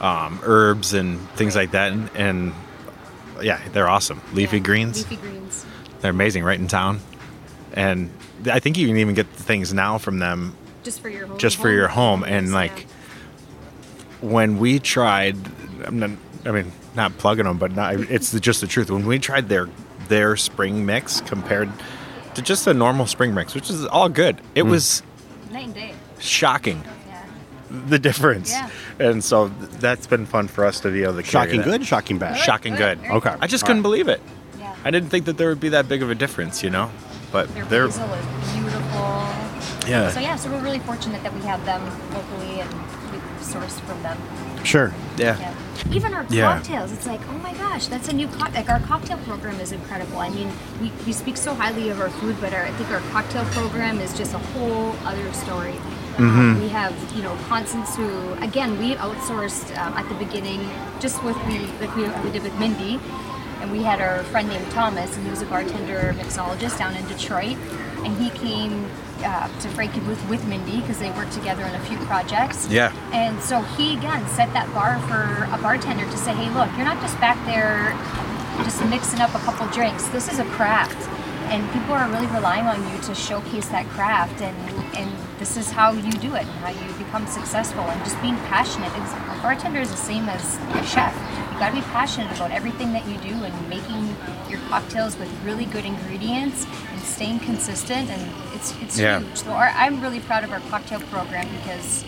um, 0.00 0.40
herbs 0.42 0.92
and 0.92 1.20
things 1.36 1.54
like 1.54 1.70
that 1.70 1.92
and, 1.92 2.10
and 2.16 2.52
yeah 3.42 3.60
they're 3.72 3.88
awesome 3.88 4.20
leafy 4.32 4.56
Yeah, 4.56 4.62
greens 4.64 5.08
Leafy 5.08 5.22
greens. 5.22 5.64
they're 6.00 6.10
amazing 6.10 6.42
right 6.42 6.58
in 6.58 6.66
town 6.66 6.98
and 7.74 8.10
i 8.50 8.58
think 8.58 8.76
you 8.76 8.88
can 8.88 8.96
even 8.96 9.14
get 9.14 9.28
things 9.28 9.72
now 9.72 9.96
from 9.98 10.18
them 10.18 10.56
Just 10.82 10.98
for 11.00 11.08
your 11.08 11.26
home. 11.28 11.38
just 11.38 11.56
for 11.58 11.70
your 11.70 11.86
home 11.88 12.24
and 12.24 12.52
like 12.52 12.86
yeah. 14.22 14.28
when 14.30 14.58
we 14.58 14.80
tried 14.80 15.36
I'm 15.86 16.00
not, 16.00 16.10
i 16.44 16.50
mean 16.50 16.72
not 16.94 17.16
plugging 17.18 17.44
them 17.44 17.58
but 17.58 17.72
not, 17.72 17.94
it's 18.10 18.30
the, 18.30 18.40
just 18.40 18.60
the 18.60 18.66
truth 18.66 18.90
when 18.90 19.06
we 19.06 19.18
tried 19.18 19.48
their 19.48 19.68
their 20.08 20.36
spring 20.36 20.84
mix 20.84 21.20
compared 21.22 21.70
to 22.34 22.42
just 22.42 22.66
a 22.66 22.74
normal 22.74 23.06
spring 23.06 23.34
mix 23.34 23.54
which 23.54 23.70
is 23.70 23.84
all 23.86 24.08
good 24.08 24.38
it 24.54 24.64
mm. 24.64 24.70
was 24.70 25.02
night 25.50 25.64
and 25.66 25.74
day. 25.74 25.94
shocking 26.18 26.82
Yeah. 27.08 27.24
the 27.86 27.98
difference 27.98 28.50
Yeah. 28.52 28.68
and 28.98 29.24
so 29.24 29.48
that's 29.48 30.06
been 30.06 30.26
fun 30.26 30.48
for 30.48 30.64
us 30.64 30.80
to 30.80 30.90
be 30.90 31.02
able 31.02 31.14
to 31.14 31.22
carry 31.22 31.46
Shocking 31.46 31.60
that. 31.60 31.64
good, 31.78 31.86
shocking 31.86 32.18
bad. 32.18 32.36
shocking 32.38 32.74
Good, 32.74 33.00
good 33.02 33.10
Okay. 33.12 33.34
i 33.40 33.46
just 33.46 33.64
All 33.64 33.68
couldn't 33.68 33.82
right. 33.82 33.88
believe 33.88 34.08
it 34.08 34.20
Yeah. 34.58 34.74
i 34.84 34.90
didn't 34.90 35.08
think 35.08 35.24
that 35.26 35.36
there 35.38 35.48
would 35.48 35.60
be 35.60 35.70
that 35.70 35.88
big 35.88 36.02
of 36.02 36.10
a 36.10 36.14
difference 36.14 36.62
you 36.62 36.70
know 36.70 36.90
but 37.32 37.52
Their 37.54 37.64
they're 37.64 37.86
basil 37.88 38.04
is 38.12 38.52
beautiful. 38.52 39.00
yeah 39.88 40.10
So 40.10 40.20
yeah, 40.20 40.36
so 40.36 40.50
we're 40.50 40.62
really 40.62 40.78
fortunate 40.80 41.22
that 41.22 41.32
we 41.34 41.40
have 41.42 41.64
them 41.64 41.82
locally 42.12 42.60
and 42.60 42.70
we 43.10 43.18
source 43.42 43.80
from 43.80 44.00
them. 44.02 44.16
Sure. 44.64 44.92
yeah 45.16 45.38
Yeah. 45.38 45.54
Even 45.92 46.14
our 46.14 46.24
Yeah. 46.30 46.54
cocktails, 46.54 46.92
it's 46.92 47.06
like, 47.06 47.20
oh 47.28 47.38
my 47.38 47.52
gosh, 47.54 47.86
that's 47.88 48.08
a 48.08 48.12
new 48.12 48.26
cocktail. 48.28 48.54
Like 48.62 48.70
our 48.70 48.80
cocktail 48.80 49.18
program 49.18 49.60
is 49.60 49.70
incredible. 49.72 50.18
I 50.18 50.30
mean, 50.30 50.50
we, 50.80 50.90
we 51.06 51.12
speak 51.12 51.36
so 51.36 51.52
highly 51.54 51.90
of 51.90 52.00
our 52.00 52.08
food, 52.10 52.36
but 52.40 52.54
our, 52.54 52.62
I 52.62 52.70
think 52.72 52.90
our 52.90 53.00
cocktail 53.12 53.44
program 53.46 54.00
is 54.00 54.16
just 54.16 54.32
a 54.34 54.38
whole 54.38 54.94
other 55.04 55.30
story. 55.32 55.72
Mm-hmm. 56.16 56.22
Um, 56.40 56.60
we 56.62 56.68
have, 56.68 56.94
you 57.16 57.22
know, 57.22 57.36
Constance 57.48 57.94
who, 57.96 58.32
again, 58.34 58.78
we 58.78 58.94
outsourced 58.94 59.76
um, 59.76 59.92
at 59.94 60.08
the 60.08 60.14
beginning, 60.14 60.60
just 61.00 61.22
with 61.24 61.36
we 61.46 61.58
like 61.80 61.94
we, 61.96 62.04
we 62.24 62.30
did 62.30 62.42
with 62.44 62.56
Mindy, 62.58 63.00
and 63.60 63.70
we 63.72 63.82
had 63.82 64.00
our 64.00 64.22
friend 64.24 64.48
named 64.48 64.70
Thomas, 64.70 65.14
and 65.16 65.24
he 65.24 65.30
was 65.30 65.42
a 65.42 65.46
bartender 65.46 66.14
mixologist 66.16 66.78
down 66.78 66.94
in 66.96 67.04
Detroit, 67.08 67.56
and 68.04 68.16
he 68.16 68.30
came 68.30 68.86
uh, 69.24 69.48
to 69.60 69.68
Frankenmuth 69.68 70.28
with 70.28 70.44
Mindy 70.46 70.80
because 70.80 70.98
they 70.98 71.10
worked 71.12 71.32
together 71.32 71.64
on 71.64 71.74
a 71.74 71.80
few 71.80 71.96
projects. 72.06 72.68
Yeah. 72.68 72.92
And 73.12 73.40
so 73.40 73.62
he 73.62 73.96
again 73.96 74.26
set 74.28 74.52
that 74.52 74.72
bar 74.74 74.98
for 75.08 75.44
a 75.52 75.58
bartender 75.60 76.04
to 76.04 76.16
say, 76.16 76.34
hey, 76.34 76.50
look, 76.54 76.70
you're 76.76 76.84
not 76.84 77.00
just 77.00 77.18
back 77.20 77.38
there 77.46 77.96
just 78.62 78.84
mixing 78.86 79.20
up 79.20 79.34
a 79.34 79.38
couple 79.40 79.66
drinks. 79.68 80.06
This 80.08 80.32
is 80.32 80.38
a 80.38 80.44
craft. 80.44 80.96
And 81.50 81.70
people 81.72 81.94
are 81.94 82.08
really 82.08 82.26
relying 82.28 82.66
on 82.66 82.80
you 82.90 83.02
to 83.02 83.14
showcase 83.14 83.68
that 83.68 83.86
craft 83.88 84.40
and 84.40 84.56
and 84.96 85.10
this 85.38 85.56
is 85.56 85.70
how 85.70 85.92
you 85.92 86.12
do 86.12 86.34
it 86.36 86.42
and 86.42 86.50
how 86.62 86.70
you 86.70 86.92
become 86.94 87.26
successful 87.26 87.82
and 87.82 88.04
just 88.04 88.20
being 88.22 88.36
passionate. 88.46 88.92
It's, 88.96 89.12
a 89.12 89.38
bartender 89.42 89.80
is 89.80 89.90
the 89.90 89.96
same 89.96 90.28
as 90.28 90.56
a 90.74 90.86
chef. 90.86 91.12
You 91.52 91.58
gotta 91.58 91.74
be 91.74 91.82
passionate 91.92 92.34
about 92.36 92.50
everything 92.50 92.92
that 92.92 93.06
you 93.06 93.18
do 93.18 93.34
and 93.44 93.68
making 93.68 94.13
your 94.50 94.60
cocktails 94.68 95.16
with 95.18 95.28
really 95.44 95.64
good 95.66 95.84
ingredients 95.84 96.66
and 96.92 97.00
staying 97.00 97.40
consistent 97.40 98.10
and 98.10 98.32
it's 98.54 98.74
it's 98.82 98.98
Yeah. 98.98 99.20
huge. 99.20 99.36
So 99.38 99.50
our, 99.50 99.68
I'm 99.68 100.00
really 100.00 100.20
proud 100.20 100.44
of 100.44 100.52
our 100.52 100.60
cocktail 100.70 101.00
program 101.00 101.46
because 101.56 102.04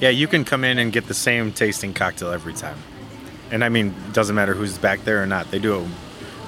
Yeah, 0.00 0.10
you 0.10 0.26
can 0.26 0.44
come 0.44 0.64
in 0.64 0.78
and 0.78 0.92
get 0.92 1.06
the 1.06 1.14
same 1.14 1.52
tasting 1.52 1.94
cocktail 1.94 2.30
every 2.30 2.54
time. 2.54 2.76
And 3.50 3.62
I 3.62 3.68
mean, 3.68 3.94
it 4.08 4.12
doesn't 4.14 4.34
matter 4.34 4.54
who's 4.54 4.78
back 4.78 5.04
there 5.04 5.22
or 5.22 5.26
not. 5.26 5.50
They 5.50 5.58
do 5.58 5.76
a 5.80 5.86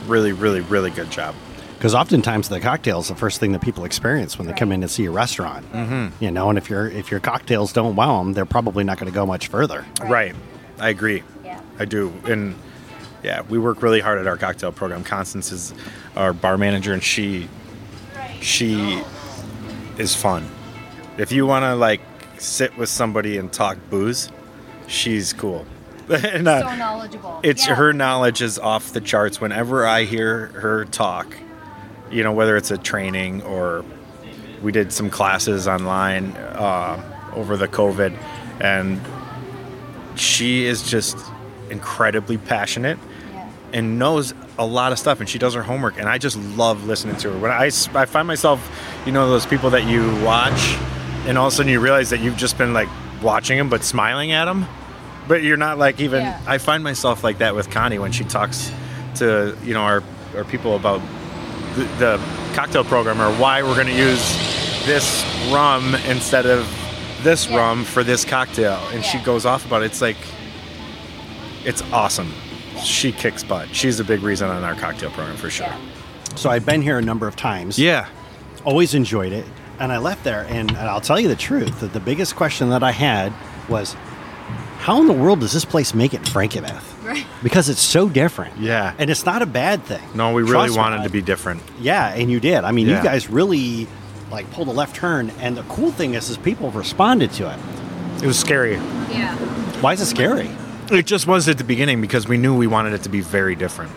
really, 0.07 0.33
really, 0.33 0.61
really 0.61 0.91
good 0.91 1.11
job. 1.11 1.35
Because 1.77 1.95
oftentimes 1.95 2.49
the 2.49 2.61
cocktail's 2.61 3.09
the 3.09 3.15
first 3.15 3.41
thing 3.41 3.53
that 3.53 3.61
people 3.61 3.85
experience 3.85 4.39
when 4.39 4.47
they 4.49 4.55
come 4.55 4.73
in 4.73 4.81
to 4.81 4.89
see 4.89 5.05
a 5.05 5.11
restaurant. 5.11 5.71
Mm-hmm. 5.73 6.25
You 6.25 6.31
know, 6.31 6.49
and 6.49 6.57
if 6.57 6.71
your 6.71 6.89
if 6.89 7.11
your 7.11 7.21
cocktails 7.21 7.73
don't 7.75 7.95
wow 7.95 8.19
them, 8.23 8.33
they're 8.33 8.47
probably 8.47 8.85
not 8.85 8.99
going 8.99 9.11
to 9.13 9.15
go 9.15 9.27
much 9.27 9.49
further. 9.49 9.85
Right. 10.01 10.11
Right. 10.11 10.35
I 10.81 10.89
agree. 10.89 11.23
Yeah. 11.45 11.61
I 11.79 11.85
do. 11.85 12.13
And 12.27 12.55
yeah, 13.25 13.43
we 13.49 13.59
work 13.59 13.83
really 13.83 14.01
hard 14.01 14.19
at 14.19 14.27
our 14.27 14.37
cocktail 14.37 14.71
program. 14.71 15.03
Constance 15.03 15.51
is 15.51 15.75
our 16.15 16.33
bar 16.33 16.59
manager 16.59 16.93
and 16.93 17.03
she 17.03 17.49
she 18.41 19.03
is 19.99 20.15
fun. 20.15 20.49
If 21.17 21.33
you 21.33 21.47
want 21.47 21.63
to 21.65 21.75
like 21.75 22.01
sit 22.39 22.77
with 22.77 22.91
somebody 22.91 23.39
and 23.39 23.51
talk 23.53 23.79
booze, 23.89 24.31
she's 24.87 25.33
cool. 25.33 25.65
and, 26.11 26.47
uh, 26.47 26.69
so 26.69 26.77
knowledgeable. 26.77 27.41
it's 27.43 27.67
Yeah. 27.67 27.77
her 27.77 27.95
knowledge 27.95 28.43
is 28.43 28.59
off 28.59 28.93
the 28.93 29.01
charts 29.01 29.41
whenever 29.41 29.87
i 29.87 30.05
hear 30.05 30.49
her 30.49 30.85
talk 30.85 31.35
you 32.11 32.23
know 32.23 32.33
whether 32.33 32.59
it's 32.59 32.71
a 32.71 32.77
training 32.77 33.41
or 33.45 33.83
we 34.61 34.71
did 34.71 34.93
some 34.93 35.09
classes 35.09 35.67
online 35.67 36.33
uh, 36.33 37.33
over 37.35 37.57
the 37.57 37.69
covid 37.69 38.15
and 38.61 39.01
she 40.15 40.67
is 40.67 40.83
just 40.83 41.17
incredibly 41.71 42.37
passionate. 42.39 42.99
And 43.75 43.99
knows 43.99 44.33
a 44.59 44.65
lot 44.65 44.93
of 44.93 44.99
stuff 44.99 45.21
and 45.21 45.29
she 45.29 45.39
does 45.39 45.53
her 45.55 45.63
homework 45.63 45.99
and 45.99 46.09
i 46.09 46.17
just 46.17 46.37
love 46.57 46.87
listening 46.87 47.17
to 47.17 47.31
her 47.31 47.39
when 47.39 47.51
I, 47.51 47.67
I 47.67 48.07
find 48.07 48.27
myself 48.27 48.61
you 49.05 49.13
know 49.13 49.29
those 49.29 49.45
people 49.47 49.69
that 49.71 49.85
you 49.85 50.01
watch 50.25 50.77
and 51.27 51.37
all 51.37 51.49
of 51.49 51.53
a 51.53 51.57
sudden 51.57 51.71
you 51.73 51.81
realize 51.81 52.09
that 52.11 52.21
you've 52.21 52.37
just 52.37 52.57
been 52.57 52.73
like 52.73 52.89
watching 53.23 53.59
them 53.59 53.69
but 53.71 53.83
smiling 53.83 54.33
at 54.33 54.45
them, 54.45 54.67
but 55.27 55.43
you're 55.43 55.57
not 55.57 55.79
like 55.79 55.99
even. 56.01 56.21
Yeah. 56.21 56.39
I 56.47 56.59
find 56.59 56.85
myself 56.85 57.25
like 57.25 57.39
that 57.39 57.55
with 57.55 57.71
Connie 57.71 57.99
when 57.99 58.13
she 58.13 58.25
talks 58.25 58.71
to 59.15 59.57
you 59.65 59.73
know 59.73 59.81
our 59.81 60.03
our 60.37 60.45
people 60.45 60.77
about 60.77 61.01
the, 61.77 61.85
the 61.99 62.21
cocktail 62.53 62.85
program 62.85 63.23
or 63.23 63.33
why 63.41 63.63
we're 63.63 63.75
going 63.75 63.87
to 63.87 63.97
use 63.97 64.21
this 64.85 65.25
rum 65.51 65.95
instead 66.07 66.45
of 66.45 66.69
this 67.23 67.49
Yeah. 67.49 67.57
rum 67.57 67.85
for 67.85 68.05
this 68.05 68.27
cocktail, 68.27 68.79
and 68.93 69.03
she 69.03 69.17
goes 69.21 69.47
off 69.47 69.65
about 69.65 69.83
it. 69.83 69.87
It's 69.87 70.03
like 70.03 70.19
it's 71.65 71.81
awesome. 71.91 72.31
She 72.83 73.13
kicks 73.13 73.43
butt. 73.43 73.75
She's 73.75 74.01
a 74.01 74.05
big 74.05 74.23
reason 74.23 74.49
on 74.51 74.63
our 74.65 74.75
cocktail 74.75 75.11
program 75.11 75.37
for 75.37 75.51
sure. 75.51 75.73
So 76.37 76.51
I've 76.51 76.67
been 76.67 76.83
here 76.83 76.99
a 76.99 77.03
number 77.03 77.27
of 77.29 77.37
times. 77.37 77.79
Yeah. 77.79 78.09
always 78.65 78.95
enjoyed 78.95 79.33
it. 79.33 79.45
And 79.79 79.93
I 79.93 79.99
left 79.99 80.25
there, 80.25 80.47
and, 80.49 80.71
and 80.71 80.79
I'll 80.79 81.01
tell 81.01 81.19
you 81.19 81.29
the 81.29 81.37
truth 81.37 81.81
that 81.81 81.93
the 81.93 82.01
biggest 82.01 82.37
question 82.37 82.71
that 82.71 82.83
I 82.83 82.93
had 82.93 83.33
was, 83.69 83.95
how 84.79 85.01
in 85.01 85.07
the 85.07 85.13
world 85.13 85.41
does 85.41 85.53
this 85.53 85.65
place 85.65 85.95
make 85.95 86.15
it 86.15 86.23
Frankenmuth? 86.23 87.05
Right. 87.05 87.27
Because 87.43 87.69
it's 87.69 87.81
so 87.81 88.09
different. 88.09 88.57
Yeah. 88.59 88.95
And 88.99 89.11
it's 89.11 89.25
not 89.27 89.43
a 89.43 89.47
bad 89.47 89.83
thing. 89.85 90.03
No, 90.15 90.33
we 90.33 90.43
really 90.43 90.53
Trust 90.55 90.73
me. 90.75 90.79
wanted 90.79 91.03
to 91.05 91.11
be 91.11 91.23
different. 91.23 91.61
Yeah, 91.81 92.09
and 92.15 92.31
you 92.31 92.39
did. 92.41 92.65
I 92.65 92.71
mean, 92.73 92.87
Yeah. 92.87 92.99
you 92.99 93.03
guys 93.05 93.29
really 93.29 93.87
like 94.31 94.51
pulled 94.53 94.69
a 94.69 94.73
left 94.73 94.95
turn. 94.97 95.31
And 95.41 95.57
the 95.57 95.63
cool 95.65 95.91
thing 95.91 96.15
is, 96.15 96.31
is 96.31 96.37
people 96.39 96.71
responded 96.71 97.33
to 97.33 97.51
it. 97.53 97.59
It 98.23 98.27
was 98.27 98.39
scary. 98.39 98.75
Yeah. 98.75 99.35
Why 99.81 99.93
is 99.95 100.01
it 100.01 100.07
scary? 100.07 100.49
It 100.91 101.07
just 101.07 101.27
was 101.27 101.49
at 101.49 101.57
the 101.57 101.65
beginning 101.65 102.01
because 102.03 102.29
we 102.29 102.37
knew 102.37 102.57
we 102.57 102.67
wanted 102.67 102.93
it 102.93 103.03
to 103.05 103.09
be 103.09 103.23
very 103.23 103.55
different. 103.55 103.91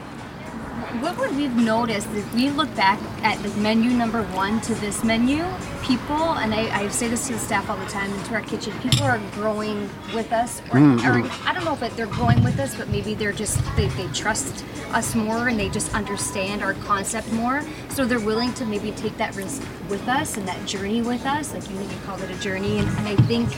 What 1.02 1.18
would 1.18 1.36
we've 1.36 1.56
noticed 1.56 2.08
if 2.14 2.34
we 2.34 2.50
look 2.50 2.74
back 2.76 3.00
at 3.24 3.42
the 3.44 3.50
menu 3.62 3.92
number 3.92 4.24
one 4.24 4.62
to 4.62 4.74
this 4.76 5.04
menu, 5.04 5.46
people, 5.84 6.16
and 6.16 6.54
I, 6.54 6.84
I 6.84 6.88
say 6.88 7.08
this 7.08 7.28
to 7.28 7.34
the 7.34 7.40
staff 7.40 7.70
all 7.70 7.78
the 7.78 7.86
time 7.86 8.12
into 8.14 8.34
our 8.34 8.42
kitchen, 8.42 8.74
people 8.80 9.04
are 9.04 9.20
growing 9.34 9.90
with 10.16 10.32
us, 10.32 10.62
or, 10.72 10.80
mm-hmm. 10.80 11.06
or 11.06 11.30
I 11.48 11.54
don't 11.54 11.66
know 11.66 11.74
if 11.74 11.84
it, 11.84 11.96
they're 11.98 12.08
growing 12.08 12.42
with 12.44 12.58
us, 12.60 12.74
but 12.76 12.88
maybe 12.90 13.14
they're 13.14 13.34
just 13.34 13.60
they, 13.76 13.88
they 13.90 14.08
trust 14.08 14.66
us 14.92 15.14
more 15.14 15.50
and 15.50 15.60
they 15.60 15.70
just 15.70 15.94
understand 15.94 16.64
our 16.64 16.74
concept 16.74 17.32
more, 17.34 17.64
so 17.90 18.06
they're 18.06 18.20
willing 18.20 18.54
to 18.56 18.66
maybe 18.66 18.92
take 18.94 19.18
that 19.18 19.36
risk 19.36 19.62
with 19.90 20.08
us 20.08 20.38
and 20.38 20.48
that 20.48 20.66
journey 20.66 21.02
with 21.02 21.26
us. 21.26 21.54
Like 21.54 21.70
you, 21.70 21.80
you 21.80 21.88
called 22.06 22.22
it 22.22 22.32
a 22.32 22.40
journey, 22.40 22.80
and, 22.80 22.88
and 22.98 23.08
I 23.08 23.16
think 23.28 23.50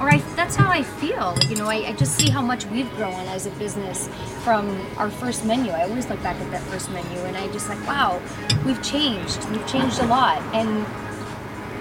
or 0.00 0.10
I, 0.10 0.18
that's 0.36 0.56
how 0.56 0.70
I 0.70 0.82
feel. 0.82 1.36
You 1.48 1.56
know, 1.56 1.66
I, 1.68 1.86
I 1.88 1.92
just 1.92 2.16
see 2.16 2.30
how 2.30 2.42
much 2.42 2.64
we've 2.66 2.90
grown 2.96 3.14
as 3.28 3.46
a 3.46 3.50
business 3.52 4.08
from 4.44 4.68
our 4.96 5.10
first 5.10 5.44
menu. 5.44 5.70
I 5.72 5.82
always 5.84 6.08
look 6.08 6.22
back 6.22 6.36
at 6.40 6.50
that 6.50 6.62
first 6.62 6.90
menu, 6.90 7.18
and 7.20 7.36
I 7.36 7.48
just 7.52 7.68
like, 7.68 7.84
wow, 7.86 8.20
we've 8.66 8.82
changed. 8.82 9.44
We've 9.50 9.66
changed 9.66 9.98
a 10.00 10.06
lot, 10.06 10.40
and 10.54 10.84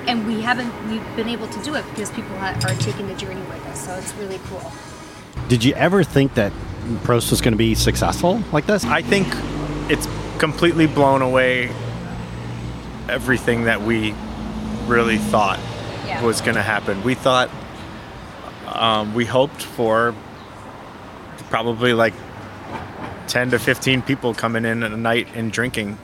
and 0.10 0.26
we 0.28 0.42
haven't 0.42 0.72
we've 0.90 1.16
been 1.16 1.30
able 1.30 1.48
to 1.48 1.62
do 1.64 1.76
it 1.76 1.86
because 1.92 2.10
people 2.12 2.36
ha- 2.38 2.60
are 2.64 2.76
taking 2.76 3.08
the 3.08 3.14
journey 3.16 3.42
with 3.42 3.66
us. 3.68 3.86
So 3.86 3.94
it's 3.96 4.14
really 4.16 4.40
cool. 4.50 4.72
Did 5.48 5.64
you 5.64 5.74
ever 5.74 6.04
think 6.04 6.34
that 6.36 6.52
Prost 7.04 7.30
was 7.32 7.42
going 7.42 7.54
to 7.54 7.58
be 7.58 7.76
successful 7.76 8.42
like 8.52 8.66
this? 8.66 8.84
I 8.86 9.02
think 9.02 9.28
it's 9.92 10.08
completely 10.40 10.88
blown 10.88 11.22
away 11.22 11.72
everything 13.10 13.66
that 13.66 13.82
we 13.82 14.14
really 14.88 15.18
thought 15.18 15.60
Yeah. 16.06 16.24
was 16.24 16.42
going 16.42 16.56
to 16.56 16.62
happen. 16.64 17.04
We 17.04 17.14
thought, 17.14 17.50
um, 18.82 19.14
we 19.14 19.26
hoped 19.26 19.62
for 19.62 20.14
probably 21.50 21.94
like 21.94 22.14
10 23.28 23.52
to 23.52 23.60
15 23.60 24.02
people 24.02 24.34
coming 24.34 24.66
in 24.66 24.84
at 24.84 24.92
a 24.92 24.98
night 24.98 25.28
and 25.36 25.52
drinking 25.52 25.98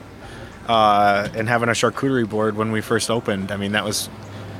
uh, 0.68 1.28
and 1.34 1.48
having 1.48 1.68
a 1.68 1.72
charcuterie 1.72 2.28
board 2.28 2.56
when 2.56 2.70
we 2.70 2.80
first 2.80 3.10
opened. 3.10 3.50
I 3.50 3.56
mean, 3.56 3.72
that 3.72 3.84
was 3.84 4.08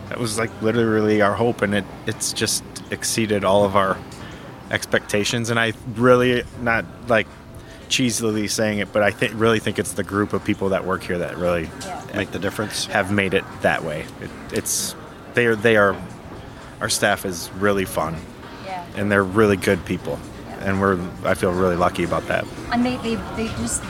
that 0.08 0.18
was 0.18 0.38
like 0.38 0.50
literally 0.62 1.22
our 1.22 1.34
hope, 1.34 1.62
and 1.62 1.74
it 1.74 1.84
it's 2.06 2.32
just 2.32 2.64
exceeded 2.90 3.44
all 3.44 3.64
of 3.64 3.76
our 3.76 3.96
expectations. 4.70 5.50
And 5.50 5.60
I 5.60 5.74
really 5.94 6.42
not 6.60 6.84
like 7.08 7.28
cheesily 7.88 8.48
saying 8.48 8.80
it, 8.80 8.92
but 8.92 9.02
I 9.02 9.10
think 9.10 9.32
really 9.36 9.60
think 9.60 9.78
it's 9.78 9.92
the 9.92 10.04
group 10.04 10.32
of 10.32 10.44
people 10.44 10.70
that 10.70 10.84
work 10.84 11.02
here 11.02 11.18
that 11.18 11.36
really 11.36 11.70
Yeah. 11.80 12.02
Make 12.14 12.32
the 12.32 12.38
difference. 12.38 12.86
have 12.86 13.12
made 13.12 13.34
it 13.34 13.44
that 13.60 13.84
way. 13.84 14.06
It, 14.20 14.30
it's 14.52 14.96
they 15.34 15.46
are 15.46 15.54
they 15.54 15.76
are 15.76 15.94
our 16.80 16.88
staff 16.88 17.24
is 17.24 17.50
really 17.58 17.84
fun, 17.84 18.16
Yeah. 18.64 18.84
and 18.96 19.10
they're 19.10 19.24
really 19.24 19.56
good 19.56 19.84
people, 19.84 20.18
and 20.60 20.80
we're 20.80 20.98
I 21.24 21.34
feel 21.34 21.52
really 21.52 21.76
lucky 21.76 22.04
about 22.04 22.26
that. 22.28 22.44
and 22.72 22.84
they, 22.84 22.96
they, 22.98 23.14
they 23.36 23.48
just 23.58 23.82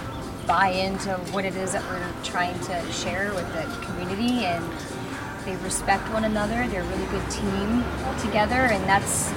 buy 0.47 0.69
into 0.69 1.11
what 1.33 1.45
it 1.45 1.55
is 1.57 1.73
that 1.73 1.83
we're 1.85 2.13
trying 2.25 2.59
to 2.61 2.93
share 2.93 3.33
with 3.35 3.47
the 3.53 3.63
community 3.87 4.47
and 4.47 4.65
they 5.45 5.55
respect 5.57 6.09
one 6.13 6.25
another. 6.25 6.67
They're 6.69 6.83
a 6.83 6.87
really 6.89 7.07
good 7.07 7.31
team 7.31 7.85
together 8.19 8.57
and 8.73 8.83
that's 8.89 9.29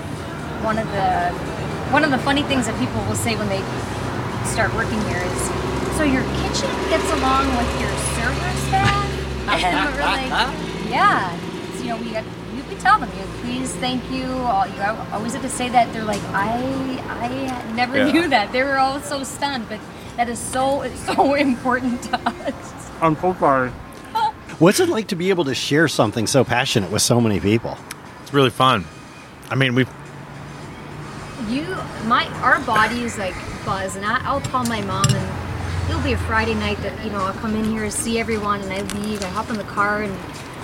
one 0.63 0.77
of 0.77 0.87
the 0.91 1.31
one 1.91 2.05
of 2.05 2.11
the 2.11 2.17
funny 2.19 2.43
things 2.43 2.65
that 2.67 2.79
people 2.79 3.03
will 3.11 3.15
say 3.19 3.35
when 3.35 3.49
they 3.49 3.59
start 4.47 4.73
working 4.73 4.99
here 5.11 5.19
is 5.19 5.41
so 5.99 6.03
your 6.07 6.23
kitchen 6.47 6.71
gets 6.87 7.07
along 7.19 7.47
with 7.59 7.69
your 7.83 7.91
server 8.15 8.51
staff? 8.71 9.03
And 9.51 9.75
we're 9.95 10.01
like 10.01 10.31
uh-huh. 10.31 10.87
yeah. 10.89 11.35
It's, 11.73 11.81
you 11.83 11.89
know 11.89 11.97
we 11.97 12.11
got 12.11 12.23
you 12.23 12.31
can 12.31 12.40
tell 12.81 12.99
them 12.99 13.09
you 13.17 13.23
please 13.41 13.71
thank 13.75 14.01
you 14.11 14.25
all 14.25 14.67
you 14.67 14.81
always 15.13 15.33
have 15.33 15.41
to 15.41 15.49
say 15.49 15.69
that 15.69 15.91
they're 15.93 16.03
like 16.03 16.21
i 16.33 16.57
i 17.09 17.71
never 17.73 17.97
Yeah. 17.97 18.11
knew 18.11 18.27
that 18.29 18.51
they 18.51 18.63
were 18.63 18.77
all 18.77 18.99
so 19.01 19.23
stunned 19.23 19.67
but 19.69 19.79
that 20.17 20.27
is 20.29 20.39
so 20.39 20.81
it's 20.81 20.99
so 21.05 21.33
important 21.35 22.01
to 22.03 22.17
us 22.19 22.89
I'm 23.01 23.15
so 23.17 23.33
sorry. 23.39 23.71
What's 24.59 24.79
it 24.79 24.87
like 24.87 25.07
to 25.07 25.15
be 25.15 25.31
able 25.31 25.45
to 25.45 25.55
share 25.55 25.87
something 25.87 26.27
so 26.27 26.43
passionate 26.43 26.91
with 26.91 27.01
so 27.01 27.19
many 27.19 27.39
people? 27.39 27.75
It's 28.21 28.31
really 28.31 28.51
fun. 28.51 28.85
I 29.49 29.55
mean, 29.55 29.73
we 29.73 29.87
you 31.49 31.65
my 32.05 32.27
our 32.43 32.59
bodies 32.61 33.17
like 33.17 33.33
buzz 33.65 33.95
and 33.95 34.05
I, 34.05 34.19
i'll 34.25 34.41
call 34.41 34.63
my 34.65 34.81
mom 34.81 35.05
and 35.09 35.89
it'll 35.89 36.03
be 36.03 36.13
a 36.13 36.17
friday 36.17 36.53
night 36.53 36.77
that 36.83 37.03
you 37.03 37.09
know 37.09 37.17
i'll 37.25 37.33
come 37.33 37.55
in 37.55 37.65
here 37.65 37.83
to 37.85 37.91
see 37.91 38.19
everyone 38.19 38.61
and 38.61 38.71
i 38.71 38.81
leave 38.99 39.23
i 39.23 39.27
hop 39.27 39.49
in 39.49 39.57
the 39.57 39.63
car 39.63 40.03
and 40.03 40.13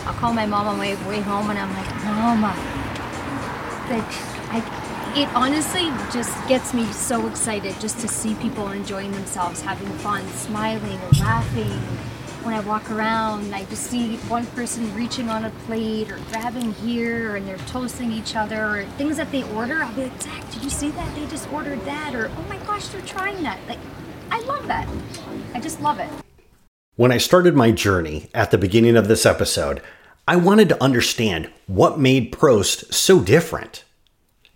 i'll 0.07 0.13
call 0.15 0.33
my 0.33 0.45
mom 0.45 0.67
on 0.67 0.77
my 0.77 0.95
way 1.07 1.21
home 1.21 1.49
and 1.49 1.59
i'm 1.59 1.73
like 1.73 1.95
mama 2.03 2.53
like 3.89 4.11
I, 4.49 5.13
it 5.15 5.27
honestly 5.35 5.89
just 6.11 6.35
gets 6.47 6.73
me 6.73 6.85
so 6.91 7.27
excited 7.27 7.79
just 7.79 7.99
to 7.99 8.07
see 8.07 8.35
people 8.35 8.71
enjoying 8.71 9.11
themselves 9.11 9.61
having 9.61 9.89
fun 9.99 10.27
smiling 10.29 10.99
laughing 11.19 11.79
when 12.47 12.55
I 12.55 12.61
walk 12.61 12.89
around, 12.89 13.53
I 13.53 13.65
just 13.65 13.87
see 13.87 14.15
one 14.29 14.45
person 14.45 14.95
reaching 14.95 15.27
on 15.29 15.43
a 15.43 15.49
plate 15.65 16.09
or 16.09 16.17
grabbing 16.31 16.71
here 16.75 17.35
and 17.35 17.45
they're 17.45 17.57
toasting 17.57 18.09
each 18.09 18.37
other 18.37 18.63
or 18.63 18.85
things 18.97 19.17
that 19.17 19.29
they 19.33 19.43
order. 19.51 19.83
I'll 19.83 19.93
be 19.93 20.03
like, 20.03 20.21
Zak, 20.21 20.49
did 20.51 20.63
you 20.63 20.69
see 20.69 20.89
that? 20.91 21.13
They 21.13 21.27
just 21.27 21.51
ordered 21.51 21.83
that. 21.83 22.15
Or, 22.15 22.29
oh 22.29 22.45
my 22.47 22.57
gosh, 22.59 22.87
they're 22.87 23.01
trying 23.01 23.43
that. 23.43 23.59
Like, 23.67 23.79
I 24.31 24.39
love 24.43 24.65
that. 24.67 24.87
I 25.53 25.59
just 25.59 25.81
love 25.81 25.99
it. 25.99 26.09
When 26.95 27.11
I 27.11 27.17
started 27.17 27.53
my 27.53 27.71
journey 27.71 28.29
at 28.33 28.51
the 28.51 28.57
beginning 28.57 28.95
of 28.95 29.09
this 29.09 29.25
episode, 29.25 29.81
I 30.29 30.35
wanted 30.35 30.67
to 30.69 30.83
understand 30.83 31.49
what 31.67 32.01
made 32.01 32.33
Prost 32.33 32.93
so 32.93 33.21
different. 33.21 33.85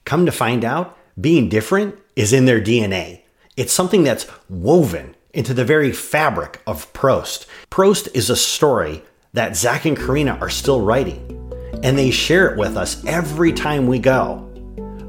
Come 0.03 0.25
to 0.25 0.31
find 0.31 0.65
out, 0.65 0.97
being 1.19 1.47
different 1.47 1.97
is 2.13 2.33
in 2.33 2.43
their 2.43 2.59
DNA. 2.59 3.21
It's 3.55 3.71
something 3.71 4.03
that's 4.03 4.27
woven 4.49 5.15
into 5.33 5.53
the 5.53 5.63
very 5.63 5.93
fabric 5.93 6.59
of 6.67 6.91
Prost. 6.91 7.45
Prost 7.69 8.13
is 8.13 8.29
a 8.29 8.35
story 8.35 9.01
that 9.31 9.55
Zak 9.55 9.85
and 9.85 9.95
Korina 9.95 10.41
are 10.41 10.49
still 10.49 10.81
writing, 10.81 11.53
and 11.83 11.97
they 11.97 12.11
share 12.11 12.51
it 12.51 12.57
with 12.57 12.75
us 12.75 13.01
every 13.05 13.53
time 13.53 13.87
we 13.87 13.97
go. 13.97 14.39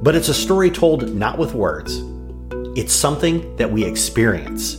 But 0.00 0.14
it's 0.14 0.28
a 0.28 0.34
story 0.34 0.70
told 0.70 1.12
not 1.12 1.38
with 1.38 1.54
words, 1.54 2.04
it's 2.78 2.94
something 2.94 3.56
that 3.56 3.72
we 3.72 3.84
experience. 3.84 4.76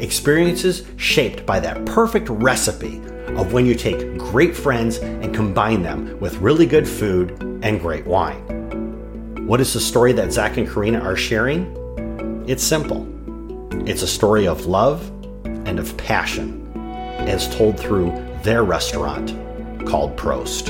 Experiences 0.00 0.84
shaped 0.98 1.46
by 1.46 1.60
that 1.60 1.86
perfect 1.86 2.28
recipe 2.28 3.00
of 3.38 3.52
when 3.52 3.64
you 3.64 3.74
take 3.74 4.18
great 4.18 4.54
friends 4.54 4.98
and 4.98 5.32
combine 5.32 5.80
them 5.80 6.18
with 6.18 6.36
really 6.38 6.66
good 6.66 6.88
food 6.88 7.30
and 7.62 7.80
great 7.80 8.04
wine. 8.04 9.46
What 9.46 9.60
is 9.60 9.72
the 9.72 9.80
story 9.80 10.12
that 10.14 10.32
Zak 10.32 10.56
and 10.56 10.66
Korina 10.66 11.00
are 11.02 11.14
sharing? 11.14 12.44
It's 12.48 12.64
simple. 12.64 13.06
It's 13.88 14.02
a 14.02 14.08
story 14.08 14.48
of 14.48 14.66
love 14.66 15.08
and 15.44 15.78
of 15.78 15.96
passion, 15.96 16.68
as 17.28 17.48
told 17.54 17.78
through 17.78 18.10
their 18.42 18.64
restaurant 18.64 19.30
called 19.86 20.16
Prost. 20.16 20.68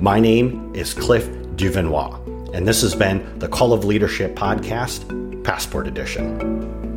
My 0.00 0.20
name 0.20 0.70
is 0.74 0.92
Cliff 0.92 1.28
Duvernois, 1.56 2.54
and 2.54 2.68
this 2.68 2.82
has 2.82 2.94
been 2.94 3.38
the 3.38 3.48
Call 3.48 3.72
of 3.72 3.86
Leadership 3.86 4.36
Podcast, 4.36 5.44
Passport 5.44 5.86
Edition. 5.88 6.89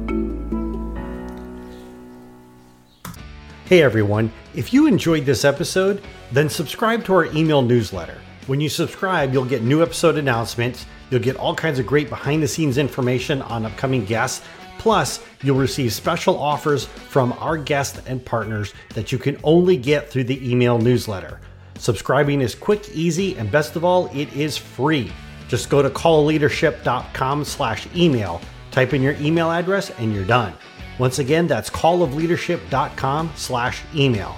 Hey 3.74 3.82
everyone, 3.82 4.32
if 4.54 4.72
you 4.72 4.86
enjoyed 4.86 5.26
this 5.26 5.44
episode, 5.44 6.04
then 6.32 6.48
subscribe 6.48 7.04
to 7.06 7.14
our 7.16 7.26
email 7.36 7.64
newsletter. 7.64 8.22
When 8.46 8.62
you 8.62 8.70
subscribe, 8.70 9.34
you'll 9.34 9.46
get 9.46 9.64
new 9.64 9.82
episode 9.82 10.16
announcements, 10.16 10.86
you'll 11.10 11.22
get 11.22 11.38
all 11.38 11.56
kinds 11.56 11.80
of 11.80 11.88
great 11.88 12.08
behind 12.08 12.44
the 12.44 12.48
scenes 12.48 12.78
information 12.78 13.42
on 13.42 13.66
upcoming 13.66 14.06
guests, 14.06 14.46
Plus, 14.78 15.26
you'll 15.42 15.58
receive 15.58 15.92
special 15.92 16.38
offers 16.38 16.86
from 16.86 17.34
our 17.40 17.58
guests 17.58 18.00
and 18.06 18.24
partners 18.24 18.76
that 18.94 19.12
you 19.12 19.18
can 19.18 19.40
only 19.44 19.76
get 19.76 20.08
through 20.08 20.26
the 20.26 20.52
email 20.52 20.78
newsletter. 20.78 21.40
Subscribing 21.80 22.42
is 22.42 22.54
quick, 22.54 22.88
easy, 22.94 23.36
and 23.38 23.52
best 23.52 23.76
of 23.76 23.84
all, 23.84 24.06
it 24.16 24.32
is 24.34 24.56
free. 24.56 25.12
Just 25.48 25.72
go 25.72 25.82
to 25.82 25.90
callleadership.com 25.90 27.44
slash 27.44 27.88
email, 27.96 28.40
type 28.70 28.94
in 28.94 29.02
your 29.02 29.16
email 29.16 29.50
address, 29.50 29.90
and 29.98 30.14
you're 30.14 30.26
done. 30.26 30.54
Once 31.00 31.20
again, 31.20 31.48
that's 31.48 31.70
callofleadership.com 31.70 33.32
slash 33.36 33.82
email. 33.96 34.36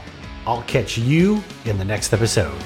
I'll 0.47 0.63
catch 0.63 0.97
you 0.97 1.43
in 1.65 1.77
the 1.77 1.85
next 1.85 2.13
episode. 2.13 2.61